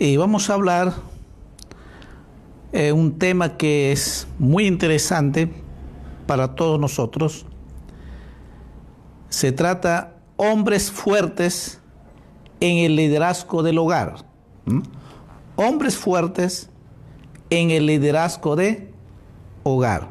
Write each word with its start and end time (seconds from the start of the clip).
Y 0.00 0.16
vamos 0.16 0.48
a 0.48 0.54
hablar 0.54 0.94
eh, 2.72 2.92
un 2.92 3.18
tema 3.18 3.56
que 3.56 3.90
es 3.90 4.28
muy 4.38 4.68
interesante 4.68 5.50
para 6.28 6.54
todos 6.54 6.78
nosotros. 6.78 7.46
Se 9.28 9.50
trata 9.50 10.14
hombres 10.36 10.92
fuertes 10.92 11.80
en 12.60 12.76
el 12.78 12.94
liderazgo 12.94 13.64
del 13.64 13.78
hogar. 13.78 14.24
Hombres 15.56 15.96
fuertes 15.96 16.70
en 17.50 17.72
el 17.72 17.86
liderazgo 17.86 18.54
de 18.54 18.92
hogar. 19.64 20.10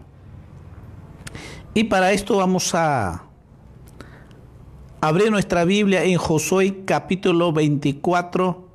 Y 1.74 1.86
para 1.86 2.12
esto 2.12 2.36
vamos 2.36 2.76
a 2.76 3.24
abrir 5.00 5.32
nuestra 5.32 5.64
Biblia 5.64 6.04
en 6.04 6.18
Josué 6.18 6.84
capítulo 6.84 7.54
24, 7.54 8.67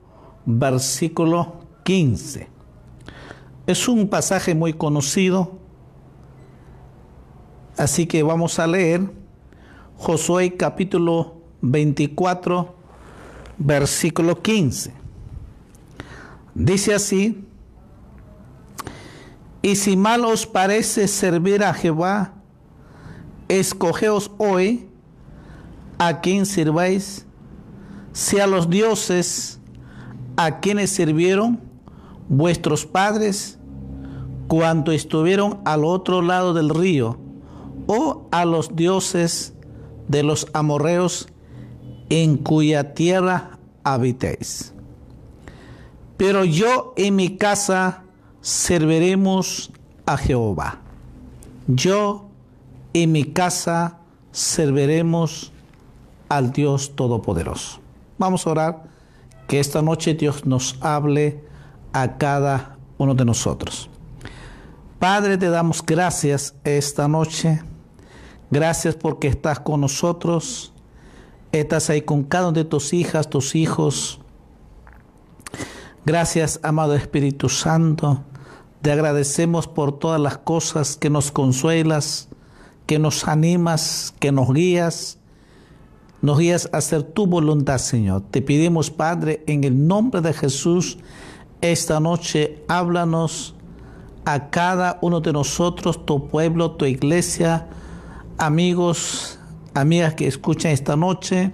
versículo 0.46 1.60
15. 1.84 2.48
Es 3.66 3.88
un 3.88 4.08
pasaje 4.08 4.54
muy 4.54 4.72
conocido, 4.72 5.58
así 7.76 8.06
que 8.06 8.22
vamos 8.22 8.58
a 8.58 8.66
leer 8.66 9.08
Josué 9.96 10.56
capítulo 10.56 11.36
24, 11.60 12.74
versículo 13.58 14.42
15. 14.42 14.92
Dice 16.54 16.94
así, 16.94 17.46
y 19.62 19.77
si 19.77 19.96
mal 19.96 20.24
os 20.24 20.44
parece 20.44 21.06
servir 21.06 21.62
a 21.62 21.72
Jehová, 21.72 22.34
escogeos 23.48 24.30
hoy 24.38 24.88
a 25.98 26.20
quien 26.20 26.46
sirváis, 26.46 27.27
si 28.12 28.40
a 28.40 28.48
los 28.48 28.68
dioses 28.68 29.60
a 30.36 30.61
quienes 30.61 30.91
sirvieron 30.91 31.61
vuestros 32.28 32.86
padres 32.86 33.58
cuando 34.48 34.92
estuvieron 34.92 35.61
al 35.64 35.84
otro 35.84 36.22
lado 36.22 36.55
del 36.55 36.69
río, 36.69 37.19
o 37.86 38.28
a 38.30 38.44
los 38.44 38.77
dioses 38.77 39.55
de 40.08 40.22
los 40.22 40.47
amorreos 40.52 41.28
en 42.11 42.36
cuya 42.36 42.94
tierra 42.94 43.58
habitéis. 43.84 44.74
Pero 46.16 46.44
yo 46.44 46.92
en 46.96 47.17
mi 47.17 47.36
casa 47.36 48.05
serviremos 48.41 49.73
a 50.06 50.17
Jehová. 50.17 50.80
Yo 51.67 52.29
en 52.92 53.12
mi 53.12 53.24
casa 53.24 53.98
serviremos 54.30 55.52
al 56.29 56.52
Dios 56.52 56.95
Todopoderoso. 56.95 57.80
Vamos 58.18 58.46
a 58.46 58.51
orar 58.51 58.92
que 59.47 59.61
esta 59.61 59.83
noche 59.83 60.14
Dios 60.14 60.47
nos 60.47 60.77
hable 60.80 61.45
a 61.92 62.17
cada 62.19 62.79
uno 62.98 63.14
de 63.14 63.25
nosotros. 63.25 63.89
Padre, 64.98 65.36
te 65.36 65.51
damos 65.51 65.85
gracias 65.85 66.55
esta 66.64 67.08
noche. 67.08 67.63
Gracias 68.51 68.95
porque 68.95 69.29
estás 69.29 69.61
con 69.61 69.80
nosotros. 69.80 70.73
Estás 71.51 71.91
ahí 71.91 72.03
con 72.03 72.23
cada 72.23 72.48
una 72.48 72.58
de 72.58 72.64
tus 72.64 72.92
hijas, 72.92 73.29
tus 73.29 73.55
hijos. 73.55 74.20
Gracias, 76.05 76.61
amado 76.63 76.95
Espíritu 76.95 77.48
Santo. 77.48 78.23
Te 78.80 78.91
agradecemos 78.91 79.69
por 79.69 79.98
todas 79.98 80.20
las 80.20 80.39
cosas 80.39 80.97
que 80.97 81.11
nos 81.11 81.30
consuelas, 81.30 82.29
que 82.86 82.98
nos 82.98 83.29
animas, 83.29 84.14
que 84.19 84.33
nos 84.33 84.53
guías. 84.53 85.19
Nos 86.22 86.38
guías 86.38 86.70
a 86.72 86.77
hacer 86.77 87.02
tu 87.02 87.27
voluntad, 87.27 87.78
Señor. 87.78 88.22
Te 88.30 88.42
pedimos, 88.42 88.92
Padre, 88.92 89.42
en 89.48 89.64
el 89.64 89.88
nombre 89.88 90.20
de 90.20 90.33
Jesús, 90.33 90.98
esta 91.60 91.98
noche 91.98 92.62
háblanos 92.68 93.56
a 94.24 94.48
cada 94.50 95.00
uno 95.02 95.20
de 95.20 95.32
nosotros, 95.32 96.06
tu 96.06 96.28
pueblo, 96.28 96.77
tu 96.77 96.84
iglesia, 96.84 97.66
amigos, 98.38 99.40
amigas 99.74 100.14
que 100.14 100.28
escuchan 100.28 100.70
esta 100.70 100.94
noche. 100.94 101.52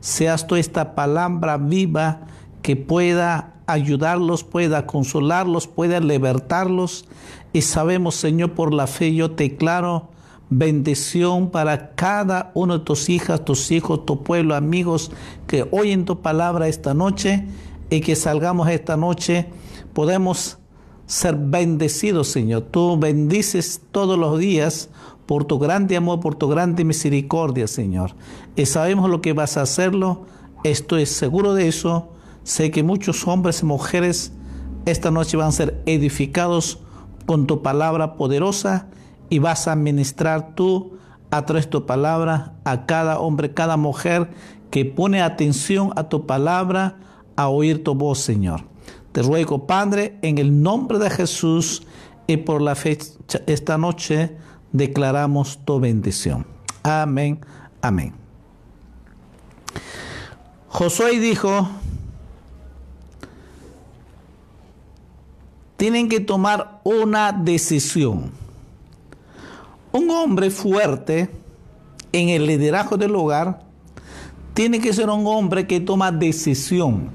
Seas 0.00 0.46
tú 0.46 0.56
esta 0.56 0.94
palabra 0.94 1.56
viva 1.56 2.26
que 2.60 2.76
pueda 2.76 3.54
ayudarlos, 3.66 4.44
pueda 4.44 4.86
consolarlos, 4.86 5.68
pueda 5.68 6.00
libertarlos. 6.00 7.06
Y 7.54 7.62
sabemos, 7.62 8.16
Señor, 8.16 8.52
por 8.52 8.74
la 8.74 8.86
fe 8.86 9.14
yo 9.14 9.30
te 9.30 9.44
declaro 9.44 10.11
bendición 10.58 11.50
para 11.50 11.94
cada 11.94 12.50
uno 12.54 12.78
de 12.78 12.84
tus 12.84 13.08
hijas, 13.08 13.44
tus 13.44 13.70
hijos, 13.70 14.06
tu 14.06 14.22
pueblo, 14.22 14.54
amigos 14.54 15.10
que 15.46 15.66
oyen 15.70 16.04
tu 16.04 16.20
palabra 16.20 16.68
esta 16.68 16.94
noche 16.94 17.46
y 17.90 18.00
que 18.00 18.16
salgamos 18.16 18.68
esta 18.68 18.96
noche, 18.96 19.48
podemos 19.92 20.58
ser 21.06 21.36
bendecidos, 21.36 22.28
Señor. 22.28 22.62
Tú 22.70 22.96
bendices 22.98 23.82
todos 23.90 24.18
los 24.18 24.38
días 24.38 24.88
por 25.26 25.44
tu 25.44 25.58
grande 25.58 25.96
amor, 25.96 26.20
por 26.20 26.34
tu 26.34 26.48
grande 26.48 26.84
misericordia, 26.84 27.66
Señor. 27.66 28.14
Y 28.56 28.66
sabemos 28.66 29.10
lo 29.10 29.20
que 29.20 29.32
vas 29.32 29.56
a 29.56 29.62
hacerlo, 29.62 30.26
estoy 30.64 31.06
seguro 31.06 31.54
de 31.54 31.68
eso 31.68 32.08
Sé 32.44 32.72
que 32.72 32.82
muchos 32.82 33.26
hombres 33.28 33.62
y 33.62 33.66
mujeres 33.66 34.32
esta 34.84 35.10
noche 35.12 35.36
van 35.36 35.48
a 35.48 35.52
ser 35.52 35.80
edificados 35.86 36.80
con 37.26 37.46
tu 37.46 37.62
palabra 37.62 38.16
poderosa 38.16 38.88
y 39.32 39.38
vas 39.38 39.66
a 39.66 39.76
ministrar 39.76 40.54
tú 40.54 40.98
a 41.30 41.46
través 41.46 41.64
de 41.64 41.70
tu 41.70 41.86
palabra 41.86 42.52
a 42.64 42.84
cada 42.84 43.18
hombre, 43.18 43.54
cada 43.54 43.78
mujer 43.78 44.28
que 44.70 44.84
pone 44.84 45.22
atención 45.22 45.90
a 45.96 46.10
tu 46.10 46.26
palabra, 46.26 46.98
a 47.34 47.48
oír 47.48 47.82
tu 47.82 47.94
voz, 47.94 48.18
Señor. 48.18 48.64
Te 49.12 49.22
ruego, 49.22 49.66
Padre, 49.66 50.18
en 50.20 50.36
el 50.36 50.62
nombre 50.62 50.98
de 50.98 51.08
Jesús 51.08 51.82
y 52.26 52.36
por 52.36 52.60
la 52.60 52.74
fecha 52.74 53.06
esta 53.46 53.78
noche 53.78 54.36
declaramos 54.70 55.60
tu 55.64 55.80
bendición. 55.80 56.46
Amén, 56.82 57.40
amén. 57.80 58.12
Josué 60.68 61.18
dijo, 61.18 61.70
tienen 65.78 66.10
que 66.10 66.20
tomar 66.20 66.82
una 66.84 67.32
decisión. 67.32 68.41
Un 69.92 70.10
hombre 70.10 70.50
fuerte 70.50 71.30
en 72.12 72.28
el 72.30 72.46
liderazgo 72.46 72.96
del 72.96 73.14
hogar 73.14 73.64
tiene 74.54 74.80
que 74.80 74.92
ser 74.92 75.08
un 75.10 75.26
hombre 75.26 75.66
que 75.66 75.80
toma 75.80 76.10
decisión. 76.10 77.10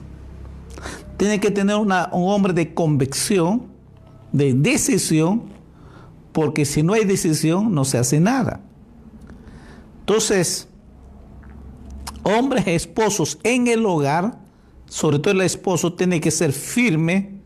Tiene 1.18 1.40
que 1.40 1.52
tener 1.52 1.76
un 1.76 1.92
hombre 1.92 2.54
de 2.54 2.74
convicción, 2.74 3.68
de 4.32 4.54
decisión, 4.54 5.44
porque 6.32 6.66
si 6.66 6.84
no 6.84 6.94
hay 6.94 7.06
decisión 7.06 7.74
no 7.74 7.84
se 7.86 7.98
hace 7.98 8.20
nada. 8.20 8.62
Entonces, 10.02 10.68
hombres 12.24 12.68
esposos 12.68 13.40
en 13.44 13.68
el 13.68 13.86
hogar, 13.86 14.40
sobre 14.86 15.20
todo 15.20 15.34
el 15.34 15.42
esposo, 15.42 15.94
tiene 15.94 16.22
que 16.22 16.32
ser 16.32 16.54
firme 16.54 17.42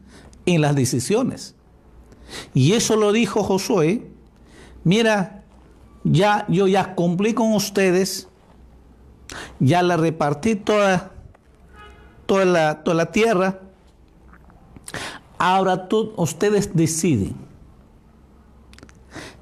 en 0.46 0.62
las 0.62 0.76
decisiones. 0.76 1.56
Y 2.54 2.74
eso 2.74 2.96
lo 2.98 3.12
dijo 3.12 3.44
Josué. 3.44 4.12
Mira, 4.84 5.44
ya 6.04 6.46
yo 6.48 6.68
ya 6.68 6.96
cumplí 6.96 7.34
con 7.34 7.54
ustedes, 7.54 8.28
ya 9.60 9.82
la 9.84 9.98
repartí 9.98 10.56
toda, 10.56 11.12
toda, 12.26 12.46
la, 12.46 12.84
toda 12.84 12.96
la 12.96 13.12
tierra. 13.12 13.60
Ahora 15.38 15.88
tú, 15.88 16.14
ustedes 16.18 16.76
deciden. 16.76 17.36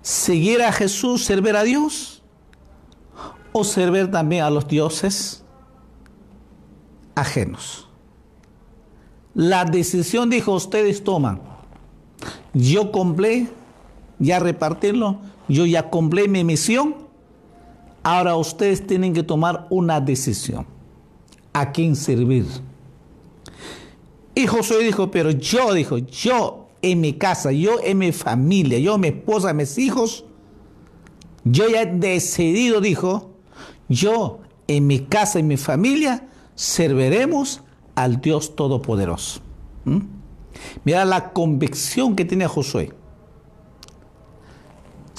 ¿Seguir 0.02 0.62
a 0.62 0.72
Jesús, 0.72 1.26
servir 1.26 1.56
a 1.56 1.64
Dios? 1.64 2.24
¿O 3.52 3.64
servir 3.64 4.10
también 4.10 4.44
a 4.44 4.50
los 4.50 4.68
dioses 4.68 5.44
ajenos? 7.16 7.88
La 9.34 9.66
decisión, 9.66 10.30
dijo, 10.30 10.54
ustedes 10.54 11.04
toman. 11.04 11.42
Yo 12.54 12.92
cumplí, 12.92 13.50
ya 14.20 14.40
repartirlo, 14.40 15.20
yo 15.50 15.66
ya 15.66 15.90
cumplí 15.90 16.28
mi 16.30 16.44
misión. 16.44 16.96
Ahora 18.04 18.36
ustedes 18.38 18.86
tienen 18.86 19.14
que 19.14 19.24
tomar 19.24 19.68
una 19.70 20.00
decisión. 20.00 20.66
¿A 21.52 21.72
quién 21.72 21.96
servir? 21.96 22.46
Y 24.36 24.48
Josué 24.48 24.84
dijo, 24.86 25.12
pero 25.12 25.32
yo, 25.32 25.74
dijo, 25.74 25.98
yo 25.98 26.68
en 26.82 27.02
mi 27.02 27.14
casa, 27.14 27.52
yo 27.52 27.80
en 27.84 27.98
mi 27.98 28.14
familia, 28.14 28.80
yo, 28.80 28.98
mi 28.98 29.10
esposa, 29.10 29.54
mis 29.54 29.78
hijos, 29.78 30.24
yo 31.44 31.68
ya 31.68 31.82
he 31.82 31.86
decidido, 31.88 32.80
dijo, 32.80 33.32
yo 33.90 34.40
en 34.68 34.88
mi 34.88 35.00
casa 35.00 35.40
y 35.40 35.44
mi 35.44 35.58
familia 35.58 36.28
serviremos 36.56 37.62
al 37.96 38.22
Dios 38.22 38.56
Todopoderoso. 38.56 39.42
¿Mm? 39.84 40.00
Mira 40.86 41.06
la 41.06 41.34
convicción 41.34 42.16
que 42.16 42.24
tiene 42.24 42.48
Josué. 42.48 42.94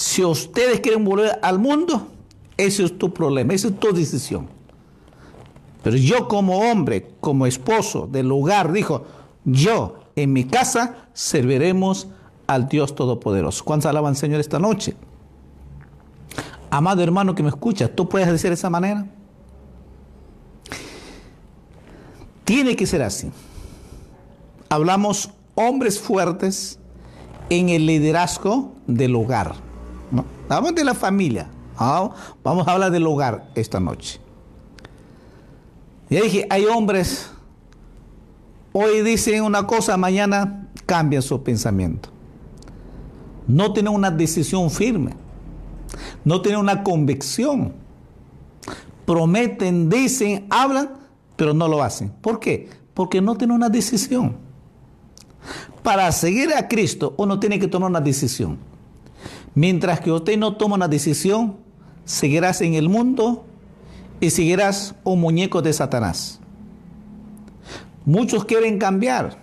Si 0.01 0.25
ustedes 0.25 0.81
quieren 0.81 1.05
volver 1.05 1.39
al 1.43 1.59
mundo, 1.59 2.09
ese 2.57 2.85
es 2.85 2.97
tu 2.97 3.13
problema, 3.13 3.53
esa 3.53 3.69
es 3.69 3.79
tu 3.79 3.93
decisión. 3.93 4.49
Pero 5.83 5.95
yo 5.95 6.27
como 6.27 6.59
hombre, 6.59 7.11
como 7.21 7.45
esposo 7.45 8.09
del 8.11 8.33
hogar, 8.33 8.73
dijo, 8.73 9.05
yo 9.45 9.99
en 10.17 10.33
mi 10.33 10.45
casa 10.45 11.09
serviremos 11.13 12.09
al 12.47 12.67
Dios 12.67 12.95
Todopoderoso. 12.95 13.63
¿Cuántos 13.63 13.91
alaban 13.91 14.17
Señor 14.17 14.41
esta 14.41 14.59
noche? 14.59 14.97
Amado 16.71 17.03
hermano 17.03 17.35
que 17.35 17.43
me 17.43 17.51
escucha, 17.51 17.95
¿tú 17.95 18.09
puedes 18.09 18.27
decir 18.33 18.49
de 18.49 18.55
esa 18.55 18.71
manera? 18.71 19.07
Tiene 22.47 22.75
que 22.75 22.87
ser 22.87 23.03
así. 23.03 23.31
Hablamos 24.71 25.29
hombres 25.57 26.01
fuertes 26.01 26.79
en 27.51 27.69
el 27.69 27.85
liderazgo 27.85 28.73
del 28.87 29.15
hogar. 29.15 29.69
Hablamos 30.51 30.75
de 30.75 30.85
la 30.85 30.95
familia. 30.95 31.49
Vamos 32.43 32.67
a 32.67 32.73
hablar 32.73 32.91
del 32.91 33.07
hogar 33.07 33.51
esta 33.55 33.79
noche. 33.79 34.21
Ya 36.11 36.21
dije, 36.23 36.45
hay 36.51 36.65
hombres, 36.67 37.31
hoy 38.73 39.03
dicen 39.03 39.45
una 39.45 39.65
cosa, 39.65 39.97
mañana 39.97 40.69
cambian 40.87 41.23
su 41.23 41.41
pensamiento. 41.45 42.09
No 43.47 43.73
tienen 43.73 43.95
una 43.95 44.11
decisión 44.11 44.73
firme. 44.73 45.15
No 46.25 46.43
tienen 46.43 46.61
una 46.61 46.83
convicción. 46.83 47.73
Prometen, 49.07 49.89
dicen, 49.89 50.47
hablan, 50.51 50.95
pero 51.37 51.55
no 51.55 51.69
lo 51.69 51.81
hacen. 51.81 52.11
¿Por 52.21 52.41
qué? 52.41 52.69
Porque 52.93 53.21
no 53.21 53.37
tienen 53.37 53.55
una 53.55 53.69
decisión. 53.69 54.37
Para 55.85 56.11
seguir 56.11 56.53
a 56.53 56.67
Cristo, 56.67 57.15
uno 57.19 57.39
tiene 57.39 57.61
que 57.61 57.69
tomar 57.69 57.89
una 57.89 58.01
decisión. 58.01 58.59
Mientras 59.55 60.01
que 60.01 60.13
usted 60.13 60.39
no 60.39 60.57
toma 60.57 60.77
una 60.77 60.89
decisión, 60.89 61.57
seguirás 62.05 62.61
en 62.61 62.75
el 62.75 62.89
mundo 62.89 63.45
y 64.21 64.31
seguirás 64.31 64.95
un 65.05 65.21
muñeco 65.21 65.63
de 65.63 65.73
Satanás. 65.73 66.41
Muchos 68.05 68.45
quieren 68.45 68.79
cambiar. 68.79 69.39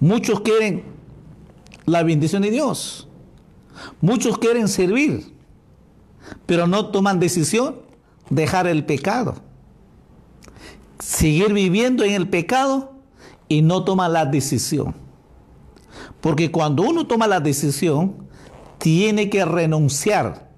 Muchos 0.00 0.40
quieren 0.40 0.84
la 1.86 2.02
bendición 2.02 2.42
de 2.42 2.50
Dios. 2.50 3.08
Muchos 4.00 4.38
quieren 4.38 4.68
servir, 4.68 5.32
pero 6.46 6.66
no 6.66 6.90
toman 6.90 7.20
decisión 7.20 7.76
dejar 8.30 8.66
el 8.66 8.84
pecado. 8.84 9.36
Seguir 10.98 11.52
viviendo 11.52 12.04
en 12.04 12.14
el 12.14 12.28
pecado 12.28 12.92
y 13.48 13.62
no 13.62 13.84
toman 13.84 14.12
la 14.12 14.26
decisión. 14.26 14.94
Porque 16.20 16.50
cuando 16.50 16.82
uno 16.82 17.06
toma 17.06 17.26
la 17.26 17.40
decisión, 17.40 18.27
tiene 18.78 19.28
que 19.30 19.44
renunciar 19.44 20.50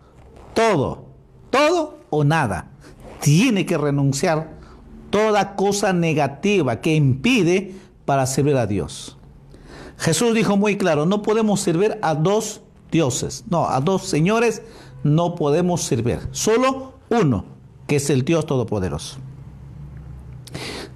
todo, 0.55 1.07
todo 1.51 1.99
o 2.11 2.25
nada. 2.25 2.71
Tiene 3.21 3.67
que 3.67 3.77
renunciar 3.77 4.59
toda 5.11 5.57
cosa 5.57 5.93
negativa 5.93 6.81
que 6.81 6.95
impide 6.95 7.75
para 8.05 8.27
servir 8.27 8.57
a 8.57 8.67
Dios. 8.67 9.17
Jesús 9.99 10.35
dijo 10.35 10.57
muy 10.57 10.79
claro, 10.79 11.05
no 11.05 11.21
podemos 11.21 11.61
servir 11.61 11.99
a 12.01 12.15
dos 12.15 12.63
dioses, 12.91 13.45
no, 13.51 13.69
a 13.69 13.81
dos 13.81 14.07
señores 14.07 14.63
no 15.03 15.35
podemos 15.35 15.83
servir, 15.83 16.21
solo 16.31 16.95
uno, 17.11 17.45
que 17.87 17.97
es 17.97 18.09
el 18.09 18.25
Dios 18.25 18.47
Todopoderoso. 18.47 19.19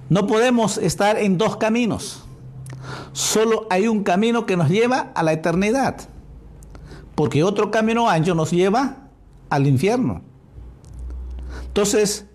No 0.09 0.27
podemos 0.27 0.77
estar 0.77 1.17
en 1.17 1.37
dos 1.37 1.57
caminos, 1.57 2.23
solo 3.13 3.67
hay 3.69 3.87
un 3.87 4.03
camino 4.03 4.45
que 4.45 4.57
nos 4.57 4.69
lleva 4.69 5.11
a 5.13 5.21
la 5.21 5.33
eternidad, 5.33 6.09
porque 7.15 7.43
otro 7.43 7.71
camino 7.71 8.09
ancho 8.09 8.35
nos 8.35 8.51
lleva 8.51 9.07
al 9.49 9.67
infierno. 9.67 10.21
Entonces, 11.67 12.25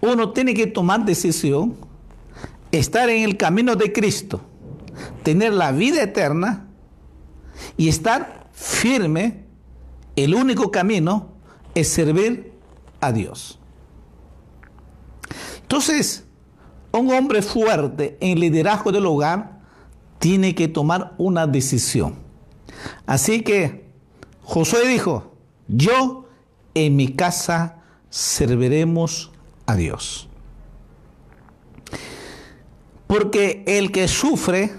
uno 0.00 0.30
tiene 0.30 0.54
que 0.54 0.66
tomar 0.66 1.04
decisión, 1.04 1.76
estar 2.70 3.08
en 3.08 3.24
el 3.24 3.36
camino 3.36 3.76
de 3.76 3.92
Cristo, 3.92 4.40
tener 5.22 5.52
la 5.52 5.72
vida 5.72 6.02
eterna 6.02 6.68
y 7.76 7.88
estar 7.88 8.48
firme. 8.52 9.44
El 10.16 10.34
único 10.34 10.70
camino 10.70 11.32
es 11.74 11.88
servir 11.88 12.52
a 13.00 13.12
Dios. 13.12 13.58
Entonces, 15.62 16.24
un 16.92 17.10
hombre 17.12 17.40
fuerte 17.40 18.18
en 18.20 18.38
liderazgo 18.38 18.92
del 18.92 19.06
hogar 19.06 19.60
tiene 20.18 20.54
que 20.54 20.68
tomar 20.68 21.14
una 21.18 21.46
decisión. 21.46 22.16
Así 23.06 23.42
que 23.42 23.81
Josué 24.52 24.86
dijo, 24.86 25.32
yo 25.66 26.26
en 26.74 26.94
mi 26.94 27.14
casa 27.14 27.76
serviremos 28.10 29.32
a 29.64 29.76
Dios. 29.76 30.28
Porque 33.06 33.64
el 33.66 33.90
que 33.90 34.08
sufre 34.08 34.74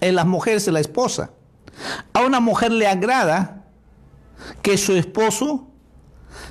en 0.00 0.14
las 0.14 0.24
mujeres 0.24 0.68
es 0.68 0.72
la 0.72 0.78
esposa. 0.78 1.32
A 2.12 2.20
una 2.20 2.38
mujer 2.38 2.70
le 2.70 2.86
agrada 2.86 3.64
que 4.62 4.78
su 4.78 4.94
esposo 4.94 5.66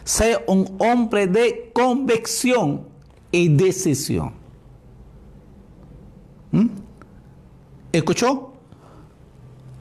sea 0.04 0.42
un 0.46 0.76
hombre 0.80 1.26
de 1.26 1.72
convicción 1.74 2.86
y 3.32 3.48
decisión. 3.48 4.34
¿Mm? 6.52 6.68
¿Escuchó? 7.94 8.52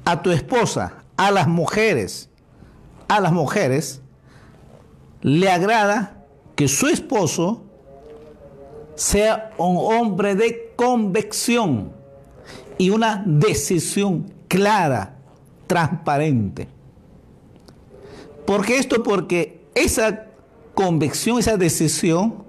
A 0.04 0.22
tu 0.22 0.30
esposa, 0.30 1.02
a 1.18 1.32
las 1.32 1.48
mujeres, 1.48 2.30
a 3.08 3.20
las 3.20 3.32
mujeres, 3.32 4.00
le 5.20 5.50
agrada 5.50 6.24
que 6.54 6.68
su 6.68 6.86
esposo 6.86 7.64
sea 8.94 9.50
un 9.58 9.76
hombre 9.76 10.36
de 10.36 10.72
convicción 10.76 11.92
y 12.78 12.90
una 12.90 13.22
decisión 13.26 14.32
clara, 14.46 15.16
transparente. 15.66 16.68
¿Por 18.46 18.64
qué 18.64 18.78
esto? 18.78 19.02
Porque 19.02 19.66
esa 19.74 20.26
convicción, 20.72 21.40
esa 21.40 21.56
decisión 21.56 22.44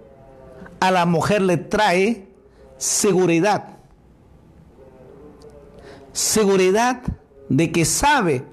a 0.80 0.92
la 0.92 1.08
mujer 1.08 1.42
le 1.42 1.58
trae 1.58 2.28
seguridad. 2.78 3.78
Seguridad 6.14 7.02
de 7.50 7.72
que 7.72 7.84
sabe 7.84 8.46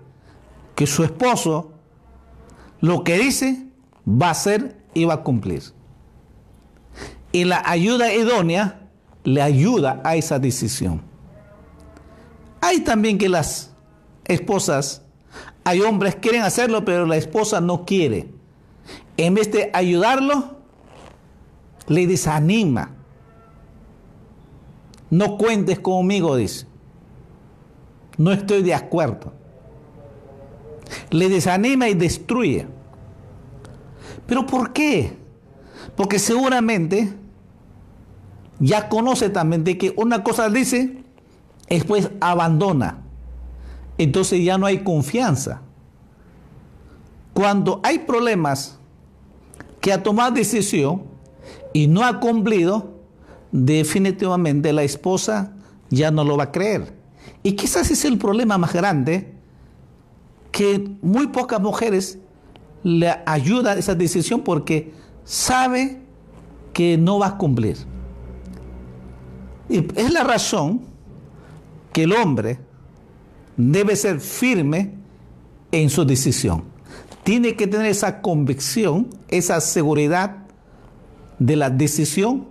que 0.76 0.86
su 0.86 1.02
esposo 1.02 1.72
lo 2.80 3.02
que 3.02 3.18
dice 3.18 3.66
va 4.06 4.30
a 4.30 4.34
ser 4.34 4.76
y 4.94 5.06
va 5.06 5.14
a 5.14 5.22
cumplir. 5.22 5.62
Y 7.32 7.44
la 7.44 7.62
ayuda 7.66 8.12
idónea 8.14 8.88
le 9.24 9.42
ayuda 9.42 10.00
a 10.04 10.14
esa 10.14 10.38
decisión. 10.38 11.02
Hay 12.60 12.80
también 12.80 13.18
que 13.18 13.28
las 13.28 13.72
esposas, 14.26 15.02
hay 15.64 15.80
hombres 15.80 16.14
que 16.14 16.20
quieren 16.20 16.42
hacerlo, 16.42 16.84
pero 16.84 17.06
la 17.06 17.16
esposa 17.16 17.60
no 17.60 17.84
quiere. 17.84 18.28
En 19.16 19.34
vez 19.34 19.50
de 19.50 19.70
ayudarlo, 19.72 20.56
le 21.88 22.06
desanima. 22.06 22.90
No 25.08 25.38
cuentes 25.38 25.78
conmigo, 25.78 26.36
dice. 26.36 26.66
No 28.18 28.32
estoy 28.32 28.62
de 28.62 28.74
acuerdo. 28.74 29.32
Le 31.10 31.28
desanima 31.28 31.88
y 31.88 31.94
destruye. 31.94 32.66
¿Pero 34.26 34.46
por 34.46 34.72
qué? 34.72 35.16
Porque 35.96 36.18
seguramente 36.18 37.12
ya 38.58 38.88
conoce 38.88 39.30
también 39.30 39.64
de 39.64 39.78
que 39.78 39.94
una 39.96 40.22
cosa 40.22 40.48
dice, 40.48 41.02
después 41.68 42.10
abandona. 42.20 43.02
Entonces 43.98 44.44
ya 44.44 44.58
no 44.58 44.66
hay 44.66 44.82
confianza. 44.82 45.62
Cuando 47.32 47.80
hay 47.82 48.00
problemas 48.00 48.78
que 49.80 49.92
ha 49.92 50.02
tomado 50.02 50.32
decisión 50.32 51.04
y 51.72 51.86
no 51.86 52.04
ha 52.04 52.18
cumplido, 52.18 52.94
definitivamente 53.52 54.72
la 54.72 54.82
esposa 54.82 55.52
ya 55.90 56.10
no 56.10 56.24
lo 56.24 56.36
va 56.36 56.44
a 56.44 56.52
creer. 56.52 56.94
Y 57.42 57.52
quizás 57.52 57.90
es 57.90 58.04
el 58.04 58.18
problema 58.18 58.58
más 58.58 58.72
grande 58.72 59.35
que 60.50 60.96
muy 61.02 61.28
pocas 61.28 61.60
mujeres 61.60 62.18
le 62.82 63.14
ayuda 63.26 63.72
a 63.72 63.74
esa 63.74 63.94
decisión 63.94 64.42
porque 64.42 64.92
sabe 65.24 66.00
que 66.72 66.96
no 66.96 67.18
va 67.18 67.28
a 67.28 67.38
cumplir. 67.38 67.76
Y 69.68 69.78
es 69.98 70.12
la 70.12 70.24
razón 70.24 70.82
que 71.92 72.04
el 72.04 72.12
hombre 72.12 72.58
debe 73.56 73.96
ser 73.96 74.20
firme 74.20 74.94
en 75.72 75.90
su 75.90 76.04
decisión. 76.04 76.64
Tiene 77.24 77.56
que 77.56 77.66
tener 77.66 77.86
esa 77.86 78.20
convicción, 78.20 79.08
esa 79.28 79.60
seguridad 79.60 80.46
de 81.38 81.56
la 81.56 81.70
decisión, 81.70 82.46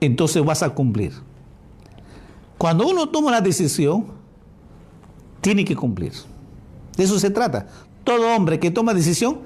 entonces 0.00 0.44
vas 0.44 0.62
a 0.62 0.70
cumplir. 0.70 1.12
Cuando 2.58 2.86
uno 2.86 3.08
toma 3.08 3.28
una 3.28 3.40
decisión, 3.40 4.06
tiene 5.40 5.64
que 5.64 5.76
cumplir. 5.76 6.12
De 6.96 7.04
eso 7.04 7.18
se 7.18 7.30
trata. 7.30 7.66
Todo 8.04 8.34
hombre 8.34 8.58
que 8.58 8.70
toma 8.70 8.94
decisión 8.94 9.40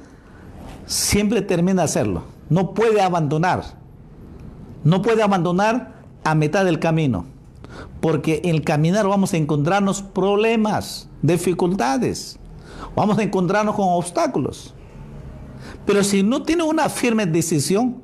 siempre 0.87 1.43
termina 1.43 1.83
hacerlo. 1.83 2.25
No 2.49 2.75
puede 2.75 3.00
abandonar. 3.00 3.62
No 4.85 5.03
puede 5.03 5.23
abandonar 5.23 6.03
a 6.25 6.35
mitad 6.35 6.65
del 6.65 6.79
camino. 6.79 7.26
Porque 8.00 8.41
en 8.45 8.55
el 8.55 8.62
caminar 8.62 9.07
vamos 9.07 9.33
a 9.33 9.37
encontrarnos 9.37 10.03
problemas, 10.03 11.09
dificultades, 11.23 12.38
vamos 12.95 13.19
a 13.19 13.23
encontrarnos 13.23 13.75
con 13.75 13.88
obstáculos. 13.88 14.75
Pero 15.85 16.03
si 16.03 16.23
no 16.23 16.43
tiene 16.43 16.62
una 16.62 16.88
firme 16.88 17.26
decisión, 17.26 18.03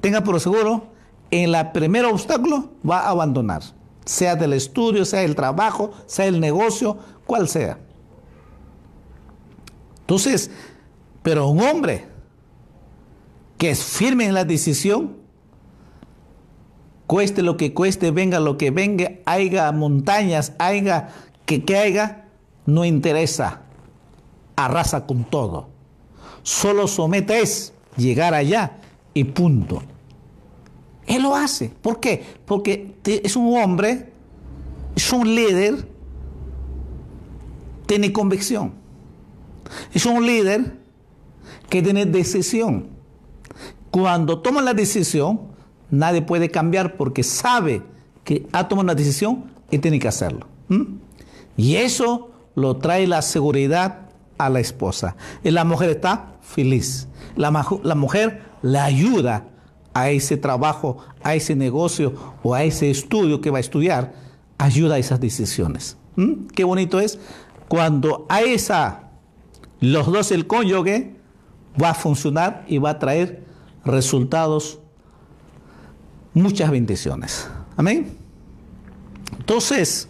tenga 0.00 0.22
por 0.22 0.38
seguro, 0.40 0.88
en 1.30 1.52
la 1.52 1.72
primera 1.72 2.08
obstáculo 2.08 2.70
va 2.88 3.00
a 3.00 3.10
abandonar, 3.10 3.62
sea 4.04 4.36
del 4.36 4.52
estudio, 4.52 5.04
sea 5.04 5.22
el 5.22 5.34
trabajo, 5.34 5.92
sea 6.06 6.26
el 6.26 6.40
negocio, 6.40 6.98
cual 7.26 7.48
sea. 7.48 7.78
Entonces, 10.04 10.50
pero 11.22 11.48
un 11.48 11.60
hombre 11.62 12.04
que 13.56 13.70
es 13.70 13.82
firme 13.82 14.26
en 14.26 14.34
la 14.34 14.44
decisión, 14.44 15.16
cueste 17.06 17.40
lo 17.40 17.56
que 17.56 17.72
cueste, 17.72 18.10
venga 18.10 18.38
lo 18.38 18.58
que 18.58 18.70
venga, 18.70 19.12
haya 19.24 19.72
montañas, 19.72 20.52
haya 20.58 21.08
que 21.46 21.64
caiga, 21.64 22.28
no 22.66 22.84
interesa, 22.84 23.62
arrasa 24.56 25.06
con 25.06 25.24
todo. 25.24 25.68
Solo 26.42 26.86
somete 26.86 27.40
es 27.40 27.72
llegar 27.96 28.34
allá 28.34 28.78
y 29.14 29.24
punto. 29.24 29.82
Él 31.06 31.22
lo 31.22 31.34
hace. 31.34 31.70
¿Por 31.70 32.00
qué? 32.00 32.22
Porque 32.44 32.94
es 33.04 33.36
un 33.36 33.56
hombre, 33.56 34.12
es 34.94 35.12
un 35.12 35.34
líder, 35.34 35.88
tiene 37.86 38.12
convicción. 38.12 38.83
Es 39.92 40.06
un 40.06 40.26
líder 40.26 40.76
que 41.68 41.82
tiene 41.82 42.06
decisión. 42.06 42.88
Cuando 43.90 44.40
toma 44.40 44.62
la 44.62 44.74
decisión, 44.74 45.40
nadie 45.90 46.22
puede 46.22 46.50
cambiar 46.50 46.96
porque 46.96 47.22
sabe 47.22 47.82
que 48.24 48.46
ha 48.52 48.68
tomado 48.68 48.84
una 48.84 48.94
decisión 48.94 49.44
y 49.70 49.78
tiene 49.78 49.98
que 49.98 50.08
hacerlo. 50.08 50.46
Y 51.56 51.76
eso 51.76 52.30
lo 52.54 52.76
trae 52.76 53.06
la 53.06 53.22
seguridad 53.22 54.10
a 54.38 54.48
la 54.50 54.60
esposa. 54.60 55.16
Y 55.42 55.50
la 55.50 55.64
mujer 55.64 55.90
está 55.90 56.34
feliz. 56.40 57.08
La, 57.36 57.50
mujer 57.50 58.42
le 58.62 58.78
ayuda 58.78 59.46
a 59.92 60.10
ese 60.10 60.36
trabajo, 60.36 60.98
a 61.22 61.34
ese 61.34 61.54
negocio 61.54 62.14
o 62.42 62.54
a 62.54 62.64
ese 62.64 62.90
estudio 62.90 63.40
que 63.40 63.50
va 63.50 63.58
a 63.58 63.60
estudiar, 63.60 64.14
ayuda 64.58 64.96
a 64.96 64.98
esas 64.98 65.20
decisiones. 65.20 65.96
Qué 66.54 66.64
bonito 66.64 67.00
es 67.00 67.18
cuando 67.68 68.26
a 68.28 68.42
esa, 68.42 69.03
los 69.84 70.10
dos, 70.10 70.30
el 70.32 70.46
cónyuge, 70.46 71.14
va 71.80 71.90
a 71.90 71.94
funcionar 71.94 72.64
y 72.68 72.78
va 72.78 72.90
a 72.90 72.98
traer 72.98 73.44
resultados, 73.84 74.80
muchas 76.32 76.70
bendiciones. 76.70 77.48
Amén. 77.76 78.16
Entonces, 79.38 80.08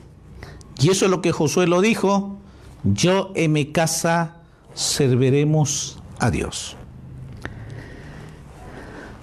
y 0.80 0.90
eso 0.90 1.06
es 1.06 1.10
lo 1.10 1.22
que 1.22 1.32
Josué 1.32 1.66
lo 1.66 1.80
dijo, 1.80 2.38
yo 2.84 3.32
en 3.34 3.52
mi 3.52 3.66
casa 3.66 4.36
serviremos 4.74 5.98
a 6.18 6.30
Dios. 6.30 6.76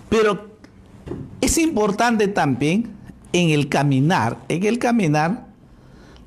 Pero 0.09 0.51
es 1.39 1.57
importante 1.57 2.27
también 2.27 2.95
en 3.33 3.49
el 3.49 3.69
caminar, 3.69 4.37
en 4.49 4.65
el 4.65 4.79
caminar, 4.79 5.47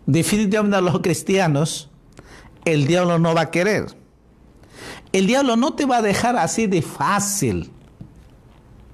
definitivamente 0.06 0.76
a 0.76 0.80
los 0.80 1.00
cristianos, 1.00 1.90
el 2.64 2.86
diablo 2.86 3.18
no 3.18 3.34
va 3.34 3.42
a 3.42 3.50
querer. 3.50 4.03
El 5.14 5.28
diablo 5.28 5.54
no 5.54 5.74
te 5.74 5.86
va 5.86 5.98
a 5.98 6.02
dejar 6.02 6.36
así 6.36 6.66
de 6.66 6.82
fácil. 6.82 7.70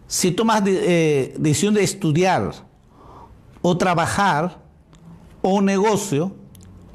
Si 0.06 0.32
tomas 0.32 0.62
eh, 0.66 1.34
decisión 1.38 1.72
de 1.72 1.82
estudiar 1.82 2.52
o 3.62 3.78
trabajar 3.78 4.58
o 5.40 5.54
un 5.54 5.64
negocio 5.64 6.36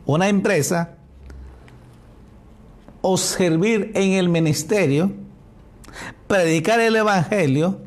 una 0.05 0.29
empresa 0.29 0.97
o 3.01 3.17
servir 3.17 3.91
en 3.95 4.11
el 4.11 4.29
ministerio, 4.29 5.11
predicar 6.27 6.79
el 6.79 6.95
evangelio, 6.95 7.79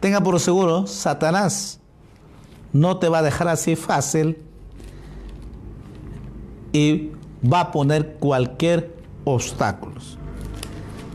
tenga 0.00 0.22
por 0.22 0.40
seguro, 0.40 0.86
Satanás 0.86 1.80
no 2.72 2.96
te 2.96 3.10
va 3.10 3.18
a 3.18 3.22
dejar 3.22 3.48
así 3.48 3.76
fácil 3.76 4.38
y 6.72 7.10
va 7.44 7.60
a 7.60 7.72
poner 7.72 8.14
cualquier 8.14 8.93
obstáculo. 9.24 10.00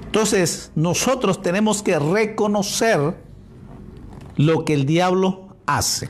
Entonces, 0.05 0.71
nosotros 0.75 1.41
tenemos 1.41 1.83
que 1.83 1.99
reconocer 1.99 3.15
lo 4.37 4.65
que 4.65 4.73
el 4.73 4.85
diablo 4.85 5.49
hace. 5.65 6.09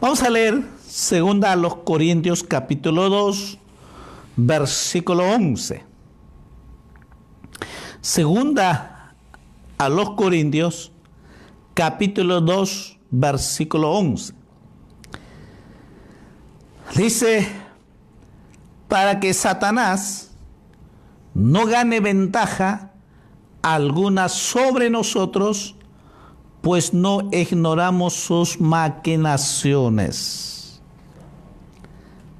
Vamos 0.00 0.22
a 0.22 0.28
leer 0.28 0.62
segunda 0.86 1.52
a 1.52 1.56
los 1.56 1.76
Corintios 1.76 2.42
capítulo 2.42 3.08
2, 3.08 3.58
versículo 4.36 5.24
11. 5.24 5.82
Segunda 8.02 9.14
a 9.78 9.88
los 9.88 10.10
Corintios 10.10 10.92
capítulo 11.72 12.42
2, 12.42 12.98
versículo 13.10 13.92
11. 13.92 14.34
Dice, 16.94 17.48
para 18.88 19.18
que 19.18 19.32
Satanás 19.32 20.23
no 21.34 21.66
gane 21.66 22.00
ventaja 22.00 22.92
alguna 23.62 24.28
sobre 24.28 24.90
nosotros, 24.90 25.76
pues 26.60 26.92
no 26.94 27.28
ignoramos 27.32 28.14
sus 28.14 28.60
maquinaciones. 28.60 30.80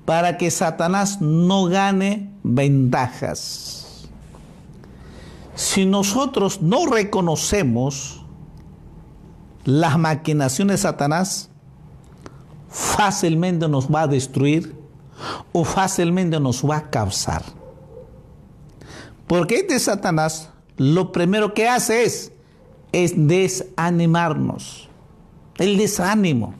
Para 0.04 0.36
que 0.36 0.50
Satanás 0.50 1.20
no 1.20 1.64
gane 1.64 2.30
ventajas. 2.42 4.08
Si 5.54 5.86
nosotros 5.86 6.62
no 6.62 6.86
reconocemos 6.86 8.24
las 9.64 9.98
maquinaciones 9.98 10.80
de 10.80 10.88
Satanás, 10.88 11.50
fácilmente 12.68 13.68
nos 13.68 13.88
va 13.88 14.02
a 14.02 14.06
destruir 14.06 14.76
o 15.52 15.64
fácilmente 15.64 16.38
nos 16.38 16.68
va 16.68 16.76
a 16.76 16.90
causar. 16.90 17.42
Porque 19.26 19.56
este 19.56 19.78
Satanás 19.78 20.50
lo 20.76 21.12
primero 21.12 21.54
que 21.54 21.68
hace 21.68 22.04
es, 22.04 22.32
es 22.92 23.14
desanimarnos. 23.16 24.88
El 25.56 25.76
desánimo. 25.76 26.54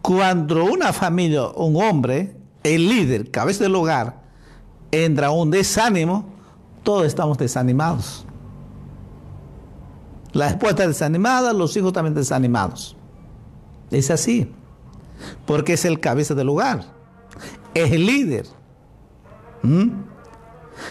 Cuando 0.00 0.64
una 0.64 0.92
familia, 0.92 1.48
un 1.48 1.76
hombre, 1.82 2.34
el 2.62 2.88
líder, 2.88 3.30
cabeza 3.30 3.64
del 3.64 3.74
hogar, 3.74 4.22
entra 4.90 5.30
un 5.30 5.50
desánimo, 5.50 6.24
todos 6.82 7.06
estamos 7.06 7.36
desanimados. 7.36 8.24
La 10.32 10.48
esposa 10.48 10.86
desanimada, 10.86 11.52
los 11.52 11.76
hijos 11.76 11.92
también 11.92 12.14
desanimados. 12.14 12.96
Es 13.90 14.10
así. 14.10 14.50
Porque 15.46 15.74
es 15.74 15.84
el 15.84 16.00
cabeza 16.00 16.34
del 16.34 16.48
hogar. 16.48 16.84
Es 17.74 17.92
el 17.92 18.06
líder. 18.06 18.46
¿Mm? 19.62 20.07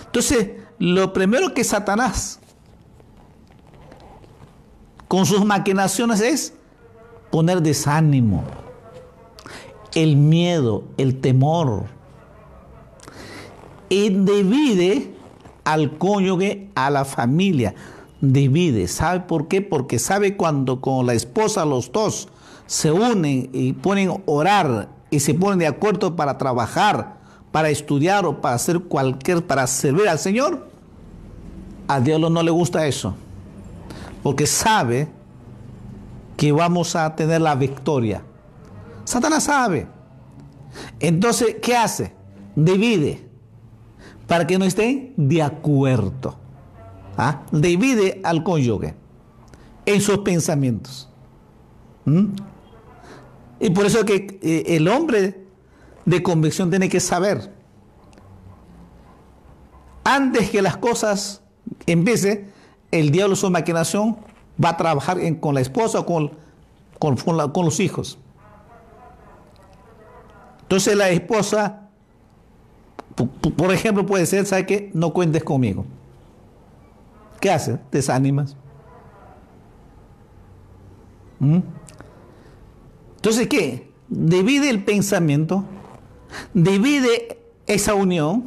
Entonces, 0.06 0.52
lo 0.80 1.14
primero 1.14 1.54
que 1.54 1.64
Satanás 1.64 2.40
con 5.08 5.26
sus 5.26 5.46
maquinaciones 5.46 6.20
es 6.22 6.54
poner 7.32 7.62
desánimo, 7.62 8.44
el 9.94 10.16
miedo, 10.18 10.84
el 10.98 11.22
temor. 11.22 11.86
Y 13.90 14.10
divide 14.10 15.14
al 15.64 15.98
cónyuge, 15.98 16.70
a 16.76 16.90
la 16.90 17.06
familia 17.06 17.74
divide. 18.22 18.88
¿Sabe 18.88 19.22
por 19.22 19.48
qué? 19.48 19.62
Porque 19.62 20.00
sabe 20.00 20.36
cuando 20.36 20.82
con 20.82 21.06
la 21.06 21.14
esposa 21.14 21.66
los 21.66 21.92
dos 21.92 22.30
se 22.66 22.92
unen 22.92 23.50
y 23.54 23.74
ponen 23.74 24.10
a 24.10 24.18
orar 24.26 24.90
y 25.10 25.20
se 25.20 25.34
ponen 25.34 25.60
de 25.60 25.68
acuerdo 25.68 26.16
para 26.16 26.38
trabajar, 26.38 27.17
para 27.58 27.72
estudiar 27.72 28.24
o 28.28 28.40
para 28.40 28.54
hacer 28.54 28.82
cualquier, 28.82 29.44
para 29.44 29.66
servir 29.66 30.08
al 30.08 30.20
Señor, 30.20 30.68
a 31.88 32.00
Dios 32.00 32.20
no 32.20 32.44
le 32.44 32.52
gusta 32.52 32.86
eso. 32.86 33.16
Porque 34.22 34.46
sabe 34.46 35.08
que 36.38 36.52
vamos 36.52 36.96
a 36.96 37.16
tener 37.16 37.42
la 37.42 37.56
victoria. 37.56 38.22
Satanás 39.06 39.46
sabe. 39.46 39.88
Entonces, 41.00 41.56
¿qué 41.60 41.76
hace? 41.76 42.14
Divide 42.56 43.28
para 44.28 44.46
que 44.46 44.60
no 44.60 44.66
estén 44.66 45.16
de 45.18 45.42
acuerdo. 45.42 46.36
¿ah? 47.18 47.42
divide 47.52 48.22
al 48.24 48.44
cónyuge 48.44 48.94
en 49.84 50.00
sus 50.00 50.20
pensamientos. 50.20 51.10
Y 53.60 53.72
por 53.72 53.88
eso 53.88 54.06
que 54.06 54.40
eh, 54.44 54.76
el 54.76 54.88
hombre 54.88 55.47
de 56.08 56.24
convicción 56.24 56.72
tiene 56.72 56.90
que 56.90 57.00
saber, 57.00 57.54
antes 60.04 60.50
que 60.50 60.64
las 60.64 60.78
cosas 60.78 61.44
empiecen, 61.86 62.50
el 62.90 63.12
diablo 63.12 63.36
su 63.36 63.52
maquinación 63.52 64.18
va 64.64 64.70
a 64.70 64.78
trabajar 64.78 65.20
con 65.40 65.54
la 65.54 65.62
esposa 65.62 66.00
o 66.00 66.06
con 66.08 66.32
con, 67.00 67.66
los 67.66 67.80
hijos. 67.80 68.18
Entonces 70.64 70.96
la 70.96 71.10
esposa, 71.10 71.90
por 73.56 73.74
ejemplo, 73.74 74.06
puede 74.06 74.26
ser, 74.26 74.46
¿sabe 74.46 74.66
qué? 74.66 74.92
No 74.94 75.14
cuentes 75.14 75.44
conmigo. 75.44 75.86
¿Qué 77.40 77.52
hace? 77.52 77.80
Desanimas. 77.92 78.56
¿Mm? 81.40 81.60
Entonces, 83.16 83.48
¿qué? 83.48 83.92
Divide 84.10 84.70
el 84.70 84.84
pensamiento, 84.84 85.64
divide 86.54 87.42
esa 87.66 87.94
unión, 87.94 88.46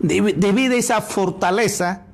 divide 0.00 0.78
esa 0.78 1.00
fortaleza 1.00 2.06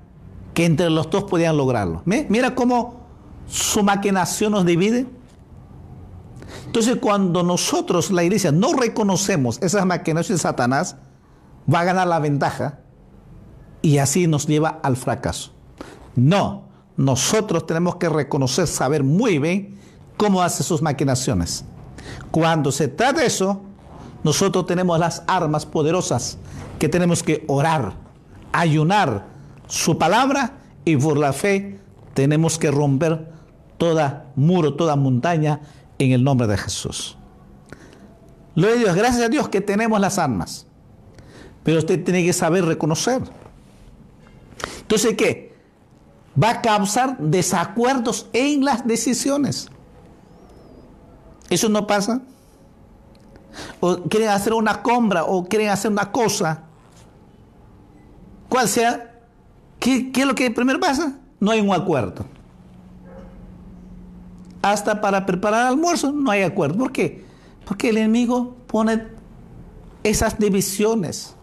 que 0.54 0.64
entre 0.64 0.90
los 0.90 1.10
dos 1.10 1.24
podían 1.24 1.56
lograrlo. 1.56 2.02
Mira 2.04 2.54
cómo 2.54 3.06
su 3.46 3.82
maquinación 3.82 4.52
nos 4.52 4.64
divide. 4.66 5.06
Entonces, 6.66 6.96
cuando 7.00 7.42
nosotros, 7.42 8.10
la 8.10 8.24
iglesia, 8.24 8.52
no 8.52 8.72
reconocemos 8.72 9.58
esas 9.62 9.86
maquinaciones 9.86 10.40
de 10.40 10.48
Satanás, 10.48 10.96
va 11.72 11.80
a 11.80 11.84
ganar 11.84 12.06
la 12.08 12.18
ventaja 12.18 12.80
y 13.82 13.98
así 13.98 14.26
nos 14.26 14.46
lleva 14.46 14.80
al 14.82 14.96
fracaso. 14.96 15.52
No, 16.14 16.64
nosotros 16.96 17.66
tenemos 17.66 17.96
que 17.96 18.08
reconocer, 18.08 18.66
saber 18.66 19.04
muy 19.04 19.38
bien 19.38 19.78
cómo 20.16 20.42
hace 20.42 20.62
sus 20.62 20.82
maquinaciones. 20.82 21.64
Cuando 22.30 22.72
se 22.72 22.88
trata 22.88 23.20
de 23.20 23.26
eso, 23.26 23.62
nosotros 24.24 24.66
tenemos 24.66 24.98
las 24.98 25.22
armas 25.26 25.64
poderosas 25.66 26.38
que 26.78 26.88
tenemos 26.88 27.22
que 27.22 27.44
orar, 27.46 27.94
ayunar 28.52 29.26
su 29.66 29.98
palabra 29.98 30.58
y 30.84 30.96
por 30.96 31.16
la 31.18 31.32
fe 31.32 31.78
tenemos 32.14 32.58
que 32.58 32.70
romper 32.70 33.30
toda 33.76 34.32
muro, 34.34 34.74
toda 34.74 34.96
montaña 34.96 35.60
en 35.98 36.12
el 36.12 36.24
nombre 36.24 36.46
de 36.46 36.56
Jesús. 36.56 37.16
Lo 38.54 38.66
de 38.66 38.78
Dios, 38.78 38.96
gracias 38.96 39.22
a 39.22 39.28
Dios 39.28 39.48
que 39.48 39.60
tenemos 39.60 40.00
las 40.00 40.18
armas. 40.18 40.66
Pero 41.62 41.78
usted 41.78 42.02
tiene 42.02 42.24
que 42.24 42.32
saber 42.32 42.64
reconocer. 42.64 43.22
Entonces, 44.80 45.14
¿qué? 45.16 45.54
Va 46.42 46.50
a 46.50 46.62
causar 46.62 47.18
desacuerdos 47.18 48.28
en 48.32 48.64
las 48.64 48.86
decisiones. 48.86 49.68
¿Eso 51.50 51.68
no 51.68 51.86
pasa? 51.86 52.22
O 53.80 54.02
quieren 54.02 54.28
hacer 54.30 54.52
una 54.52 54.82
compra 54.82 55.24
o 55.24 55.44
quieren 55.44 55.68
hacer 55.68 55.90
una 55.90 56.10
cosa. 56.10 56.62
¿Cuál 58.48 58.68
sea? 58.68 59.20
¿Qué, 59.78 60.10
es 60.14 60.26
lo 60.26 60.34
que 60.34 60.50
primero 60.50 60.80
pasa? 60.80 61.18
No 61.38 61.50
hay 61.50 61.60
un 61.60 61.72
acuerdo. 61.72 62.24
Hasta 64.62 65.00
para 65.00 65.24
preparar 65.24 65.66
almuerzo 65.66 66.12
no 66.12 66.30
hay 66.30 66.42
acuerdo. 66.42 66.78
¿Por 66.78 66.92
qué? 66.92 67.24
Porque 67.64 67.90
el 67.90 67.98
enemigo 67.98 68.56
pone 68.66 69.06
esas 70.02 70.38
divisiones, 70.38 71.34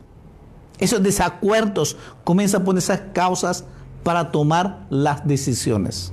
esos 0.79 1.01
desacuerdos, 1.01 1.95
comienza 2.23 2.57
a 2.57 2.63
poner 2.63 2.79
esas 2.79 3.01
causas 3.13 3.63
para 4.03 4.31
tomar 4.31 4.85
las 4.89 5.25
decisiones. 5.25 6.11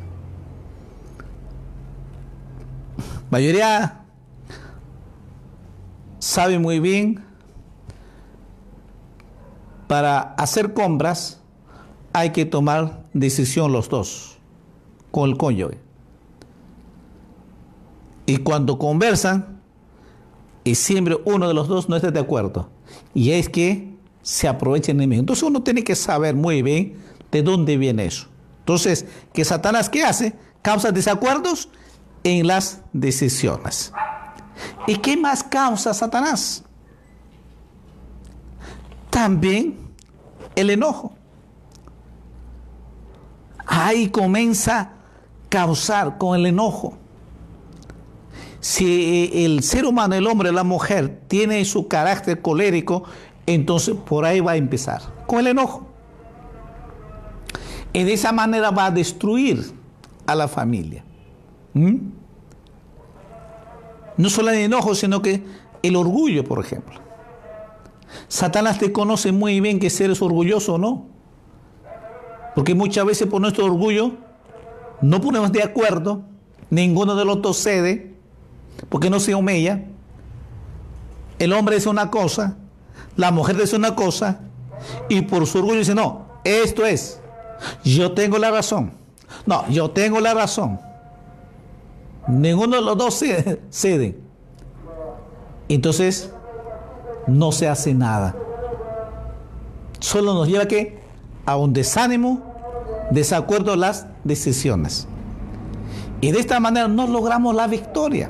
mayoría 3.32 4.01
sabe 6.22 6.60
muy 6.60 6.78
bien, 6.78 7.24
para 9.88 10.20
hacer 10.20 10.72
compras 10.72 11.40
hay 12.12 12.30
que 12.30 12.44
tomar 12.44 13.02
decisión 13.12 13.72
los 13.72 13.88
dos, 13.88 14.38
con 15.10 15.28
el 15.28 15.36
cónyuge. 15.36 15.80
Y 18.24 18.36
cuando 18.36 18.78
conversan, 18.78 19.60
y 20.62 20.76
siempre 20.76 21.18
uno 21.24 21.48
de 21.48 21.54
los 21.54 21.66
dos 21.66 21.88
no 21.88 21.96
está 21.96 22.12
de 22.12 22.20
acuerdo, 22.20 22.70
y 23.14 23.32
es 23.32 23.48
que 23.48 23.92
se 24.22 24.46
aprovecha 24.46 24.92
el 24.92 24.98
enemigo. 24.98 25.18
Entonces 25.18 25.42
uno 25.42 25.64
tiene 25.64 25.82
que 25.82 25.96
saber 25.96 26.36
muy 26.36 26.62
bien 26.62 26.98
de 27.32 27.42
dónde 27.42 27.76
viene 27.76 28.04
eso. 28.04 28.28
Entonces, 28.60 29.06
¿qué 29.32 29.44
Satanás 29.44 29.90
qué 29.90 30.04
hace? 30.04 30.34
Causa 30.62 30.92
desacuerdos 30.92 31.68
en 32.22 32.46
las 32.46 32.80
decisiones. 32.92 33.92
¿Y 34.86 34.96
qué 34.96 35.16
más 35.16 35.42
causa 35.42 35.94
Satanás? 35.94 36.64
También 39.10 39.76
el 40.54 40.70
enojo. 40.70 41.12
Ahí 43.66 44.08
comienza 44.08 44.80
a 44.80 44.90
causar 45.48 46.18
con 46.18 46.38
el 46.38 46.46
enojo. 46.46 46.94
Si 48.60 49.30
el 49.44 49.62
ser 49.62 49.84
humano, 49.86 50.14
el 50.14 50.26
hombre, 50.26 50.52
la 50.52 50.64
mujer, 50.64 51.20
tiene 51.26 51.64
su 51.64 51.88
carácter 51.88 52.40
colérico, 52.42 53.04
entonces 53.46 53.96
por 53.96 54.24
ahí 54.24 54.40
va 54.40 54.52
a 54.52 54.56
empezar, 54.56 55.02
con 55.26 55.40
el 55.40 55.48
enojo. 55.48 55.86
Y 57.92 58.04
de 58.04 58.12
esa 58.12 58.32
manera 58.32 58.70
va 58.70 58.86
a 58.86 58.90
destruir 58.90 59.72
a 60.26 60.34
la 60.34 60.48
familia. 60.48 61.04
¿Mm? 61.74 61.96
No 64.16 64.28
solo 64.30 64.50
el 64.50 64.58
enojo, 64.58 64.94
sino 64.94 65.22
que 65.22 65.42
el 65.82 65.96
orgullo, 65.96 66.44
por 66.44 66.64
ejemplo. 66.64 67.00
Satanás 68.28 68.78
te 68.78 68.92
conoce 68.92 69.32
muy 69.32 69.60
bien 69.60 69.78
que 69.78 69.90
si 69.90 70.04
eres 70.04 70.22
orgulloso 70.22 70.74
o 70.74 70.78
no. 70.78 71.06
Porque 72.54 72.74
muchas 72.74 73.04
veces 73.06 73.26
por 73.26 73.40
nuestro 73.40 73.64
orgullo 73.64 74.12
no 75.00 75.20
ponemos 75.20 75.50
de 75.52 75.62
acuerdo, 75.62 76.22
ninguno 76.70 77.14
de 77.14 77.24
los 77.24 77.42
dos 77.42 77.56
cede, 77.56 78.14
porque 78.88 79.10
no 79.10 79.20
se 79.20 79.34
humilla. 79.34 79.84
El 81.38 81.52
hombre 81.52 81.76
dice 81.76 81.88
una 81.88 82.10
cosa, 82.10 82.56
la 83.16 83.30
mujer 83.30 83.56
dice 83.56 83.76
una 83.76 83.94
cosa, 83.94 84.40
y 85.08 85.22
por 85.22 85.46
su 85.46 85.58
orgullo 85.58 85.78
dice, 85.78 85.94
no, 85.94 86.26
esto 86.44 86.84
es, 86.84 87.20
yo 87.84 88.12
tengo 88.12 88.38
la 88.38 88.50
razón. 88.50 88.92
No, 89.46 89.68
yo 89.68 89.90
tengo 89.90 90.20
la 90.20 90.34
razón. 90.34 90.78
Ninguno 92.28 92.76
de 92.76 92.82
los 92.82 92.96
dos 92.96 93.22
cede. 93.70 94.18
Entonces, 95.68 96.30
no 97.26 97.52
se 97.52 97.68
hace 97.68 97.94
nada. 97.94 98.34
Solo 100.00 100.34
nos 100.34 100.48
lleva 100.48 100.66
a 101.46 101.56
un 101.56 101.72
desánimo, 101.72 102.42
desacuerdo 103.10 103.76
las 103.76 104.06
decisiones. 104.24 105.06
Y 106.20 106.30
de 106.30 106.38
esta 106.38 106.60
manera 106.60 106.88
no 106.88 107.06
logramos 107.06 107.54
la 107.54 107.66
victoria. 107.66 108.28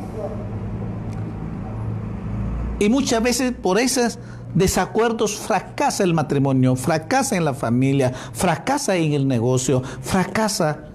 Y 2.79 2.89
muchas 2.89 3.23
veces 3.23 3.53
por 3.53 3.79
esos 3.79 4.19
desacuerdos 4.55 5.37
fracasa 5.37 6.03
el 6.03 6.15
matrimonio, 6.15 6.75
fracasa 6.77 7.37
en 7.37 7.45
la 7.45 7.55
familia, 7.55 8.13
fracasa 8.33 8.97
en 8.97 9.13
el 9.13 9.29
negocio, 9.29 9.83
fracasa 10.01 10.87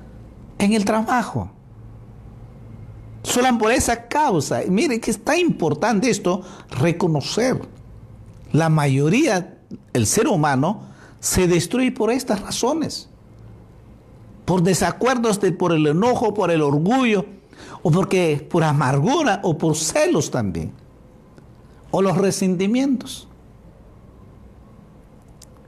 en 0.59 0.73
el 0.73 0.85
trabajo. 0.85 1.51
Solo 3.27 3.57
por 3.57 3.73
esa 3.73 4.07
causa. 4.07 4.61
Mire 4.69 5.01
que 5.01 5.11
está 5.11 5.37
importante 5.37 6.09
esto, 6.09 6.43
reconocer. 6.69 7.59
La 8.53 8.69
mayoría, 8.69 9.57
el 9.91 10.07
ser 10.07 10.29
humano, 10.29 10.83
se 11.19 11.45
destruye 11.45 11.91
por 11.91 12.09
estas 12.09 12.39
razones. 12.39 13.09
Por 14.45 14.63
desacuerdos, 14.63 15.41
de, 15.41 15.51
por 15.51 15.73
el 15.73 15.87
enojo, 15.87 16.33
por 16.33 16.51
el 16.51 16.61
orgullo, 16.61 17.25
o 17.83 17.91
porque 17.91 18.47
por 18.49 18.63
amargura, 18.63 19.41
o 19.43 19.57
por 19.57 19.75
celos 19.75 20.31
también. 20.31 20.71
O 21.91 22.01
los 22.01 22.17
resentimientos. 22.17 23.27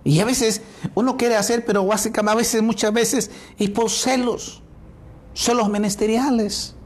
Y 0.05 0.21
a 0.21 0.25
veces 0.25 0.61
uno 0.95 1.17
quiere 1.17 1.35
hacer, 1.35 1.65
pero 1.65 1.85
básicamente 1.85 2.31
a 2.31 2.35
veces, 2.35 2.61
muchas 2.61 2.93
veces, 2.93 3.31
es 3.57 3.69
por 3.69 3.89
celos. 3.89 4.61
Celos 5.33 5.69
ministeriales 5.69 6.77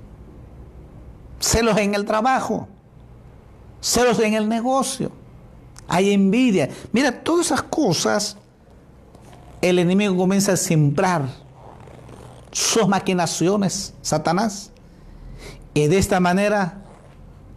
celos 1.44 1.78
en 1.78 1.94
el 1.94 2.06
trabajo, 2.06 2.70
celos 3.82 4.18
en 4.20 4.34
el 4.34 4.48
negocio, 4.48 5.12
hay 5.90 6.14
envidia. 6.14 6.70
Mira, 6.94 7.24
todas 7.24 7.48
esas 7.48 7.64
cosas 7.64 8.38
el 9.62 9.78
enemigo 9.80 10.16
comienza 10.16 10.54
a 10.54 10.58
sembrar 10.58 11.28
sus 12.52 12.88
maquinaciones, 12.88 13.94
Satanás. 14.02 14.72
Y 15.74 15.88
de 15.88 15.98
esta 15.98 16.20
manera 16.20 16.82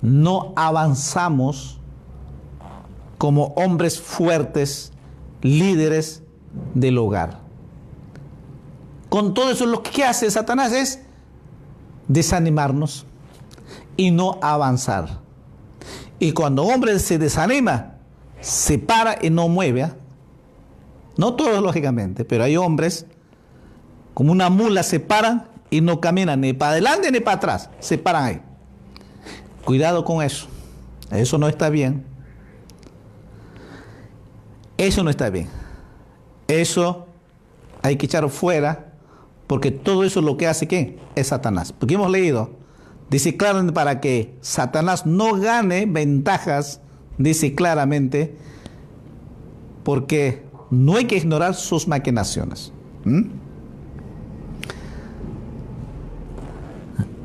no 0.03 0.53
avanzamos 0.57 1.79
como 3.19 3.55
hombres 3.57 4.01
fuertes, 4.01 4.93
líderes 5.43 6.23
del 6.75 6.99
hogar. 6.99 7.39
Con 9.09 9.33
todo 9.33 9.51
eso 9.51 9.65
lo 9.65 9.83
que 9.83 10.03
hace 10.03 10.29
Satanás 10.31 10.73
es 10.73 11.03
desanimarnos, 12.09 13.07
y 13.97 14.11
no 14.11 14.39
avanzar. 14.43 15.21
Y 16.19 16.33
cuando 16.33 16.65
un 16.65 16.75
hombre 16.75 16.99
se 16.99 17.19
desanima, 17.19 17.95
se 18.41 18.79
para 18.79 19.19
y 19.21 19.31
no 19.31 19.49
mueve, 19.49 19.83
¿ah? 19.83 19.97
no 21.17 21.35
todos 21.35 21.63
lógicamente, 21.63 22.25
pero 22.25 22.45
hay 22.45 22.57
hombres 22.57 23.07
como 24.15 24.33
una 24.33 24.49
mula 24.49 24.83
se 24.83 25.01
paran 25.01 25.49
y 25.69 25.81
no 25.81 26.01
caminan 26.01 26.41
ni 26.41 26.53
para 26.53 26.73
adelante 26.73 27.11
ni 27.11 27.21
para 27.21 27.37
atrás, 27.37 27.71
se 27.81 27.99
paran 27.99 28.25
ahí. 28.25 28.41
Cuidado 29.65 30.05
con 30.05 30.23
eso. 30.23 30.47
Eso 31.11 31.39
no 31.39 31.49
está 31.49 31.69
bien. 31.71 32.05
Eso 34.79 35.03
no 35.03 35.11
está 35.11 35.29
bien. 35.29 35.49
Eso 36.49 37.07
hay 37.83 37.97
que 37.97 38.07
echarlo 38.07 38.29
fuera 38.29 38.93
porque 39.47 39.71
todo 39.71 40.05
eso 40.05 40.21
es 40.21 40.27
lo 40.27 40.37
que 40.37 40.47
hace 40.47 40.67
¿qué? 40.67 40.99
Es 41.15 41.29
Satanás. 41.29 41.73
Porque 41.73 41.95
hemos 41.95 42.11
leído, 42.11 42.51
dice 43.11 43.37
claramente 43.37 43.73
para 43.73 44.01
que 44.01 44.35
Satanás 44.41 45.07
no 45.07 45.35
gane 45.35 45.87
ventajas, 45.87 46.81
dice 47.19 47.55
claramente, 47.55 48.37
porque 49.85 50.43
no 50.71 50.97
hay 50.97 51.05
que 51.05 51.17
ignorar 51.17 51.55
sus 51.55 51.87
maquinaciones. 51.87 52.73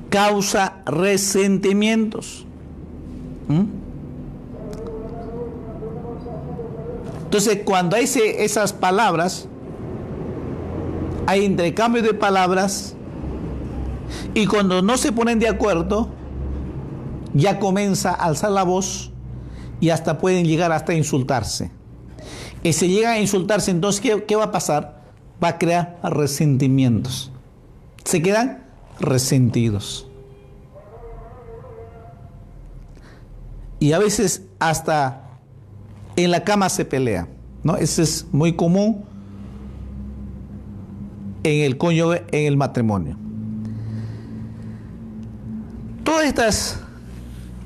Causa 0.09 0.81
resentimientos. 0.85 2.45
Entonces, 7.23 7.61
cuando 7.63 7.95
hay 7.95 8.05
esas 8.05 8.73
palabras, 8.73 9.47
hay 11.27 11.45
intercambio 11.45 12.03
de 12.03 12.13
palabras 12.13 12.95
y 14.33 14.45
cuando 14.45 14.81
no 14.81 14.97
se 14.97 15.11
ponen 15.11 15.39
de 15.39 15.47
acuerdo, 15.47 16.09
ya 17.33 17.59
comienza 17.59 18.11
a 18.11 18.25
alzar 18.25 18.51
la 18.51 18.63
voz 18.63 19.11
y 19.79 19.89
hasta 19.89 20.17
pueden 20.17 20.45
llegar 20.45 20.71
hasta 20.71 20.93
insultarse. 20.93 21.71
Y 22.63 22.73
si 22.73 22.87
llega 22.87 23.11
a 23.11 23.19
insultarse, 23.19 23.71
entonces, 23.71 24.01
¿qué, 24.01 24.23
¿qué, 24.23 24.35
va 24.35 24.45
a 24.45 24.51
pasar? 24.51 25.01
Va 25.43 25.49
a 25.49 25.57
crear 25.57 25.99
resentimientos. 26.03 27.31
Se 28.03 28.21
quedan 28.21 28.63
resentidos. 28.99 30.07
Y 33.79 33.93
a 33.93 33.99
veces 33.99 34.43
hasta 34.59 35.31
en 36.15 36.29
la 36.29 36.43
cama 36.43 36.69
se 36.69 36.85
pelea. 36.85 37.27
¿no? 37.63 37.75
Eso 37.77 38.01
es 38.01 38.27
muy 38.31 38.53
común 38.53 39.03
en 41.43 41.63
el 41.65 41.77
cónyuge, 41.77 42.23
en 42.31 42.45
el 42.45 42.57
matrimonio. 42.57 43.17
Todas 46.11 46.25
estas 46.25 46.77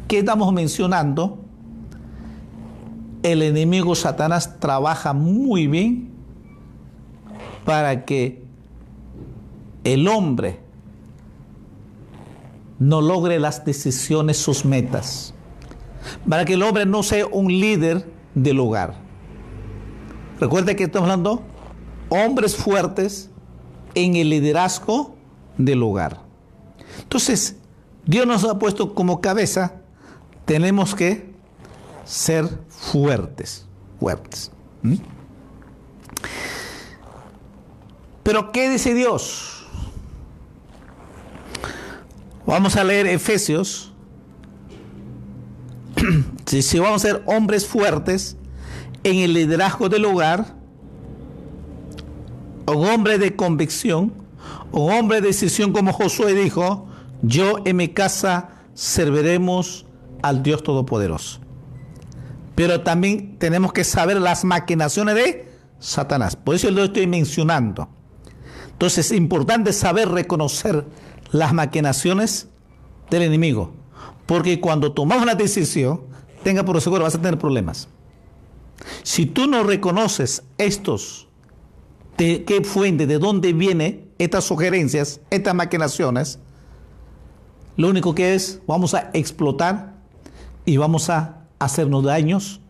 que 0.08 0.20
estamos 0.20 0.54
mencionando, 0.54 1.40
el 3.24 3.42
enemigo 3.42 3.96
Satanás 3.96 4.60
trabaja 4.60 5.14
muy 5.14 5.66
bien 5.66 6.12
para 7.66 8.06
que 8.06 8.44
el 9.84 10.08
hombre 10.08 10.60
no 12.78 13.02
logre 13.02 13.40
las 13.40 13.66
decisiones, 13.66 14.38
sus 14.38 14.64
metas, 14.64 15.34
para 16.30 16.46
que 16.46 16.54
el 16.54 16.62
hombre 16.62 16.86
no 16.86 17.02
sea 17.02 17.26
un 17.26 17.48
líder 17.48 18.08
del 18.36 18.60
hogar. 18.60 18.94
Recuerda 20.40 20.76
que 20.76 20.84
estamos 20.84 21.10
hablando 21.10 21.42
hombres 22.10 22.56
fuertes 22.56 23.32
en 23.96 24.16
el 24.16 24.30
liderazgo 24.30 25.16
del 25.58 25.82
hogar. 25.82 26.20
Entonces, 27.02 27.58
Dios 28.06 28.28
nos 28.28 28.44
ha 28.44 28.60
puesto 28.60 28.94
como 28.94 29.20
cabeza, 29.20 29.82
tenemos 30.46 30.94
que 30.94 31.34
ser 32.06 32.48
fuertes, 32.70 33.65
fuertes. 34.00 34.52
Pero 38.24 38.52
¿qué 38.52 38.70
dice 38.70 38.94
Dios? 38.94 39.65
Vamos 42.46 42.76
a 42.76 42.84
leer 42.84 43.08
Efesios. 43.08 43.91
si, 46.46 46.62
si 46.62 46.80
vamos 46.80 47.04
a 47.04 47.08
ser 47.08 47.24
hombres 47.26 47.65
fuertes 47.65 48.38
en 49.04 49.18
el 49.18 49.34
liderazgo 49.34 49.89
del 49.89 50.06
hogar, 50.06 50.56
un 52.68 52.88
hombre 52.88 53.18
de 53.18 53.36
convicción, 53.36 54.13
un 54.72 54.91
hombre 54.91 55.22
de 55.22 55.28
decisión 55.28 55.72
como 55.72 55.94
Josué 55.94 56.34
dijo, 56.34 56.88
yo 57.21 57.60
en 57.65 57.78
mi 57.78 57.89
casa 57.89 58.49
serviremos 58.73 59.86
al 60.21 60.43
Dios 60.43 60.63
Todopoderoso. 60.63 61.39
Pero 62.56 62.82
también 62.82 63.38
tenemos 63.38 63.73
que 63.73 63.84
saber 63.84 64.19
las 64.21 64.45
maquinaciones 64.45 65.15
de 65.15 65.49
Satanás. 65.80 66.36
Por 66.36 66.56
eso 66.56 66.71
lo 66.71 66.86
estoy 66.86 67.08
mencionando. 67.08 67.89
Entonces 68.71 69.12
es 69.12 69.17
importante 69.17 69.73
saber 69.73 70.10
reconocer 70.10 70.86
las 71.32 71.54
maquinaciones 71.54 72.47
del 73.10 73.23
enemigo. 73.23 73.73
Porque 74.25 74.60
cuando 74.60 74.93
tomamos 74.93 75.23
una 75.23 75.36
decisión, 75.36 76.01
tenga 76.43 76.63
por 76.63 76.80
seguro, 76.82 77.04
vas 77.04 77.15
a 77.15 77.21
tener 77.21 77.38
problemas. 77.38 77.88
Si 79.04 79.25
tú 79.25 79.47
no 79.47 79.63
reconoces 79.63 80.43
estos 80.58 81.28
de 82.17 82.43
qué 82.45 82.63
fuente, 82.63 83.08
de 83.08 83.19
dónde 83.19 83.54
vienen 83.54 84.12
estas 84.17 84.45
sugerencias, 84.45 85.21
estas 85.30 85.54
maquinaciones, 85.54 86.39
lo 87.78 87.90
único 87.90 88.16
que 88.16 88.36
es, 88.36 88.62
vamos 88.68 88.94
a 88.94 89.10
explotar 89.14 89.94
y 90.66 90.78
vamos 90.78 91.10
a 91.10 91.42
hacernos 91.60 92.04
daños, 92.04 92.62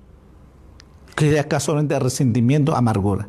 que 1.15 1.43
casualmente 1.47 1.97
resentimiento, 1.99 2.75
amargura. 2.75 3.27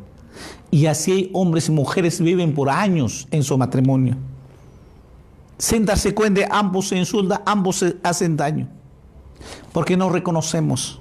Y 0.71 0.87
así 0.87 1.11
hay 1.11 1.29
hombres 1.33 1.69
y 1.69 1.71
mujeres 1.71 2.19
viven 2.19 2.53
por 2.53 2.69
años 2.69 3.27
en 3.31 3.43
su 3.43 3.57
matrimonio. 3.57 4.17
Sin 5.57 5.85
darse 5.85 6.13
cuenta, 6.13 6.41
ambos 6.51 6.89
se 6.89 6.97
insultan, 6.97 7.41
ambos 7.45 7.77
se 7.77 7.97
hacen 8.03 8.35
daño. 8.35 8.67
Porque 9.71 9.95
no 9.95 10.09
reconocemos. 10.09 10.99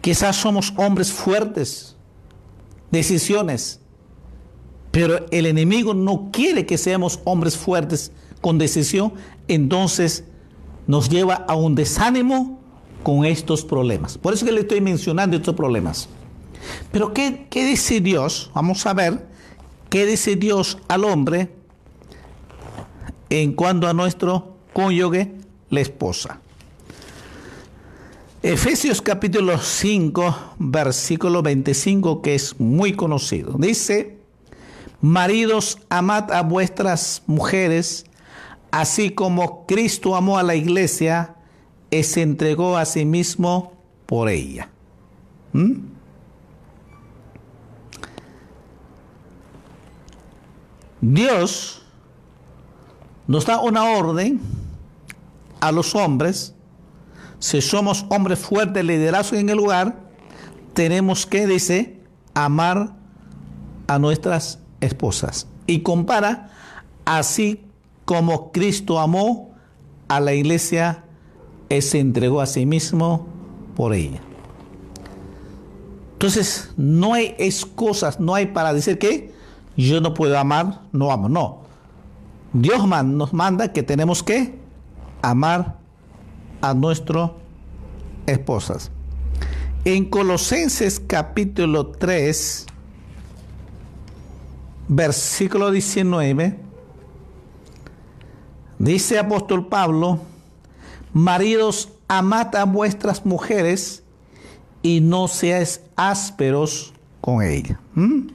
Quizás 0.00 0.36
somos 0.36 0.72
hombres 0.76 1.12
fuertes, 1.12 1.96
decisiones. 2.90 3.80
Pero 4.90 5.26
el 5.30 5.46
enemigo 5.46 5.92
no 5.92 6.30
quiere 6.32 6.64
que 6.64 6.78
seamos 6.78 7.20
hombres 7.24 7.56
fuertes 7.56 8.12
con 8.46 8.58
decisión, 8.58 9.12
entonces 9.48 10.22
nos 10.86 11.08
lleva 11.08 11.34
a 11.34 11.56
un 11.56 11.74
desánimo 11.74 12.60
con 13.02 13.24
estos 13.24 13.64
problemas. 13.64 14.18
Por 14.18 14.34
eso 14.34 14.46
que 14.46 14.52
le 14.52 14.60
estoy 14.60 14.80
mencionando 14.80 15.36
estos 15.36 15.56
problemas. 15.56 16.08
Pero 16.92 17.12
¿qué, 17.12 17.48
qué 17.50 17.66
dice 17.66 18.00
Dios? 18.00 18.52
Vamos 18.54 18.86
a 18.86 18.94
ver 18.94 19.26
qué 19.90 20.06
dice 20.06 20.36
Dios 20.36 20.78
al 20.86 21.02
hombre 21.02 21.50
en 23.30 23.52
cuanto 23.52 23.88
a 23.88 23.92
nuestro 23.92 24.54
cónyuge, 24.72 25.32
la 25.70 25.80
esposa. 25.80 26.38
Efesios 28.44 29.02
capítulo 29.02 29.58
5, 29.58 30.36
versículo 30.60 31.42
25, 31.42 32.22
que 32.22 32.36
es 32.36 32.60
muy 32.60 32.92
conocido. 32.92 33.56
Dice, 33.58 34.18
maridos, 35.00 35.78
amad 35.88 36.30
a 36.30 36.42
vuestras 36.42 37.24
mujeres, 37.26 38.05
así 38.80 39.10
como 39.10 39.66
Cristo 39.66 40.14
amó 40.14 40.38
a 40.38 40.42
la 40.42 40.54
iglesia 40.54 41.34
y 41.90 42.02
se 42.02 42.22
entregó 42.22 42.76
a 42.76 42.84
sí 42.84 43.04
mismo 43.04 43.72
por 44.04 44.28
ella. 44.28 44.68
¿Mm? 45.52 45.74
Dios 51.00 51.82
nos 53.26 53.46
da 53.46 53.60
una 53.60 53.84
orden 53.84 54.40
a 55.60 55.72
los 55.72 55.94
hombres 55.94 56.54
si 57.38 57.60
somos 57.60 58.06
hombres 58.08 58.38
fuertes, 58.38 58.84
liderazgo 58.84 59.36
en 59.36 59.48
el 59.48 59.56
lugar, 59.56 60.00
tenemos 60.72 61.26
que, 61.26 61.46
dice, 61.46 62.00
amar 62.34 62.94
a 63.86 63.98
nuestras 63.98 64.58
esposas. 64.80 65.46
Y 65.66 65.80
compara, 65.80 66.50
así 67.04 67.65
como 68.06 68.52
Cristo 68.52 68.98
amó 68.98 69.50
a 70.08 70.20
la 70.20 70.32
iglesia 70.32 71.04
y 71.68 71.82
se 71.82 71.98
entregó 71.98 72.40
a 72.40 72.46
sí 72.46 72.64
mismo 72.64 73.26
por 73.74 73.92
ella. 73.92 74.20
Entonces, 76.12 76.72
no 76.78 77.12
hay 77.12 77.34
excusas, 77.38 78.18
no 78.18 78.34
hay 78.34 78.46
para 78.46 78.72
decir 78.72 78.98
que 78.98 79.34
yo 79.76 80.00
no 80.00 80.14
puedo 80.14 80.38
amar, 80.38 80.80
no 80.92 81.10
amo, 81.10 81.28
no. 81.28 81.60
Dios 82.54 82.86
nos 82.86 83.34
manda 83.34 83.72
que 83.72 83.82
tenemos 83.82 84.22
que 84.22 84.58
amar 85.20 85.76
a 86.62 86.72
nuestras 86.72 87.32
esposas. 88.26 88.90
En 89.84 90.06
Colosenses 90.06 91.00
capítulo 91.00 91.88
3, 91.88 92.66
versículo 94.88 95.70
19, 95.70 96.65
dice 98.78 99.18
apóstol 99.18 99.68
Pablo, 99.68 100.20
maridos, 101.12 101.90
amad 102.08 102.54
a 102.56 102.64
vuestras 102.64 103.24
mujeres 103.24 104.02
y 104.82 105.00
no 105.00 105.28
seáis 105.28 105.80
ásperos 105.96 106.92
con 107.20 107.42
ellas. 107.42 107.78
¿Mm? 107.94 108.28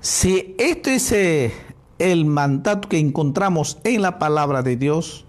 Si 0.00 0.54
esto 0.58 0.90
es 0.90 1.12
eh, 1.12 1.52
el 1.98 2.24
mandato 2.26 2.88
que 2.88 2.98
encontramos 2.98 3.78
en 3.84 4.02
la 4.02 4.18
palabra 4.18 4.62
de 4.62 4.76
Dios. 4.76 5.24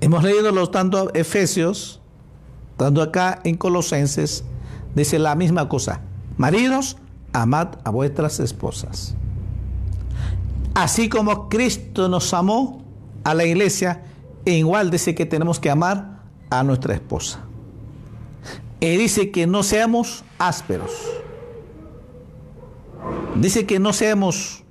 Hemos 0.00 0.22
leído 0.22 0.52
los 0.52 0.70
tanto 0.70 1.12
Efesios, 1.14 2.00
tanto 2.76 3.02
acá 3.02 3.40
en 3.44 3.56
Colosenses, 3.56 4.44
dice 4.94 5.18
la 5.18 5.34
misma 5.34 5.68
cosa. 5.68 6.00
Maridos, 6.36 6.96
amad 7.32 7.78
a 7.84 7.90
vuestras 7.90 8.38
esposas. 8.38 9.16
Así 10.78 11.08
como 11.08 11.48
Cristo 11.48 12.08
nos 12.08 12.32
amó 12.32 12.84
a 13.24 13.34
la 13.34 13.44
iglesia, 13.44 14.04
igual 14.44 14.92
dice 14.92 15.12
que 15.12 15.26
tenemos 15.26 15.58
que 15.58 15.70
amar 15.70 16.20
a 16.50 16.62
nuestra 16.62 16.94
esposa. 16.94 17.40
Y 18.78 18.96
dice 18.96 19.32
que 19.32 19.48
no 19.48 19.64
seamos 19.64 20.22
ásperos. 20.38 20.92
Dice 23.34 23.66
que 23.66 23.80
no 23.80 23.92
seamos 23.92 24.62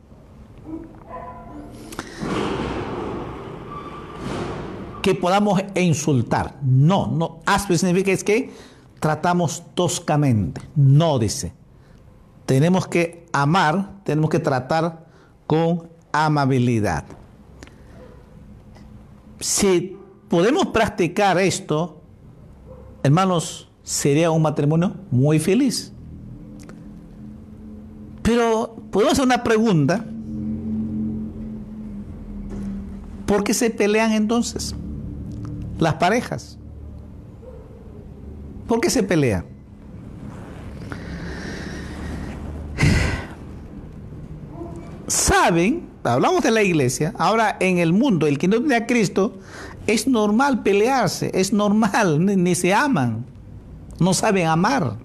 que 5.02 5.14
podamos 5.14 5.62
insultar. 5.76 6.56
No, 6.62 7.08
no. 7.08 7.42
Áspero 7.46 7.78
significa 7.80 8.14
es 8.14 8.24
que 8.24 8.54
tratamos 9.02 9.62
toscamente. 9.74 10.62
No, 10.74 11.20
dice. 11.20 11.52
Tenemos 12.46 12.88
que 12.88 13.26
amar, 13.34 14.04
tenemos 14.06 14.30
que 14.30 14.40
tratar 14.40 15.06
con 15.48 15.97
amabilidad. 16.12 17.06
Si 19.40 19.98
podemos 20.28 20.68
practicar 20.68 21.38
esto, 21.38 22.02
hermanos, 23.04 23.70
sería 23.84 24.32
un 24.32 24.42
matrimonio 24.42 24.96
muy 25.12 25.40
feliz. 25.40 25.92
Pero 28.22 28.76
podemos 28.92 29.14
hacer 29.14 29.26
una 29.26 29.44
pregunta. 29.44 30.04
¿Por 33.26 33.44
qué 33.44 33.54
se 33.54 33.70
pelean 33.70 34.14
entonces 34.14 34.74
las 35.80 35.96
parejas? 35.96 36.58
¿Por 38.68 38.82
qué 38.82 38.90
se 38.90 39.04
pelean? 39.04 39.46
Saben, 45.08 45.88
hablamos 46.14 46.44
de 46.44 46.52
la 46.52 46.64
iglesia, 46.64 47.14
ahora 47.18 47.58
en 47.60 47.78
el 47.78 47.94
mundo, 47.94 48.28
el 48.28 48.38
que 48.38 48.48
no 48.48 48.58
tiene 48.60 48.76
a 48.76 48.88
Cristo, 48.88 49.34
es 49.86 50.08
normal 50.08 50.64
pelearse, 50.64 51.32
es 51.34 51.54
normal, 51.54 52.26
ni, 52.26 52.56
se 52.56 52.74
aman, 52.74 53.26
no 54.00 54.14
saben 54.14 54.48
amar. 54.48 54.98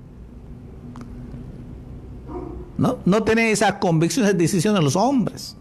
¿no? 2.79 2.99
No 3.05 3.23
tienen 3.23 3.47
esa 3.47 3.79
convicción, 3.79 4.27
esa 4.27 4.35
decisión 4.35 4.75
de 4.75 4.83
los 4.83 4.97
hombres. 4.97 5.57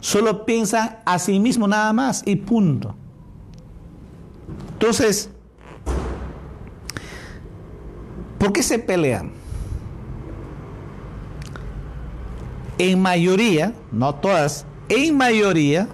Solo 0.00 0.44
piensan 0.44 0.98
a 1.04 1.18
sí 1.18 1.38
mismos 1.40 1.68
nada 1.68 1.92
más 1.92 2.22
y 2.26 2.36
punto. 2.36 2.94
Entonces, 4.74 5.30
¿por 8.38 8.52
qué 8.52 8.62
se 8.62 8.78
pelean? 8.78 9.37
En 12.78 13.02
mayoría, 13.02 13.74
no 13.90 14.14
todas, 14.14 14.64
en 14.88 15.16
mayoría, 15.16 15.88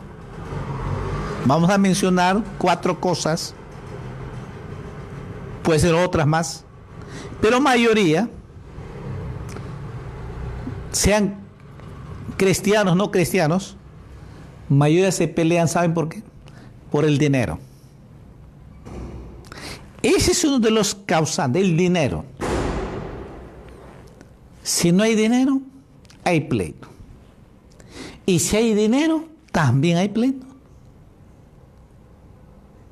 vamos 1.47 1.71
a 1.71 1.79
mencionar 1.79 2.43
cuatro 2.59 3.01
cosas, 3.01 3.55
puede 5.63 5.79
ser 5.79 5.95
otras 5.95 6.27
más, 6.27 6.65
pero 7.41 7.61
mayoría 7.61 8.29
sean 10.93 11.39
cristianos, 12.37 12.97
no 12.97 13.11
cristianos, 13.11 13.77
mayoría 14.69 15.11
se 15.11 15.27
pelean, 15.27 15.69
¿saben 15.69 15.95
por 15.95 16.09
qué? 16.09 16.23
Por 16.91 17.05
el 17.05 17.19
dinero. 17.19 17.59
Ese 20.03 20.33
es 20.33 20.45
uno 20.45 20.59
de 20.59 20.71
los 20.71 20.95
causantes, 20.95 21.63
el 21.63 21.79
dinero. 21.79 22.27
Si 24.63 24.93
no 24.93 25.03
hay 25.03 25.15
dinero, 25.15 25.61
hay 26.25 26.41
pleito. 26.41 26.89
Y 28.27 28.39
si 28.39 28.57
hay 28.57 28.75
dinero, 28.75 29.29
también 29.53 29.99
hay 29.99 30.09
pleito. 30.09 30.47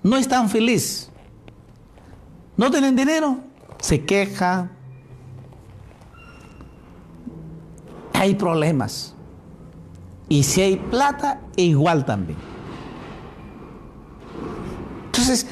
No 0.02 0.16
están 0.16 0.50
felices. 0.50 1.10
No 2.56 2.70
tienen 2.70 2.94
dinero, 2.94 3.38
se 3.80 4.04
queja, 4.04 4.70
hay 8.12 8.34
problemas. 8.34 9.14
Y 10.28 10.44
si 10.44 10.60
hay 10.60 10.76
plata, 10.76 11.40
igual 11.56 12.04
también. 12.04 12.38
Entonces, 15.06 15.46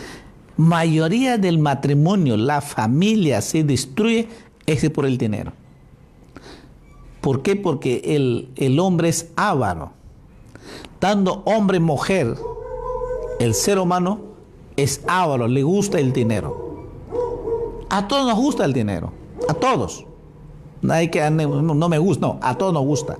mayoría 0.57 1.37
del 1.37 1.59
matrimonio, 1.59 2.37
la 2.37 2.61
familia 2.61 3.40
se 3.40 3.64
destruye 3.64 4.29
ese 4.66 4.90
por 4.90 5.07
el 5.07 5.19
dinero. 5.19 5.53
¿Por 7.21 7.43
qué? 7.43 7.57
Porque 7.57 8.03
el, 8.05 8.51
el 8.57 8.79
hombre 8.79 9.09
es 9.09 9.31
avaro. 9.37 9.93
Tanto 10.99 11.43
hombre 11.45 11.81
mujer, 11.81 12.37
el 13.39 13.55
ser 13.55 13.79
humano 13.79 14.21
es 14.77 15.03
avaro, 15.07 15.49
le 15.49 15.63
gusta 15.63 15.99
el 15.99 16.13
dinero. 16.13 16.71
A 17.89 18.07
todos 18.07 18.27
nos 18.27 18.39
gusta 18.39 18.65
el 18.65 18.73
dinero, 18.73 19.13
a 19.49 19.55
todos. 19.55 20.05
Nadie 20.83 21.11
que 21.11 21.29
no 21.31 21.89
me 21.89 21.99
gusta, 21.99 22.27
no, 22.27 22.39
a 22.43 22.57
todos 22.57 22.73
nos 22.73 22.85
gusta. 22.85 23.19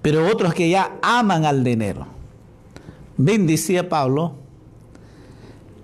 Pero 0.00 0.26
otros 0.26 0.54
que 0.54 0.70
ya 0.70 0.98
aman 1.02 1.44
al 1.44 1.64
dinero. 1.64 2.06
Ven, 3.16 3.46
decía 3.46 3.88
Pablo, 3.88 4.32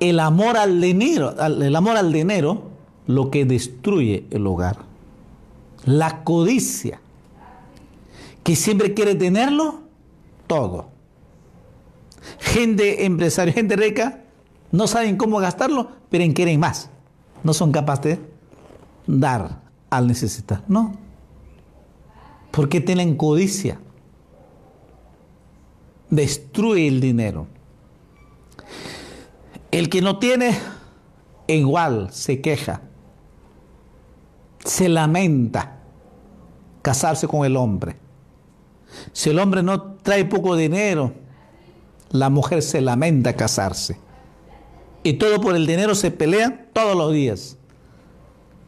el 0.00 0.20
amor 0.20 0.56
al 0.56 0.80
dinero, 0.80 1.34
el 1.40 1.74
amor 1.74 1.96
al 1.96 2.12
dinero, 2.12 2.62
lo 3.06 3.30
que 3.30 3.44
destruye 3.44 4.24
el 4.30 4.46
hogar. 4.46 4.93
La 5.84 6.24
codicia, 6.24 7.00
que 8.42 8.56
siempre 8.56 8.94
quiere 8.94 9.14
tenerlo 9.14 9.82
todo. 10.46 10.88
Gente 12.38 13.04
empresaria, 13.04 13.52
gente 13.54 13.76
rica, 13.76 14.24
no 14.70 14.86
saben 14.86 15.16
cómo 15.16 15.38
gastarlo, 15.38 15.90
pero 16.10 16.24
quieren 16.34 16.60
más. 16.60 16.90
No 17.42 17.52
son 17.52 17.72
capaces 17.72 18.18
de 18.18 18.24
dar 19.06 19.60
al 19.90 20.06
necesitar. 20.06 20.62
No. 20.66 20.94
Porque 22.50 22.80
tienen 22.80 23.16
codicia. 23.16 23.78
Destruye 26.10 26.88
el 26.88 27.00
dinero. 27.00 27.46
El 29.70 29.88
que 29.88 30.00
no 30.00 30.18
tiene, 30.18 30.56
igual 31.46 32.08
se 32.12 32.40
queja. 32.40 32.82
Se 34.64 34.88
lamenta 34.88 35.73
casarse 36.84 37.26
con 37.26 37.46
el 37.46 37.56
hombre. 37.56 37.96
Si 39.14 39.30
el 39.30 39.38
hombre 39.38 39.62
no 39.62 39.94
trae 40.02 40.26
poco 40.26 40.54
dinero, 40.54 41.14
la 42.10 42.28
mujer 42.28 42.62
se 42.62 42.82
lamenta 42.82 43.32
casarse. 43.32 43.98
Y 45.02 45.14
todo 45.14 45.40
por 45.40 45.56
el 45.56 45.66
dinero 45.66 45.94
se 45.94 46.10
pelea 46.10 46.68
todos 46.74 46.94
los 46.94 47.10
días. 47.10 47.56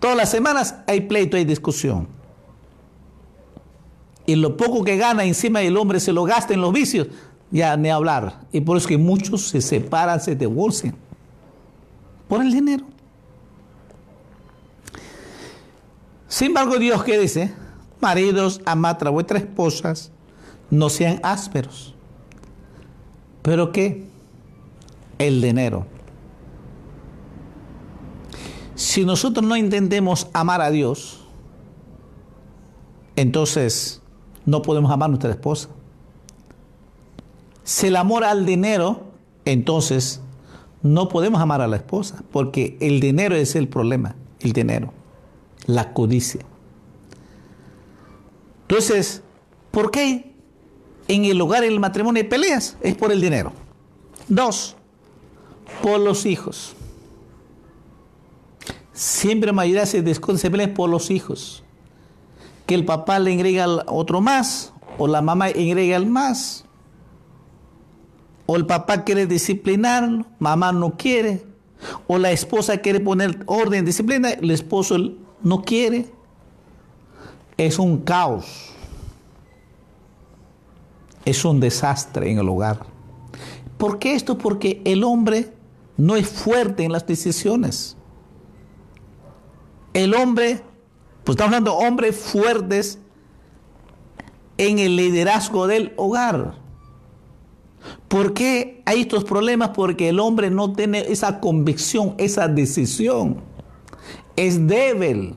Todas 0.01 0.17
las 0.17 0.31
semanas 0.31 0.77
hay 0.87 1.03
pleito, 1.03 1.37
hay 1.37 1.45
discusión. 1.45 2.09
Y 4.25 4.35
lo 4.35 4.57
poco 4.57 4.83
que 4.83 4.97
gana 4.97 5.25
encima 5.25 5.61
del 5.61 5.77
hombre 5.77 6.01
se 6.01 6.13
lo 6.13 6.25
gasta 6.25 6.55
en 6.55 6.63
los 6.63 6.73
vicios, 6.73 7.09
ya 7.51 7.77
ni 7.77 7.91
hablar. 7.91 8.47
Y 8.51 8.63
por 8.63 8.79
eso 8.79 8.89
que 8.89 8.97
muchos 8.97 9.43
se 9.43 9.61
separan, 9.61 10.23
se 10.23 10.35
divorcian. 10.35 10.97
Por 12.29 12.41
el 12.41 12.51
dinero. 12.51 12.87
Sin 16.29 16.49
embargo, 16.49 16.79
Dios 16.79 17.05
que 17.05 17.19
dice, 17.19 17.66
maridos, 18.01 18.61
amad 18.65 18.97
a 19.07 19.11
vuestras 19.11 19.43
esposas, 19.43 20.13
no 20.71 20.89
sean 20.89 21.21
ásperos. 21.23 21.95
¿Pero 23.43 23.73
qué? 23.73 24.07
El 25.19 25.41
dinero. 25.41 25.87
Si 28.75 29.05
nosotros 29.05 29.47
no 29.47 29.57
intentemos 29.57 30.29
amar 30.33 30.61
a 30.61 30.71
Dios, 30.71 31.25
entonces 33.17 34.03
no 34.45 34.63
podemos 34.63 34.91
amar 34.91 35.07
a 35.07 35.11
nuestra 35.11 35.31
esposa. 35.31 35.69
Si 37.65 37.87
el 37.87 37.97
amor 37.97 38.25
al 38.25 38.45
dinero, 38.45 39.05
entonces 39.45 40.21
no 40.83 41.09
podemos 41.09 41.41
amar 41.41 41.61
a 41.61 41.67
la 41.67 41.77
esposa, 41.77 42.23
porque 42.31 42.77
el 42.81 43.01
dinero 43.01 43.35
es 43.35 43.57
el 43.57 43.69
problema, 43.69 44.15
el 44.41 44.53
dinero, 44.53 44.93
la 45.67 45.93
codicia. 45.93 46.43
Entonces, 48.69 49.23
¿por 49.71 49.91
qué 49.91 50.35
en 51.09 51.25
el 51.25 51.41
hogar, 51.41 51.65
en 51.65 51.73
el 51.73 51.81
matrimonio 51.81 52.23
hay 52.23 52.29
peleas? 52.29 52.77
Es 52.81 52.95
por 52.95 53.13
el 53.13 53.21
dinero. 53.21 53.53
Dos, 54.29 54.77
por 55.83 56.01
los 56.01 56.27
hijos. 56.27 56.75
Siempre 58.93 59.53
mayoría 59.53 59.87
se 59.87 60.03
discute, 60.03 60.39
se 60.39 60.69
por 60.69 60.91
los 60.91 61.11
hijos. 61.11 61.63
Que 62.67 62.75
el 62.75 62.85
papá 62.85 63.19
le 63.19 63.35
agrega 63.35 63.67
otro 63.87 64.21
más 64.21 64.73
o 64.99 65.07
la 65.07 65.23
mamá 65.23 65.47
agrega 65.47 65.97
el 65.97 66.07
más, 66.07 66.65
o 68.47 68.57
el 68.57 68.67
papá 68.67 69.05
quiere 69.05 69.27
disciplinarlo, 69.27 70.27
mamá 70.39 70.73
no 70.73 70.97
quiere, 70.97 71.45
o 72.07 72.19
la 72.19 72.31
esposa 72.31 72.79
quiere 72.79 73.01
poner 73.01 73.43
orden, 73.47 73.85
disciplina, 73.85 74.31
el 74.31 74.51
esposo 74.51 74.97
no 75.43 75.63
quiere. 75.63 76.07
Es 77.57 77.79
un 77.79 77.99
caos, 77.99 78.73
es 81.25 81.45
un 81.45 81.59
desastre 81.59 82.31
en 82.31 82.39
el 82.39 82.49
hogar. 82.49 82.81
¿Por 83.79 83.99
qué 83.99 84.15
esto? 84.15 84.39
Porque 84.39 84.83
el 84.85 85.05
hombre 85.05 85.53
no 85.97 86.17
es 86.17 86.29
fuerte 86.29 86.85
en 86.85 86.93
las 86.93 87.07
decisiones. 87.07 87.97
El 89.95 90.15
hombre, 90.15 90.63
pues 91.25 91.35
estamos 91.35 91.55
hablando 91.55 91.79
de 91.79 91.87
hombres 91.87 92.17
fuertes 92.17 92.99
en 94.59 94.79
el 94.79 94.97
liderazgo 94.97 95.67
del 95.67 95.93
hogar. 95.97 96.55
¿Por 98.09 98.35
qué 98.35 98.83
hay 98.85 99.03
estos 99.03 99.25
problemas? 99.25 99.71
Porque 99.71 100.09
el 100.09 100.21
hombre 100.21 100.51
no 100.51 100.73
tiene 100.73 101.01
esa 101.01 101.41
convicción, 101.41 102.15
esa 102.19 102.49
decisión. 102.49 103.41
Es 104.37 104.67
débil. 104.67 105.35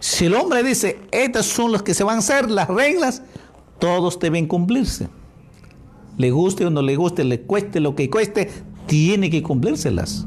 Si 0.00 0.26
el 0.26 0.34
hombre 0.34 0.62
dice, 0.62 1.00
estas 1.10 1.46
son 1.46 1.72
las 1.72 1.82
que 1.82 1.94
se 1.94 2.04
van 2.04 2.16
a 2.16 2.18
hacer, 2.18 2.50
las 2.50 2.68
reglas, 2.68 3.22
todos 3.78 4.18
deben 4.18 4.46
cumplirse. 4.46 5.08
Le 6.16 6.30
guste 6.30 6.64
o 6.64 6.70
no 6.70 6.82
le 6.82 6.96
guste, 6.96 7.24
le 7.24 7.42
cueste 7.42 7.80
lo 7.80 7.94
que 7.94 8.08
cueste, 8.08 8.50
tiene 8.86 9.30
que 9.30 9.42
cumplírselas. 9.42 10.26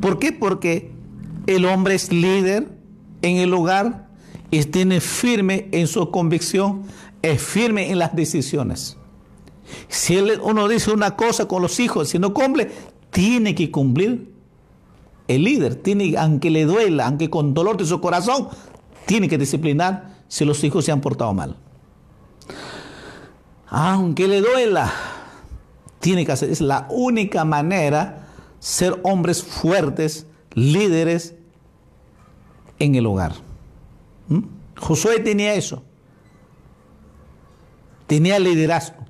¿Por 0.00 0.18
qué? 0.18 0.32
Porque 0.32 0.90
el 1.46 1.64
hombre 1.64 1.94
es 1.94 2.12
líder 2.12 2.68
en 3.22 3.38
el 3.38 3.54
hogar 3.54 4.08
y 4.50 4.62
tiene 4.64 5.00
firme 5.00 5.68
en 5.72 5.86
su 5.86 6.10
convicción, 6.10 6.82
es 7.22 7.40
firme 7.42 7.90
en 7.90 7.98
las 7.98 8.14
decisiones. 8.14 8.98
Si 9.88 10.18
uno 10.18 10.68
dice 10.68 10.90
una 10.90 11.16
cosa 11.16 11.48
con 11.48 11.62
los 11.62 11.80
hijos, 11.80 12.10
si 12.10 12.18
no 12.18 12.34
cumple, 12.34 12.70
tiene 13.10 13.54
que 13.54 13.70
cumplir. 13.70 14.33
El 15.26 15.44
líder 15.44 15.76
tiene, 15.76 16.16
aunque 16.18 16.50
le 16.50 16.64
duela, 16.64 17.06
aunque 17.06 17.30
con 17.30 17.54
dolor 17.54 17.76
de 17.76 17.86
su 17.86 18.00
corazón, 18.00 18.48
tiene 19.06 19.28
que 19.28 19.38
disciplinar 19.38 20.14
si 20.28 20.44
los 20.44 20.62
hijos 20.64 20.84
se 20.84 20.92
han 20.92 21.00
portado 21.00 21.32
mal. 21.32 21.56
Aunque 23.66 24.28
le 24.28 24.40
duela, 24.40 24.92
tiene 26.00 26.26
que 26.26 26.32
hacer. 26.32 26.50
Es 26.50 26.60
la 26.60 26.86
única 26.90 27.44
manera 27.44 28.28
ser 28.58 29.00
hombres 29.02 29.42
fuertes, 29.42 30.26
líderes 30.52 31.34
en 32.78 32.94
el 32.94 33.06
hogar. 33.06 33.32
¿Mm? 34.28 34.40
Josué 34.76 35.20
tenía 35.20 35.54
eso. 35.54 35.82
Tenía 38.06 38.38
liderazgo. 38.38 39.04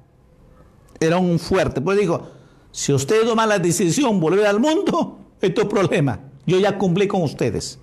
Era 1.01 1.19
un 1.19 1.39
fuerte. 1.39 1.81
Pues 1.81 1.99
dijo, 1.99 2.29
si 2.71 2.93
usted 2.93 3.25
toma 3.25 3.47
la 3.47 3.59
decisión 3.59 4.21
volver 4.21 4.47
al 4.47 4.61
mundo, 4.61 5.24
es 5.47 5.69
problema. 5.69 6.21
Yo 6.47 6.59
ya 6.59 6.79
cumplí 6.79 7.09
con 7.09 7.23
ustedes. 7.23 7.79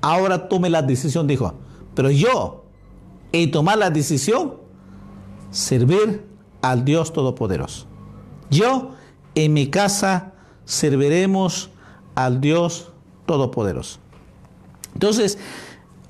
Ahora 0.00 0.48
tome 0.48 0.70
la 0.70 0.82
decisión, 0.82 1.26
dijo. 1.26 1.54
Pero 1.94 2.10
yo 2.10 2.64
he 3.32 3.50
tomado 3.50 3.80
la 3.80 3.90
decisión 3.90 4.54
servir 5.50 6.24
al 6.62 6.84
Dios 6.84 7.12
Todopoderoso. 7.12 7.86
Yo 8.50 8.92
en 9.34 9.52
mi 9.52 9.68
casa 9.68 10.32
serviremos 10.64 11.70
al 12.14 12.40
Dios 12.40 12.92
Todopoderoso. 13.26 13.98
Entonces, 14.94 15.38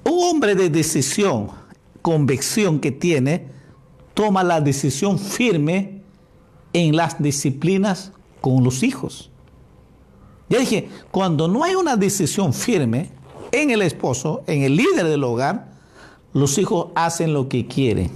un 0.05 0.23
hombre 0.23 0.55
de 0.55 0.71
decisión, 0.71 1.49
convicción 2.03 2.79
que 2.79 2.93
tiene, 2.93 3.49
toma 4.15 4.45
la 4.45 4.61
decisión 4.61 5.19
firme 5.19 6.03
en 6.73 6.95
las 6.95 7.21
disciplinas 7.21 8.13
con 8.41 8.63
los 8.63 8.83
hijos. 8.83 9.31
Ya 10.49 10.59
dije, 10.59 10.89
cuando 11.11 11.49
no 11.49 11.65
hay 11.65 11.75
una 11.75 11.97
decisión 11.97 12.53
firme 12.53 13.11
en 13.53 13.71
el 13.71 13.83
esposo, 13.83 14.43
en 14.47 14.63
el 14.63 14.77
líder 14.77 15.07
del 15.07 15.25
hogar, 15.25 15.69
los 16.33 16.59
hijos 16.59 16.89
hacen 16.95 17.33
lo 17.33 17.49
que 17.49 17.67
quieren. 17.67 18.11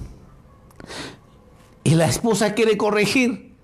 Y 1.83 1.95
la 1.95 2.07
esposa 2.07 2.55
quiere 2.55 2.77
corregir, 2.77 3.55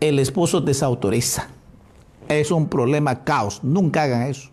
el 0.00 0.18
esposo 0.18 0.60
desautoriza. 0.60 1.48
Es 2.28 2.50
un 2.50 2.68
problema 2.68 3.24
caos, 3.24 3.60
nunca 3.62 4.04
hagan 4.04 4.22
eso. 4.22 4.48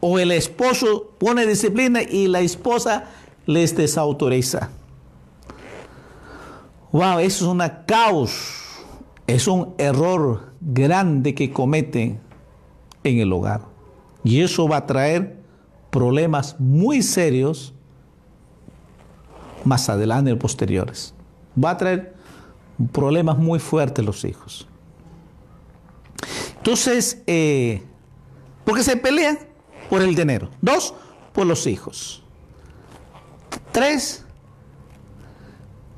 O 0.00 0.18
el 0.18 0.32
esposo 0.32 1.14
pone 1.18 1.46
disciplina 1.46 2.02
y 2.02 2.26
la 2.28 2.40
esposa 2.40 3.04
les 3.46 3.76
desautoriza. 3.76 4.70
Wow, 6.92 7.18
eso 7.18 7.44
es 7.44 7.50
una 7.50 7.84
caos, 7.84 8.32
es 9.26 9.46
un 9.46 9.74
error 9.78 10.54
grande 10.66 11.34
que 11.34 11.52
cometen 11.52 12.20
en 13.04 13.20
el 13.20 13.32
hogar. 13.32 13.62
Y 14.24 14.40
eso 14.40 14.68
va 14.68 14.78
a 14.78 14.86
traer 14.86 15.38
problemas 15.90 16.56
muy 16.58 17.02
serios 17.02 17.72
más 19.64 19.88
adelante, 19.88 20.34
posteriores. 20.36 21.14
Va 21.62 21.70
a 21.70 21.76
traer 21.76 22.14
problemas 22.92 23.38
muy 23.38 23.58
fuertes 23.58 24.04
los 24.04 24.24
hijos. 24.24 24.68
Entonces, 26.56 27.22
eh, 27.26 27.82
¿por 28.64 28.76
qué 28.76 28.82
se 28.82 28.96
pelean? 28.96 29.38
Por 29.88 30.02
el 30.02 30.14
dinero. 30.14 30.50
Dos, 30.60 30.94
por 31.32 31.46
los 31.46 31.66
hijos. 31.66 32.24
Tres, 33.70 34.24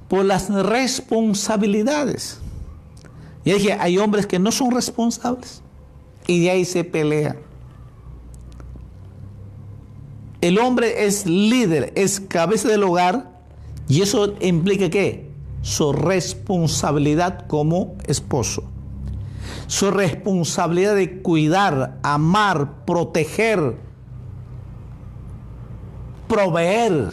por 0.09 0.25
las 0.27 0.51
responsabilidades. 0.51 2.41
Y 3.49 3.53
dije, 3.55 3.73
hay 3.73 3.97
hombres 3.97 4.27
que 4.27 4.39
no 4.39 4.53
son 4.53 4.73
responsables. 4.73 5.63
Y 6.27 6.41
de 6.43 6.51
ahí 6.51 6.67
se 6.67 6.85
pelean. 6.85 7.39
El 10.43 10.59
hombre 10.59 11.07
es 11.07 11.25
líder, 11.25 11.91
es 11.97 12.21
cabeza 12.21 12.69
del 12.69 12.83
hogar 12.83 13.31
y 13.89 14.03
eso 14.03 14.35
implica 14.41 14.91
qué? 14.91 15.31
Su 15.63 15.95
responsabilidad 15.95 17.47
como 17.47 17.97
esposo. 18.07 18.65
Su 19.67 19.93
responsabilidad 19.93 20.95
de 20.95 21.23
cuidar, 21.23 21.99
amar, 22.03 22.85
proteger, 22.85 23.77
proveer. 26.29 27.13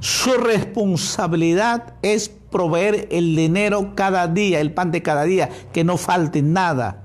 Su 0.00 0.34
responsabilidad 0.34 1.94
es 2.02 2.30
proveer 2.54 3.08
el 3.10 3.34
dinero 3.34 3.96
cada 3.96 4.28
día, 4.28 4.60
el 4.60 4.72
pan 4.72 4.92
de 4.92 5.02
cada 5.02 5.24
día, 5.24 5.50
que 5.72 5.82
no 5.82 5.96
falte 5.96 6.40
nada. 6.40 7.02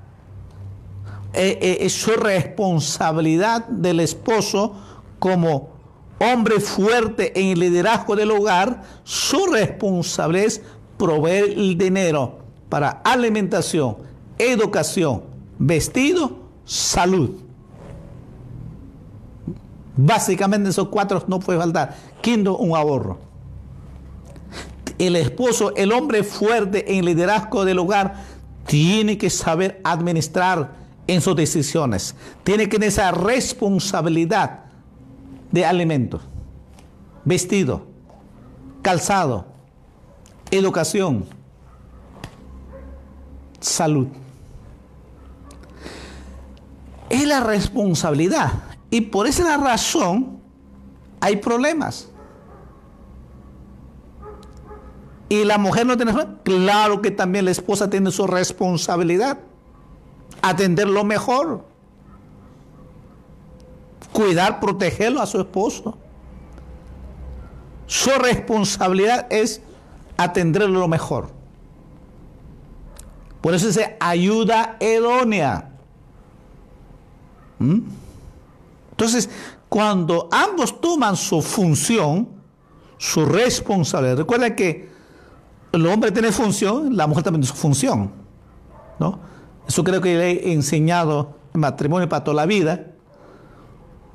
Eh, 1.33 1.57
eh, 1.59 1.77
es 1.81 1.93
su 1.93 2.11
responsabilidad 2.11 3.65
del 3.67 3.99
esposo 3.99 4.75
como 5.17 5.71
hombre 6.19 6.59
fuerte 6.59 7.39
en 7.39 7.47
el 7.47 7.61
liderazgo 7.61 8.15
del 8.15 8.29
hogar, 8.29 8.83
su 9.03 9.47
responsabilidad 9.47 10.45
es 10.45 10.61
proveer 10.97 11.45
el 11.45 11.75
dinero 11.75 12.37
para 12.69 13.01
alimentación, 13.03 13.97
educación, 14.37 15.23
vestido, 15.57 16.43
salud. 16.63 17.31
Básicamente 19.97 20.69
esos 20.69 20.89
cuatro 20.89 21.23
no 21.27 21.39
puede 21.39 21.57
faltar. 21.57 21.95
Quinto, 22.21 22.55
un 22.55 22.77
ahorro. 22.77 23.28
El 24.99 25.15
esposo, 25.15 25.73
el 25.75 25.91
hombre 25.91 26.23
fuerte 26.23 26.97
en 26.97 27.05
liderazgo 27.05 27.65
del 27.65 27.79
hogar, 27.79 28.23
tiene 28.67 29.17
que 29.17 29.29
saber 29.31 29.81
administrar 29.83 30.75
en 31.07 31.21
sus 31.21 31.35
decisiones. 31.35 32.15
Tiene 32.43 32.65
que 32.65 32.77
tener 32.77 32.89
esa 32.89 33.11
responsabilidad 33.11 34.65
de 35.51 35.65
alimentos, 35.65 36.21
vestido, 37.25 37.87
calzado, 38.81 39.47
educación, 40.51 41.25
salud. 43.59 44.07
Es 47.09 47.25
la 47.25 47.39
responsabilidad 47.39 48.51
y 48.91 49.01
por 49.01 49.25
esa 49.25 49.57
razón 49.57 50.39
hay 51.19 51.37
problemas. 51.37 52.08
Y 55.29 55.45
la 55.45 55.57
mujer 55.57 55.85
no 55.85 55.95
tiene 55.95 56.13
claro 56.43 57.01
que 57.01 57.11
también 57.11 57.45
la 57.45 57.51
esposa 57.51 57.89
tiene 57.89 58.11
su 58.11 58.25
responsabilidad. 58.25 59.37
Atender 60.41 60.87
lo 60.87 61.03
mejor 61.03 61.69
cuidar, 64.11 64.59
protegerlo 64.59 65.21
a 65.21 65.25
su 65.25 65.39
esposo. 65.39 65.97
Su 67.87 68.11
responsabilidad 68.11 69.27
es 69.29 69.61
atenderlo 70.17 70.79
lo 70.79 70.87
mejor. 70.87 71.29
Por 73.41 73.53
eso 73.53 73.67
dice 73.67 73.97
ayuda 73.99 74.77
idónea. 74.79 75.71
¿Mm? 77.57 77.79
Entonces, 78.91 79.29
cuando 79.69 80.27
ambos 80.31 80.79
toman 80.81 81.15
su 81.15 81.41
función, 81.41 82.27
su 82.97 83.25
responsabilidad. 83.25 84.17
Recuerda 84.17 84.55
que 84.55 84.88
el 85.71 85.85
hombre 85.85 86.11
tiene 86.11 86.31
función, 86.31 86.95
la 86.95 87.07
mujer 87.07 87.23
también 87.23 87.41
tiene 87.41 87.55
su 87.55 87.61
función. 87.61 88.11
¿no? 88.99 89.19
Eso 89.67 89.83
creo 89.83 90.01
que 90.01 90.17
le 90.17 90.31
he 90.31 90.53
enseñado 90.53 91.35
en 91.53 91.61
matrimonio 91.61 92.09
para 92.09 92.23
toda 92.23 92.35
la 92.35 92.45
vida. 92.45 92.87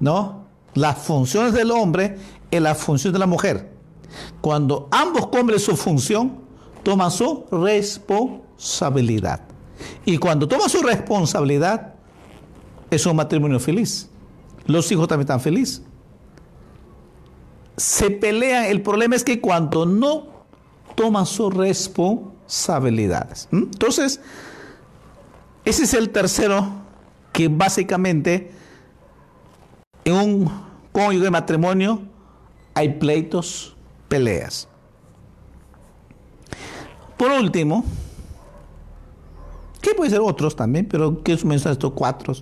¿no? 0.00 0.44
Las 0.74 0.98
funciones 0.98 1.52
del 1.52 1.70
hombre 1.70 2.18
y 2.50 2.58
la 2.58 2.74
función 2.74 3.12
de 3.12 3.18
la 3.18 3.26
mujer. 3.26 3.72
Cuando 4.40 4.88
ambos 4.90 5.26
cumplen 5.28 5.58
su 5.58 5.76
función, 5.76 6.38
toman 6.82 7.10
su 7.10 7.46
responsabilidad. 7.50 9.40
Y 10.04 10.18
cuando 10.18 10.46
toman 10.46 10.68
su 10.68 10.82
responsabilidad, 10.82 11.94
es 12.90 13.06
un 13.06 13.16
matrimonio 13.16 13.58
feliz. 13.58 14.08
Los 14.66 14.90
hijos 14.92 15.08
también 15.08 15.24
están 15.24 15.40
felices. 15.40 15.82
Se 17.76 18.10
pelean, 18.10 18.66
el 18.66 18.82
problema 18.82 19.16
es 19.16 19.24
que 19.24 19.40
cuando 19.40 19.84
no 19.84 20.33
toman 20.94 21.26
sus 21.26 21.52
responsabilidades. 21.52 23.48
Entonces, 23.52 24.20
ese 25.64 25.84
es 25.84 25.94
el 25.94 26.10
tercero 26.10 26.68
que 27.32 27.48
básicamente 27.48 28.52
en 30.04 30.14
un 30.14 30.50
cónyuge 30.92 31.24
de 31.24 31.30
matrimonio 31.30 32.02
hay 32.74 32.94
pleitos, 32.94 33.76
peleas. 34.08 34.68
Por 37.16 37.30
último, 37.30 37.84
que 39.80 39.94
puede 39.94 40.10
ser 40.10 40.20
otros 40.20 40.54
también, 40.56 40.86
pero 40.86 41.22
quiero 41.22 41.46
mencionar 41.46 41.72
estos 41.72 41.92
cuatro. 41.92 42.34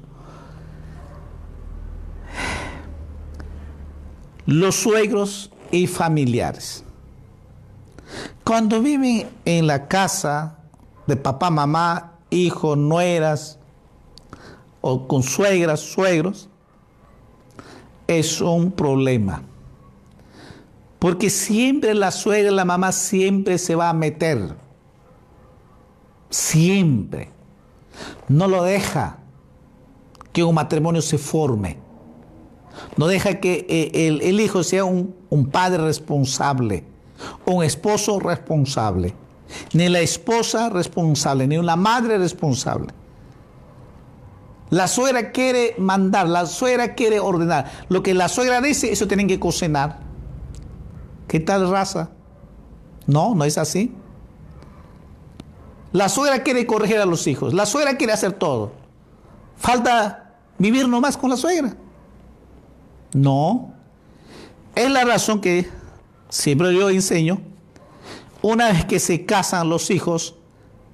Los 4.46 4.74
suegros 4.76 5.50
y 5.70 5.86
familiares. 5.86 6.84
Cuando 8.45 8.82
viven 8.82 9.28
en 9.45 9.66
la 9.66 9.86
casa 9.86 10.59
de 11.07 11.16
papá, 11.16 11.51
mamá, 11.51 12.18
hijos, 12.30 12.76
nueras, 12.76 13.59
o 14.80 15.07
con 15.07 15.22
suegras, 15.22 15.80
suegros, 15.80 16.49
es 18.07 18.40
un 18.40 18.72
problema. 18.72 19.43
Porque 20.99 21.30
siempre 21.30 21.95
la 21.95 22.11
suegra, 22.11 22.51
la 22.51 22.64
mamá 22.64 22.93
siempre 22.93 23.59
se 23.59 23.74
va 23.74 23.88
a 23.88 23.93
meter. 23.93 24.57
Siempre. 26.30 27.30
No 28.28 28.49
lo 28.49 28.62
deja 28.62 29.18
que 30.32 30.45
un 30.45 30.55
matrimonio 30.55 31.03
se 31.03 31.18
forme. 31.18 31.78
No 32.97 33.07
deja 33.07 33.40
que 33.40 33.66
eh, 33.68 34.09
el, 34.22 34.40
hijo 34.40 34.62
sea 34.62 34.84
un, 34.84 35.14
un 35.28 35.47
padre 35.51 35.84
responsable, 35.84 36.84
un 37.45 37.64
esposo 37.64 38.20
responsable, 38.20 39.14
ni 39.73 39.89
la 39.89 40.01
esposa 40.01 40.68
responsable, 40.70 41.47
ni 41.47 41.59
una 41.59 41.77
madre 41.77 42.18
responsable. 42.18 42.89
La 44.70 44.89
suegra 44.89 45.33
quiere 45.33 45.75
mandar, 45.77 46.29
la 46.29 46.47
suegra 46.47 46.95
quiere 46.95 47.20
ordenar. 47.20 47.70
Lo 47.91 48.03
que 48.03 48.14
la 48.14 48.29
suegra 48.29 48.62
dice, 48.62 48.91
eso 48.91 49.07
tienen 49.07 49.29
que 49.29 49.39
cocinar. 49.39 49.99
¿Qué 51.29 51.41
tal 51.41 51.70
raza? 51.70 52.11
No, 53.07 53.35
no 53.35 53.45
es 53.45 53.59
así. 53.59 53.95
La 55.93 56.09
suegra 56.09 56.43
quiere 56.43 56.66
corregir 56.66 56.99
a 56.99 57.07
los 57.07 57.27
hijos, 57.27 57.53
la 57.53 57.66
suegra 57.66 57.99
quiere 57.99 58.14
hacer 58.14 58.33
todo. 58.33 58.73
Falta 59.57 60.33
vivir 60.59 60.89
nomás 60.89 61.16
con 61.16 61.29
la 61.29 61.37
suegra. 61.37 61.77
No. 63.12 63.75
Es 64.75 64.91
la 64.91 65.05
razón 65.05 65.41
que 65.41 65.68
siempre 66.33 66.74
yo 66.74 66.89
enseño. 66.89 67.41
Una 68.41 68.72
vez 68.72 68.87
que 68.87 68.99
se 68.99 69.26
casan 69.26 69.68
los 69.68 69.91
hijos, 69.91 70.35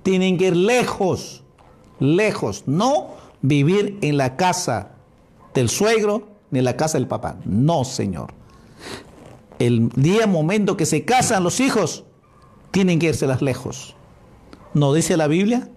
tienen 0.03 0.37
que 0.37 0.49
ir 0.49 0.57
lejos, 0.57 1.45
lejos, 2.01 2.65
no 2.67 3.15
vivir 3.41 3.99
en 4.03 4.17
la 4.17 4.37
casa 4.37 4.91
del 5.55 5.69
suegro 5.69 6.29
ni 6.51 6.59
en 6.59 6.65
la 6.65 6.77
casa 6.77 6.99
del 6.99 7.07
papá. 7.07 7.37
No, 7.45 7.85
Señor. 7.85 8.35
El 9.59 9.89
día, 9.91 10.27
momento 10.27 10.77
que 10.77 10.87
se 10.87 11.05
casan 11.05 11.45
los 11.45 11.61
hijos, 11.61 12.05
tienen 12.73 12.99
que 12.99 13.07
irse 13.07 13.27
las 13.27 13.41
lejos. 13.41 13.95
¿No 14.75 14.93
dice 14.93 15.17
la 15.17 15.29
Biblia? 15.29 15.71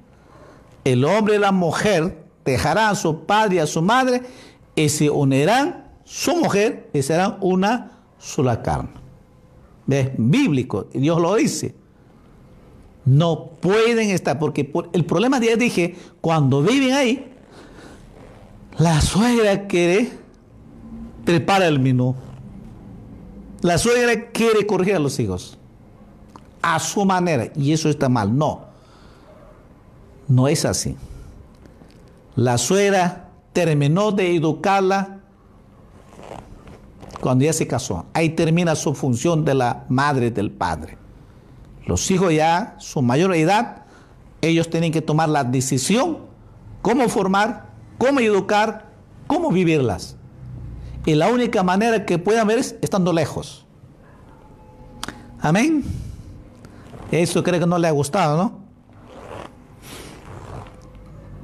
El 0.84 1.06
hombre 1.06 1.36
y 1.36 1.40
la 1.40 1.52
mujer 1.52 2.26
dejarán 2.44 2.90
a 2.90 2.96
su 2.96 3.26
padre 3.26 3.58
y 3.58 3.60
a 3.60 3.68
su 3.68 3.82
madre 3.82 4.24
y 4.76 4.90
se 4.90 5.10
unirán 5.10 5.92
su 6.04 6.36
mujer 6.36 6.90
y 6.94 7.04
serán 7.04 7.38
una 7.42 8.00
sola 8.18 8.64
carne. 8.64 9.01
¿Ves? 9.86 10.12
Bíblico, 10.18 10.88
Dios 10.94 11.20
lo 11.20 11.36
dice. 11.36 11.76
No 13.04 13.48
pueden 13.60 14.10
estar, 14.12 14.38
porque 14.38 14.72
el 14.94 15.06
problema 15.06 15.40
ya 15.40 15.56
dije, 15.56 15.96
cuando 16.22 16.62
viven 16.62 16.94
ahí, 16.94 17.32
la 18.78 19.02
suegra 19.02 19.68
quiere 19.68 20.22
prepara 21.26 21.68
el 21.68 21.80
menú. 21.80 22.16
La 23.62 23.78
suegra 23.78 24.32
quiere 24.32 24.66
corregir 24.66 24.96
a 24.96 25.00
los 25.00 25.20
hijos 25.20 25.58
a 26.62 26.80
su 26.80 27.06
manera 27.06 27.52
y 27.56 27.72
eso 27.74 27.90
está 27.90 28.10
mal. 28.10 28.36
No, 28.38 28.66
no 30.28 30.48
es 30.48 30.66
así. 30.66 30.96
La 32.36 32.58
suegra 32.58 33.30
terminó 33.54 34.12
de 34.12 34.36
educarla 34.36 35.21
cuando 37.22 37.46
ya 37.46 37.54
se 37.54 37.68
casó. 37.68 38.06
Ahí 38.14 38.30
termina 38.30 38.76
su 38.76 38.94
función 38.94 39.46
de 39.46 39.54
la 39.54 39.86
madre 39.88 40.32
del 40.32 40.52
padre. 40.52 40.98
Los 41.86 42.10
hijos 42.12 42.34
ya, 42.34 42.76
su 42.80 43.02
mayor 43.02 43.34
edad, 43.36 43.86
ellos 44.42 44.70
tienen 44.70 44.92
que 44.92 45.02
tomar 45.02 45.30
la 45.30 45.44
decisión 45.44 46.32
cómo 46.82 47.08
formar 47.10 47.72
cómo 48.02 48.20
educar, 48.20 48.90
cómo 49.28 49.52
vivirlas. 49.52 50.16
Y 51.06 51.14
la 51.14 51.30
única 51.30 51.62
manera 51.62 52.04
que 52.04 52.18
puedan 52.18 52.48
ver 52.48 52.58
es 52.58 52.76
estando 52.82 53.14
lejos. 53.14 53.66
Amén. 55.40 55.84
Eso 57.12 57.44
creo 57.44 57.60
que 57.60 57.68
no 57.68 57.78
le 57.78 57.88
ha 57.88 57.92
gustado, 57.92 58.38
¿no? 58.38 58.60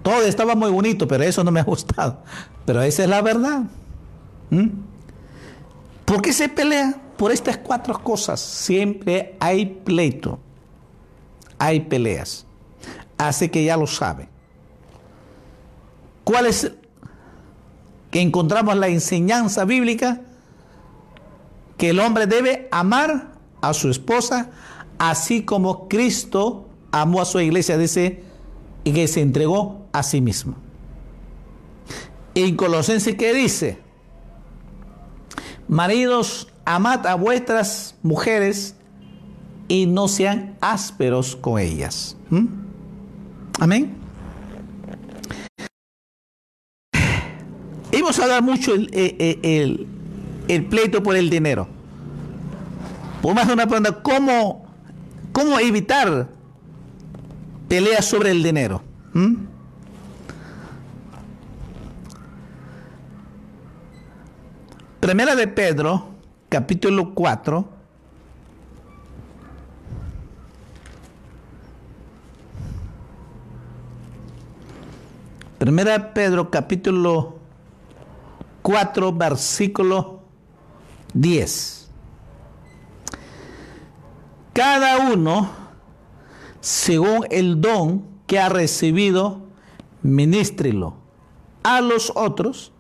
Todo 0.01 0.23
estaba 0.23 0.55
muy 0.55 0.71
bonito, 0.71 1.07
pero 1.07 1.23
eso 1.23 1.43
no 1.43 1.51
me 1.51 1.59
ha 1.59 1.63
gustado. 1.63 2.23
Pero 2.65 2.82
esa 2.82 3.03
es 3.03 3.09
la 3.09 3.21
verdad. 3.21 3.63
¿Mm? 4.49 4.67
¿Por 6.08 6.22
qué 6.22 6.32
se 6.32 6.47
pelea? 6.47 6.95
Por 7.18 7.34
estas 7.34 7.58
cuatro 7.58 8.01
cosas. 8.01 8.39
Siempre 8.39 9.36
hay 9.41 9.66
pleito. 9.66 10.39
Hay 11.60 11.82
peleas. 11.82 12.45
Así 13.18 13.49
que 13.49 13.66
ya 13.66 13.76
lo 13.76 13.88
sabe. 13.88 14.30
¿Cuál 16.24 16.45
es 16.45 16.72
que 18.10 18.22
encontramos 18.22 18.78
la 18.78 18.88
enseñanza 18.88 19.66
bíblica? 19.66 20.22
Que 21.76 21.89
el 21.89 21.99
hombre 21.99 22.26
debe 22.26 22.70
amar 22.72 23.34
a 23.60 23.74
su 23.74 23.89
esposa 23.89 24.49
así 24.99 25.43
como 25.43 25.89
Cristo 25.89 26.70
amó 26.93 27.22
a 27.22 27.26
su 27.26 27.41
iglesia, 27.41 27.78
dice, 27.78 28.24
y 28.86 28.93
que 28.93 29.10
se 29.10 29.20
entregó 29.20 29.88
a 29.91 30.03
sí 30.03 30.22
mismo. 30.22 30.55
En 32.34 32.55
Colosenses, 32.55 33.16
¿qué 33.16 33.34
dice? 33.34 33.86
Maridos, 35.68 36.47
amad 36.65 37.05
a 37.05 37.15
vuestras 37.15 37.95
mujeres 38.01 38.76
y 39.68 39.86
no 39.86 40.07
sean 40.07 40.55
ásperos 40.61 41.36
con 41.36 41.59
ellas. 41.59 42.15
¿Mm? 42.30 42.45
Amén. 43.59 43.93
Hemos 47.91 48.20
hablado 48.20 48.41
mucho 48.41 48.74
el, 48.76 48.89
eh, 48.93 49.15
eh, 49.43 49.88
el, 50.47 50.65
pleito 50.65 51.03
por 51.03 51.15
el 51.18 51.30
dinero. 51.30 51.68
Por 53.22 53.36
más 53.36 53.47
de 53.47 53.53
una 53.53 53.68
pregunta, 53.68 54.01
¿cómo, 54.01 54.65
cómo 55.34 55.59
evitar 55.59 56.30
peleas 57.68 58.05
sobre 58.05 58.32
el 58.32 58.43
dinero? 58.43 58.84
¿Mm? 59.13 59.57
Primera 65.00 65.36
de 65.36 65.48
Pedro, 65.48 66.08
capítulo 66.50 67.14
4. 67.14 67.70
Primera 75.60 76.00
de 76.00 76.00
Pedro, 76.00 76.50
capítulo 76.50 77.38
4, 78.64 79.14
versículo 79.14 80.24
10. 81.14 81.89
Cada 84.54 85.12
uno, 85.12 85.48
según 86.60 87.28
el 87.30 87.62
don 87.62 88.04
que 88.26 88.39
ha 88.39 88.50
recibido, 88.50 89.41
ministrilo 90.02 90.95
a 91.62 91.82
los 91.82 92.12
otros 92.16 92.72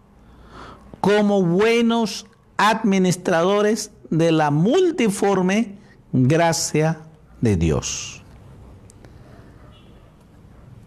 como 1.01 1.43
buenos 1.43 2.25
administradores 2.57 3.91
de 4.09 4.31
la 4.31 4.51
multiforme 4.51 5.77
gracia 6.11 6.99
de 7.41 7.55
Dios. 7.57 8.23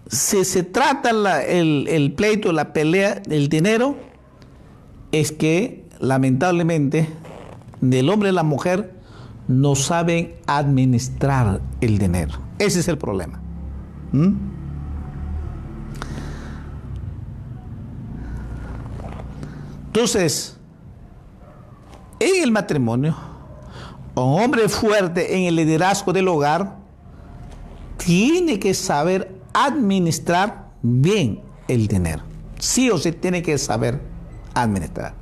Si 0.08 0.44
se 0.44 0.64
trata 0.64 1.10
el, 1.44 2.12
pleito, 2.16 2.52
la 2.52 2.72
pelea 2.72 3.20
del 3.20 3.48
dinero, 3.48 3.96
es 5.12 5.30
que 5.30 5.84
lamentablemente 6.00 7.08
del 7.80 8.10
hombre 8.10 8.30
y 8.30 8.32
la 8.32 8.42
mujer 8.42 8.94
no 9.46 9.74
saben 9.76 10.34
administrar 10.46 11.60
el 11.80 11.98
dinero. 11.98 12.38
Ese 12.58 12.80
es 12.80 12.88
el 12.88 12.98
problema. 12.98 13.40
¿Mm? 14.12 14.59
Entonces, 19.90 20.56
en 22.20 22.44
el 22.44 22.52
matrimonio, 22.52 23.16
un 24.14 24.40
hombre 24.40 24.68
fuerte 24.68 25.36
en 25.36 25.46
el 25.46 25.56
liderazgo 25.56 26.12
del 26.12 26.28
hogar 26.28 26.76
tiene 27.96 28.60
que 28.60 28.72
saber 28.72 29.34
administrar 29.52 30.68
bien 30.80 31.42
el 31.66 31.88
dinero. 31.88 32.22
Sí 32.60 32.88
o 32.88 32.98
sí 32.98 33.10
tiene 33.10 33.42
que 33.42 33.58
saber 33.58 34.00
administrar. 34.54 35.14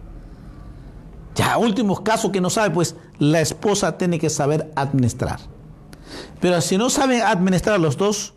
Ya, 1.35 1.57
últimos 1.57 2.03
casos 2.03 2.31
que 2.31 2.43
no 2.43 2.51
sabe, 2.51 2.69
pues 2.69 2.95
la 3.19 3.41
esposa 3.41 3.97
tiene 3.97 4.19
que 4.19 4.29
saber 4.29 4.71
administrar. 4.77 5.41
Pero 6.41 6.61
si 6.61 6.77
no 6.77 6.91
saben 6.91 7.23
administrar 7.23 7.81
los 7.81 7.97
dos, 7.97 8.35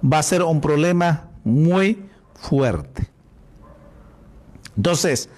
va 0.00 0.18
a 0.18 0.22
ser 0.22 0.44
un 0.44 0.60
problema 0.60 1.30
muy 1.42 2.08
fuerte. 2.34 3.10
Entonces, 4.76 5.28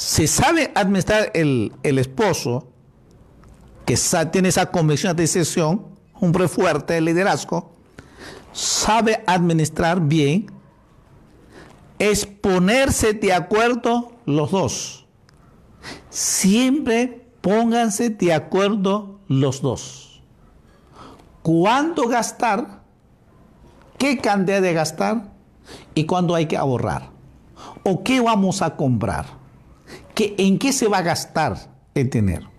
si 0.00 0.26
sabe 0.26 0.72
administrar 0.74 1.30
el, 1.34 1.72
esposo, 1.82 2.68
que 3.84 3.98
tiene 4.32 4.48
esa 4.48 4.70
convicción 4.70 5.14
de 5.14 5.24
decisión, 5.24 5.88
hombre 6.14 6.48
fuerte 6.48 6.94
de 6.94 7.02
liderazgo, 7.02 7.74
sabe 8.54 9.22
administrar 9.26 10.00
bien, 10.00 10.50
es 11.98 12.24
ponerse 12.24 13.12
de 13.12 13.34
acuerdo 13.34 14.12
los 14.24 14.50
dos. 14.50 15.06
Siempre 16.08 17.26
pónganse 17.42 18.08
de 18.08 18.32
acuerdo 18.32 19.20
los 19.28 19.60
dos. 19.60 20.22
¿Cuánto 21.42 22.08
gastar? 22.08 22.84
¿Qué 23.98 24.16
cantidad 24.16 24.62
de 24.62 24.72
gastar? 24.72 25.30
¿Y 25.94 26.06
cuándo 26.06 26.34
hay 26.34 26.46
que 26.46 26.56
ahorrar? 26.56 27.10
¿O 27.82 28.02
qué 28.02 28.22
vamos 28.22 28.62
a 28.62 28.76
comprar? 28.76 29.39
¿En 30.38 30.58
qué 30.58 30.72
se 30.72 30.88
va 30.88 30.98
a 30.98 31.02
gastar 31.02 31.70
el 31.94 32.10
dinero? 32.10 32.50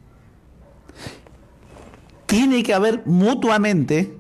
Tiene 2.26 2.64
que 2.64 2.74
haber 2.74 3.06
mutuamente 3.06 4.18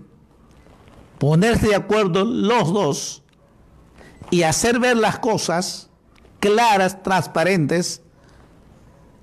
ponerse 1.17 1.69
de 1.69 1.75
acuerdo 1.75 2.25
los 2.25 2.73
dos 2.73 3.23
y 4.29 4.43
hacer 4.43 4.79
ver 4.79 4.97
las 4.97 5.19
cosas 5.19 5.89
claras, 6.39 7.03
transparentes, 7.03 8.01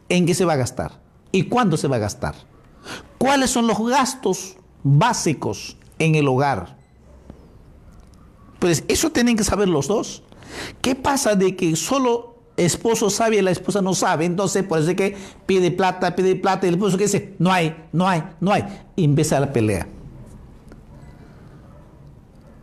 en 0.08 0.26
qué 0.26 0.34
se 0.34 0.44
va 0.44 0.54
a 0.54 0.56
gastar 0.56 1.00
y 1.32 1.44
cuándo 1.44 1.76
se 1.76 1.88
va 1.88 1.96
a 1.96 2.00
gastar. 2.00 2.34
¿Cuáles 3.18 3.50
son 3.50 3.66
los 3.66 3.78
gastos 3.86 4.56
básicos 4.82 5.76
en 5.98 6.14
el 6.14 6.28
hogar? 6.28 6.78
Pues 8.58 8.84
eso 8.88 9.10
tienen 9.10 9.36
que 9.36 9.44
saber 9.44 9.68
los 9.68 9.88
dos. 9.88 10.22
¿Qué 10.80 10.94
pasa 10.94 11.34
de 11.34 11.56
que 11.56 11.76
solo 11.76 12.37
esposo 12.58 13.08
sabe 13.08 13.36
y 13.36 13.42
la 13.42 13.50
esposa 13.50 13.80
no 13.80 13.94
sabe, 13.94 14.24
entonces 14.24 14.64
por 14.64 14.80
eso 14.80 14.94
que 14.94 15.16
pide 15.46 15.70
plata, 15.70 16.14
pide 16.14 16.36
plata, 16.36 16.66
y 16.66 16.68
el 16.68 16.74
esposo 16.74 16.98
que 16.98 17.04
dice, 17.04 17.34
no 17.38 17.52
hay, 17.52 17.74
no 17.92 18.06
hay, 18.06 18.24
no 18.40 18.52
hay, 18.52 18.64
y 18.96 19.04
empieza 19.04 19.40
la 19.40 19.52
pelea. 19.52 19.86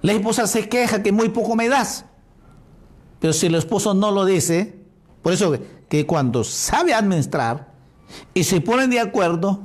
La 0.02 0.12
esposa 0.12 0.46
se 0.46 0.70
queja 0.70 1.02
que 1.02 1.12
muy 1.12 1.30
poco 1.30 1.56
me 1.56 1.68
das, 1.68 2.06
pero 3.20 3.34
si 3.34 3.48
el 3.48 3.56
esposo 3.56 3.94
no 3.94 4.12
lo 4.12 4.26
dice, 4.26 4.78
por 5.24 5.34
eso 5.34 5.58
que 5.90 6.06
cuando 6.06 6.44
sabe 6.44 6.94
administrar 6.94 7.72
y 8.34 8.44
se 8.44 8.62
ponen 8.62 8.90
de 8.90 9.00
acuerdo, 9.00 9.64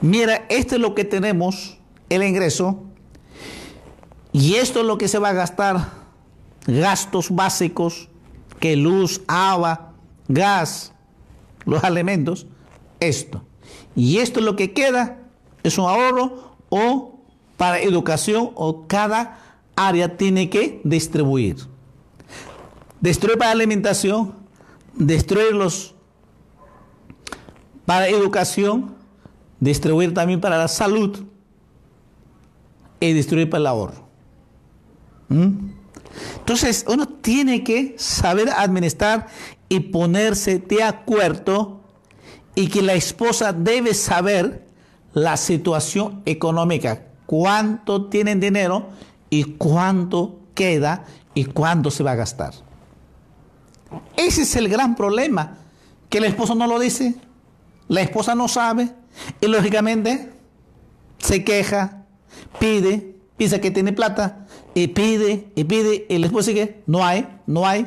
mira, 0.00 0.44
esto 0.48 0.76
es 0.76 0.80
lo 0.80 0.94
que 0.94 1.04
tenemos, 1.04 1.78
el 2.08 2.22
ingreso, 2.22 2.84
y 4.32 4.56
esto 4.56 4.80
es 4.80 4.86
lo 4.86 4.98
que 4.98 5.08
se 5.08 5.18
va 5.18 5.30
a 5.30 5.32
gastar, 5.32 5.88
gastos 6.66 7.34
básicos, 7.34 8.08
que 8.60 8.76
luz, 8.76 9.22
agua, 9.26 9.92
gas, 10.28 10.92
los 11.64 11.82
alimentos, 11.84 12.46
esto. 13.00 13.44
Y 13.96 14.18
esto 14.18 14.40
es 14.40 14.46
lo 14.46 14.56
que 14.56 14.72
queda, 14.72 15.18
es 15.62 15.78
un 15.78 15.86
ahorro 15.86 16.56
o 16.68 17.20
para 17.56 17.80
educación 17.80 18.50
o 18.54 18.86
cada 18.86 19.38
área 19.76 20.16
tiene 20.16 20.50
que 20.50 20.80
distribuir. 20.84 21.56
Destruir 23.00 23.38
para 23.38 23.50
alimentación, 23.50 24.34
destruirlos 24.94 25.94
para 27.84 28.08
educación, 28.08 28.94
distribuir 29.60 30.14
también 30.14 30.40
para 30.40 30.58
la 30.58 30.68
salud 30.68 31.24
y 33.00 33.12
distribuir 33.12 33.50
para 33.50 33.60
el 33.60 33.66
ahorro. 33.66 34.08
¿Mm? 35.28 35.73
Entonces, 36.38 36.84
uno 36.88 37.06
tiene 37.08 37.64
que 37.64 37.94
saber 37.98 38.50
administrar 38.50 39.26
y 39.68 39.80
ponerse 39.80 40.58
de 40.58 40.82
acuerdo 40.82 41.80
y 42.54 42.68
que 42.68 42.82
la 42.82 42.94
esposa 42.94 43.52
debe 43.52 43.94
saber 43.94 44.66
la 45.12 45.36
situación 45.36 46.22
económica, 46.26 47.06
cuánto 47.26 48.06
tienen 48.06 48.40
dinero 48.40 48.90
y 49.30 49.44
cuánto 49.44 50.40
queda 50.54 51.04
y 51.34 51.46
cuándo 51.46 51.90
se 51.90 52.02
va 52.02 52.12
a 52.12 52.16
gastar. 52.16 52.54
Ese 54.16 54.42
es 54.42 54.56
el 54.56 54.68
gran 54.68 54.96
problema, 54.96 55.58
que 56.08 56.18
el 56.18 56.24
esposo 56.24 56.54
no 56.54 56.66
lo 56.66 56.78
dice, 56.78 57.14
la 57.88 58.00
esposa 58.00 58.34
no 58.34 58.48
sabe 58.48 58.90
y 59.40 59.46
lógicamente 59.46 60.32
se 61.18 61.44
queja, 61.44 62.04
pide, 62.58 63.16
piensa 63.36 63.60
que 63.60 63.70
tiene 63.70 63.92
plata 63.92 64.43
y 64.74 64.88
pide 64.88 65.48
y 65.54 65.64
pide 65.64 66.06
y 66.08 66.20
después 66.20 66.46
sigue, 66.46 66.82
no 66.86 67.04
hay, 67.04 67.28
no 67.46 67.66
hay, 67.66 67.86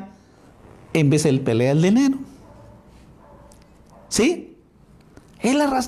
en 0.93 1.09
vez 1.09 1.23
de 1.23 1.33
pelea 1.39 1.71
el 1.71 1.81
dinero. 1.81 2.17
¿Sí? 4.09 4.55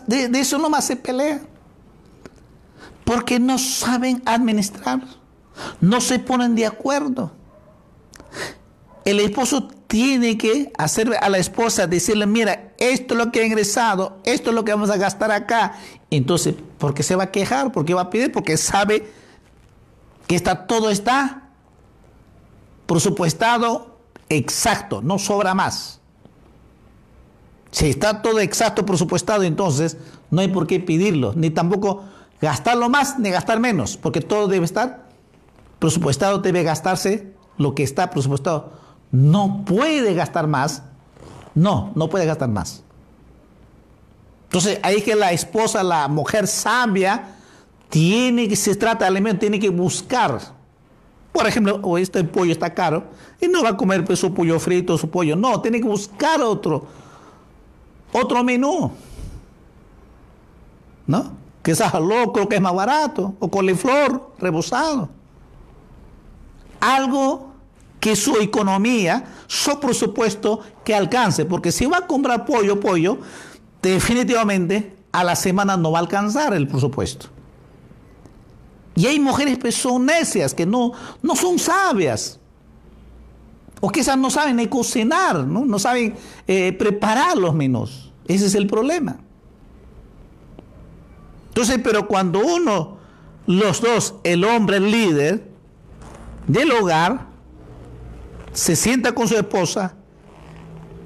de, 0.08 0.28
de 0.30 0.40
eso 0.40 0.58
nomás 0.58 0.86
se 0.86 0.96
pelea. 0.96 1.42
Porque 3.04 3.40
no 3.40 3.58
saben 3.58 4.22
administrar, 4.26 5.02
no 5.82 6.00
se 6.00 6.20
ponen 6.20 6.56
de 6.56 6.66
acuerdo. 6.66 7.32
El 9.04 9.20
esposo 9.20 9.68
tiene 9.88 10.38
que 10.38 10.72
hacer 10.78 11.12
a 11.20 11.30
la 11.30 11.40
esposa, 11.40 11.88
decirle, 11.88 12.28
mira, 12.28 12.74
esto 12.78 13.16
es 13.16 13.18
lo 13.18 13.32
que 13.32 13.42
ha 13.42 13.46
ingresado, 13.46 14.20
esto 14.24 14.52
es 14.52 14.56
lo 14.56 14.64
que 14.64 14.72
vamos 14.72 14.92
a 14.92 14.98
gastar 14.98 15.32
acá. 15.32 15.74
Entonces, 16.12 16.54
¿por 16.78 16.94
qué 16.94 17.02
se 17.02 17.16
va 17.16 17.24
a 17.24 17.32
quejar? 17.32 17.72
¿Por 17.72 17.86
qué 17.86 17.96
va 17.96 18.02
a 18.02 18.10
pedir? 18.12 18.32
Porque 18.32 18.56
sabe 18.58 19.10
que 20.30 20.36
está, 20.36 20.68
todo 20.68 20.92
está 20.92 21.50
presupuestado 22.86 23.98
exacto, 24.30 25.02
no 25.02 25.18
sobra 25.18 25.56
más. 25.56 26.02
Si 27.72 27.90
está 27.90 28.22
todo 28.22 28.40
exacto 28.40 28.86
presupuestado, 28.86 29.42
entonces 29.42 29.98
no 30.30 30.42
hay 30.42 30.50
por 30.50 30.68
qué 30.68 30.80
pedirlo, 30.80 31.34
ni 31.36 31.50
tampoco 31.50 32.04
gastarlo 32.40 32.90
más 32.90 33.18
ni 33.18 33.32
gastar 33.32 33.60
menos, 33.60 33.98
porque 33.98 34.22
todo 34.22 34.48
debe 34.48 34.66
estar 34.66 35.10
presupuestado, 35.80 36.38
debe 36.38 36.62
gastarse 36.62 37.34
lo 37.58 37.74
que 37.74 37.82
está 37.82 38.12
presupuestado. 38.12 38.74
No 39.12 39.66
puede 39.66 40.14
gastar 40.14 40.46
más, 40.46 40.84
no, 41.56 41.92
no 41.96 42.08
puede 42.08 42.28
gastar 42.28 42.50
más. 42.50 42.84
Entonces 44.44 44.80
ahí 44.84 45.02
que 45.02 45.16
la 45.16 45.32
esposa, 45.32 45.82
la 45.82 46.08
mujer 46.08 46.46
sabia, 46.46 47.39
tiene 47.90 48.48
que, 48.48 48.56
se 48.56 48.76
trata 48.76 49.06
de 49.06 49.10
alimentos, 49.10 49.40
tiene 49.40 49.60
que 49.60 49.70
buscar. 49.70 50.40
Por 51.32 51.48
ejemplo, 51.48 51.98
este 51.98 52.24
pollo 52.24 52.52
está 52.52 52.74
caro 52.74 53.06
y 53.40 53.48
no 53.48 53.64
va 53.64 53.70
a 53.70 53.78
comer 53.78 54.06
pues, 54.06 54.20
su 54.20 54.34
pollo 54.34 54.60
frito, 54.60 54.98
su 54.98 55.10
pollo. 55.10 55.36
No, 55.36 55.62
tiene 55.62 55.80
que 55.80 55.88
buscar 55.88 56.42
otro, 56.42 56.86
otro 58.12 58.44
menú. 58.44 58.92
¿No? 61.08 61.32
Que 61.64 61.76
sea 61.76 62.00
loco, 62.00 62.48
que 62.48 62.56
es 62.56 62.62
más 62.62 62.74
barato, 62.74 63.34
o 63.40 63.50
coliflor 63.50 64.34
rebozado. 64.40 65.10
Algo 66.80 67.50
que 68.00 68.16
su 68.16 68.38
economía, 68.38 69.26
su 69.48 69.80
presupuesto 69.80 70.62
que 70.86 70.96
alcance, 70.96 71.46
porque 71.46 71.72
si 71.72 71.86
va 71.86 71.98
a 71.98 72.08
comprar 72.08 72.46
pollo, 72.46 72.80
pollo, 72.80 73.18
definitivamente 73.82 74.96
a 75.12 75.24
la 75.24 75.36
semana 75.36 75.76
no 75.76 75.92
va 75.92 76.00
a 76.00 76.02
alcanzar 76.02 76.54
el 76.54 76.68
presupuesto. 76.68 77.39
Y 78.96 79.06
hay 79.06 79.20
mujeres 79.20 79.58
que 79.58 79.72
son 79.72 80.06
necias, 80.06 80.54
que 80.54 80.66
no, 80.66 80.92
no 81.22 81.36
son 81.36 81.58
sabias. 81.60 82.40
O 83.82 83.90
quizás 83.90 84.18
no 84.18 84.30
saben 84.30 84.58
ni 84.58 84.68
cocinar, 84.68 85.46
no, 85.46 85.66
no 85.66 85.80
saben 85.80 86.16
eh, 86.48 86.74
preparar 86.74 87.38
los 87.38 87.54
menús. 87.56 88.12
Ese 88.28 88.48
es 88.48 88.56
el 88.56 88.68
problema. 88.68 89.18
Entonces, 91.48 91.80
pero 91.84 92.08
cuando 92.08 92.40
uno, 92.40 92.98
los 93.48 93.82
dos, 93.82 94.16
el 94.24 94.44
hombre, 94.44 94.78
el 94.78 94.92
líder 94.92 95.50
del 96.48 96.72
hogar, 96.72 97.28
se 98.54 98.76
sienta 98.76 99.14
con 99.14 99.28
su 99.28 99.36
esposa 99.36 99.96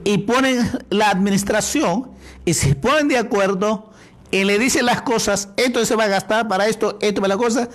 y 0.03 0.17
ponen 0.19 0.69
la 0.89 1.09
administración 1.09 2.09
y 2.45 2.53
se 2.53 2.75
ponen 2.75 3.07
de 3.07 3.17
acuerdo 3.17 3.92
y 4.33 4.45
le 4.45 4.57
dicen 4.57 4.87
las 4.87 5.03
cosas, 5.03 5.49
esto 5.57 5.85
se 5.85 5.95
va 5.95 6.05
a 6.05 6.07
gastar 6.07 6.47
para 6.47 6.65
esto, 6.65 6.97
esto 7.01 7.21
para 7.21 7.35
la 7.35 7.37
cosa, 7.37 7.69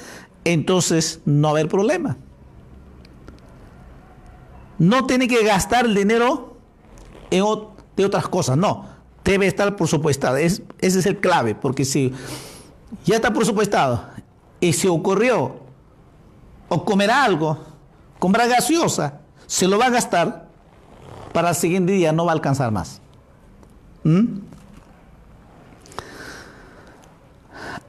entonces 0.44 1.20
no 1.24 1.42
va 1.42 1.48
a 1.50 1.52
haber 1.52 1.68
problema. 1.68 2.16
No 4.76 5.06
tiene 5.06 5.28
que 5.28 5.44
gastar 5.44 5.84
el 5.84 5.94
dinero 5.94 6.56
de 7.30 8.04
otras 8.04 8.26
cosas, 8.26 8.56
no. 8.56 8.86
Debe 9.22 9.46
estar 9.46 9.76
por 9.76 9.86
ese 9.86 10.64
es 10.80 11.06
el 11.06 11.20
clave, 11.20 11.54
porque 11.54 11.84
si 11.84 12.12
ya 13.04 13.14
está 13.14 13.32
por 13.32 13.46
supuestado 13.46 14.02
y 14.58 14.72
se 14.72 14.88
ocurrió 14.88 15.60
o 16.68 16.84
comer 16.84 17.12
algo, 17.12 17.56
comprar 18.18 18.48
gaseosa, 18.48 19.20
se 19.46 19.68
lo 19.68 19.78
va 19.78 19.86
a 19.86 19.90
gastar, 19.90 20.48
para 21.32 21.50
el 21.50 21.54
siguiente 21.54 21.92
día 21.92 22.10
no 22.10 22.24
va 22.24 22.32
a 22.32 22.34
alcanzar 22.34 22.72
más. 22.72 23.00
¿Mm? 24.02 24.38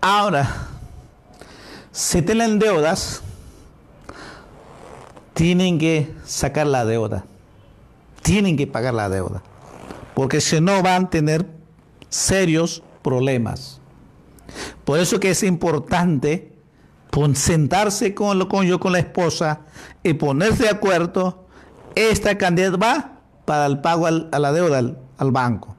Ahora, 0.01 0.67
si 1.91 2.21
tienen 2.21 2.59
deudas, 2.59 3.21
tienen 5.33 5.77
que 5.77 6.13
sacar 6.25 6.67
la 6.67 6.85
deuda. 6.85 7.25
Tienen 8.21 8.57
que 8.57 8.67
pagar 8.67 8.93
la 8.93 9.09
deuda. 9.09 9.41
Porque 10.13 10.41
si 10.41 10.59
no 10.61 10.81
van 10.83 11.05
a 11.05 11.09
tener 11.09 11.45
serios 12.09 12.83
problemas. 13.01 13.79
Por 14.83 14.99
eso 14.99 15.19
que 15.19 15.31
es 15.31 15.43
importante 15.43 16.49
sentarse 17.33 18.13
con, 18.13 18.39
lo, 18.39 18.47
con 18.47 18.65
yo 18.65 18.79
con 18.79 18.93
la 18.93 18.99
esposa 18.99 19.61
y 20.03 20.13
ponerse 20.13 20.63
de 20.63 20.69
acuerdo. 20.69 21.45
Esta 21.95 22.37
cantidad 22.37 22.77
va 22.77 23.19
para 23.45 23.65
el 23.65 23.79
pago 23.79 24.07
a 24.07 24.11
la 24.11 24.51
deuda 24.51 24.77
al, 25.17 25.31
banco. 25.31 25.75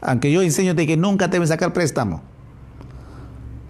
Aunque 0.00 0.32
yo 0.32 0.42
enseño 0.42 0.74
de 0.74 0.86
que 0.86 0.96
nunca 0.96 1.28
deben 1.28 1.46
sacar 1.46 1.72
préstamo. 1.72 2.22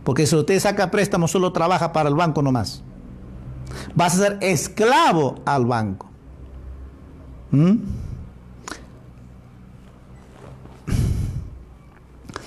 Porque 0.06 0.24
si 0.24 0.36
usted 0.36 0.60
saca 0.60 0.88
préstamo, 0.88 1.26
solo 1.26 1.50
trabaja 1.50 1.92
para 1.92 2.08
el 2.08 2.14
banco 2.14 2.40
nomás. 2.40 2.84
Vas 3.96 4.14
a 4.14 4.18
ser 4.18 4.38
esclavo 4.40 5.34
al 5.44 5.66
banco. 5.66 6.08
¿Mm? 7.50 7.78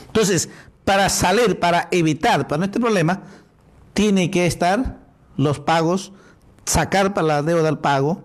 Entonces, 0.08 0.50
para 0.86 1.10
salir, 1.10 1.60
para 1.60 1.90
evitar, 1.92 2.48
para 2.48 2.64
este 2.64 2.80
problema, 2.80 3.24
tiene 3.92 4.32
que 4.32 4.46
estar 4.46 5.00
los 5.36 5.60
pagos, 5.60 6.14
sacar 6.64 7.14
para 7.14 7.28
la 7.28 7.44
deuda 7.44 7.68
el 7.68 7.80
pago 7.80 8.24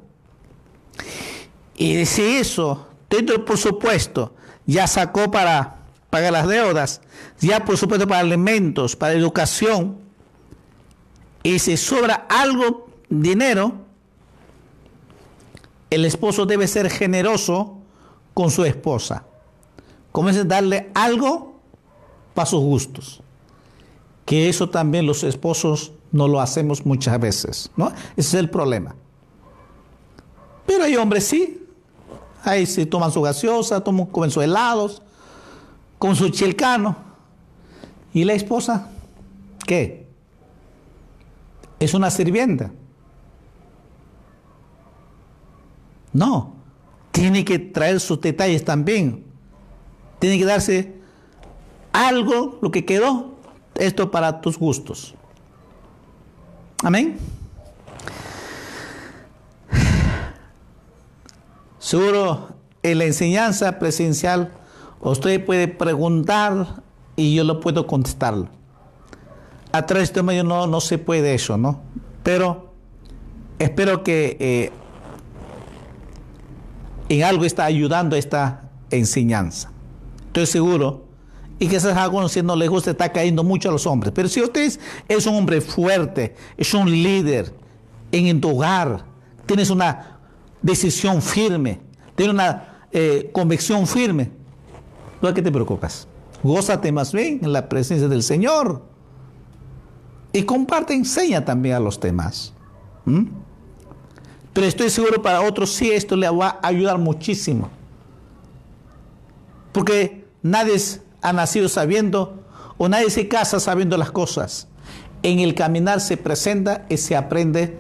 y 1.77 2.07
si 2.07 2.23
eso, 2.23 2.87
dentro 3.11 3.45
por 3.45 3.59
supuesto, 3.59 4.33
ya 4.65 4.87
sacó 4.87 5.33
para 5.33 5.79
pagar 6.15 6.33
las 6.33 6.47
deudas, 6.47 7.01
ya 7.41 7.65
por 7.65 7.77
supuesto 7.77 8.07
para 8.07 8.21
alimentos, 8.21 8.95
para 8.95 9.15
educación, 9.15 9.97
y 11.43 11.59
si 11.59 11.77
sobra 11.77 12.29
algo, 12.31 12.87
dinero, 13.09 13.73
el 15.91 16.05
esposo 16.05 16.47
debe 16.47 16.69
ser 16.69 16.89
generoso 16.89 17.79
con 18.33 18.53
su 18.53 18.65
esposa. 18.65 19.25
Comience 20.13 20.43
a 20.43 20.45
darle 20.45 20.93
algo 20.95 21.59
para 22.33 22.47
sus 22.47 22.61
gustos. 22.61 23.21
Que 24.25 24.49
eso 24.49 24.71
también 24.71 25.07
los 25.07 25.25
esposos 25.25 25.95
no 26.13 26.29
lo 26.29 26.41
hacemos 26.41 26.87
muchas 26.87 27.19
veces, 27.19 27.73
¿no? 27.77 27.89
Ese 28.17 28.29
es 28.29 28.35
el 28.35 28.51
problema. 28.51 28.95
Pero 30.65 30.85
hay 30.85 30.95
hombres 30.95 31.25
sí, 31.25 31.61
Ahí 32.45 32.67
se 32.67 32.85
toman 32.85 33.11
su 33.11 33.23
gaseosa, 33.23 33.81
toman, 33.81 34.07
comen 34.07 34.31
sus 34.31 34.45
helados, 34.45 35.03
con 36.05 36.15
su 36.15 36.29
chilcano. 36.29 36.97
¿Y 38.13 38.25
la 38.25 38.35
esposa? 38.35 38.91
¿Qué? 39.67 40.07
Es 41.81 41.95
una 41.95 42.11
sirvienta. 42.11 42.71
No, 46.13 46.57
tiene 47.11 47.43
que 47.43 47.59
traer 47.59 48.01
sus 48.01 48.21
detalles 48.21 48.67
también. 48.67 49.25
Tiene 50.19 50.39
que 50.39 50.45
darse 50.45 50.95
algo, 51.91 52.59
lo 52.61 52.71
que 52.71 52.85
quedó, 52.85 53.37
esto 53.75 54.11
para 54.11 54.43
tus 54.43 54.59
gustos. 54.59 55.15
Amén. 56.83 57.17
Seguro 61.79 62.51
en 62.83 62.99
la 62.99 63.05
enseñanza 63.07 63.79
presencial 63.79 64.53
usted 65.11 65.45
puede 65.45 65.69
preguntar 65.69 66.83
y 67.17 67.35
yo 67.35 67.45
lo 67.45 67.61
puedo 67.61 67.87
contestar. 67.87 68.51
A 69.73 69.87
través 69.87 70.13
de 70.13 70.23
medio 70.23 70.45
no, 70.45 70.67
no 70.67 70.81
se 70.81 70.99
puede 70.99 71.35
eso, 71.35 71.57
¿no? 71.57 71.81
Pero 72.23 72.73
espero 73.59 74.03
que 74.03 74.37
eh, 74.41 74.73
en 77.09 77.25
algo 77.25 77.45
está 77.45 77.65
ayudando 77.65 78.17
esta 78.17 78.71
enseñanza. 78.91 79.71
Estoy 80.27 80.47
seguro. 80.47 81.05
Y 81.59 81.69
quizás 81.69 81.97
a 81.97 82.03
algunos 82.03 82.33
si 82.33 82.43
no 82.43 82.57
les 82.57 82.69
gusta 82.69 82.91
está 82.91 83.13
cayendo 83.13 83.45
mucho 83.45 83.69
a 83.69 83.73
los 83.73 83.87
hombres. 83.87 84.13
Pero 84.15 84.29
si 84.29 84.43
usted 84.43 84.73
es 85.09 85.27
un 85.27 85.35
hombre 85.37 85.61
fuerte, 85.61 86.35
es 86.57 86.75
un 86.75 86.91
líder 86.91 87.55
en 88.11 88.41
tu 88.41 88.51
hogar, 88.57 89.05
tienes 89.47 89.71
una 89.71 90.19
decisión 90.63 91.23
firme, 91.23 91.81
tiene 92.15 92.33
una 92.33 92.87
eh, 92.93 93.31
convicción 93.33 93.87
firme, 93.87 94.31
hay 95.23 95.35
que 95.35 95.43
te 95.43 95.53
preocupes. 95.53 96.07
Gózate 96.43 96.93
más 96.93 97.13
bien 97.13 97.41
en 97.43 97.53
la 97.53 97.69
presencia 97.69 98.09
del 98.09 98.23
Señor. 98.23 98.83
Y 100.33 100.43
comparte, 100.43 100.95
enseña 100.95 101.45
también 101.45 101.77
a 101.77 101.81
los 101.81 101.99
demás. 102.01 102.53
Pero 104.53 104.67
estoy 104.67 104.91
seguro 104.91 105.23
para 105.23 105.43
otros 105.43 105.73
sí 105.73 105.91
esto 105.91 106.17
le 106.17 106.29
va 106.29 106.59
a 106.63 106.69
ayudar 106.69 106.99
muchísimo. 106.99 107.71
Porque 109.73 110.27
nadie 110.43 110.77
ha 111.23 111.33
nacido 111.33 111.69
sabiendo 111.69 112.45
o 112.77 112.89
nadie 112.89 113.11
se 113.11 113.29
casa 113.29 113.61
sabiendo 113.61 113.97
las 113.97 114.11
cosas. 114.11 114.69
En 115.23 115.41
el 115.41 115.55
caminar 115.55 116.01
se 116.01 116.17
presenta 116.17 116.85
y 116.89 116.99
se 116.99 117.17
aprende 117.17 117.79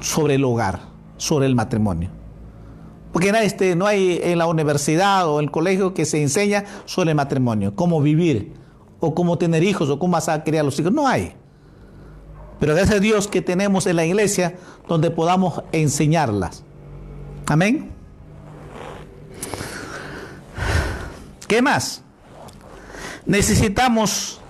sobre 0.00 0.36
el 0.36 0.44
hogar 0.44 0.92
sobre 1.22 1.46
el 1.46 1.54
matrimonio. 1.54 2.10
Porque 3.12 3.30
este, 3.42 3.76
no 3.76 3.86
hay 3.86 4.20
en 4.22 4.38
la 4.38 4.46
universidad 4.46 5.28
o 5.28 5.38
en 5.38 5.44
el 5.44 5.50
colegio 5.50 5.92
que 5.92 6.06
se 6.06 6.22
enseña 6.22 6.64
sobre 6.86 7.10
el 7.10 7.16
matrimonio, 7.16 7.74
cómo 7.76 8.00
vivir, 8.00 8.54
o 9.00 9.14
cómo 9.14 9.36
tener 9.36 9.62
hijos, 9.62 9.90
o 9.90 9.98
cómo 9.98 10.14
vas 10.14 10.28
a 10.28 10.42
criar 10.42 10.62
a 10.62 10.64
los 10.64 10.78
hijos. 10.80 10.92
No 10.92 11.06
hay. 11.06 11.34
Pero 12.58 12.74
gracias 12.74 12.96
a 12.96 13.00
Dios 13.00 13.28
que 13.28 13.42
tenemos 13.42 13.86
en 13.86 13.96
la 13.96 14.06
iglesia 14.06 14.56
donde 14.88 15.10
podamos 15.10 15.62
enseñarlas. 15.72 16.64
Amén. 17.46 17.90
¿Qué 21.46 21.60
más? 21.60 22.02
Necesitamos, 23.26 24.40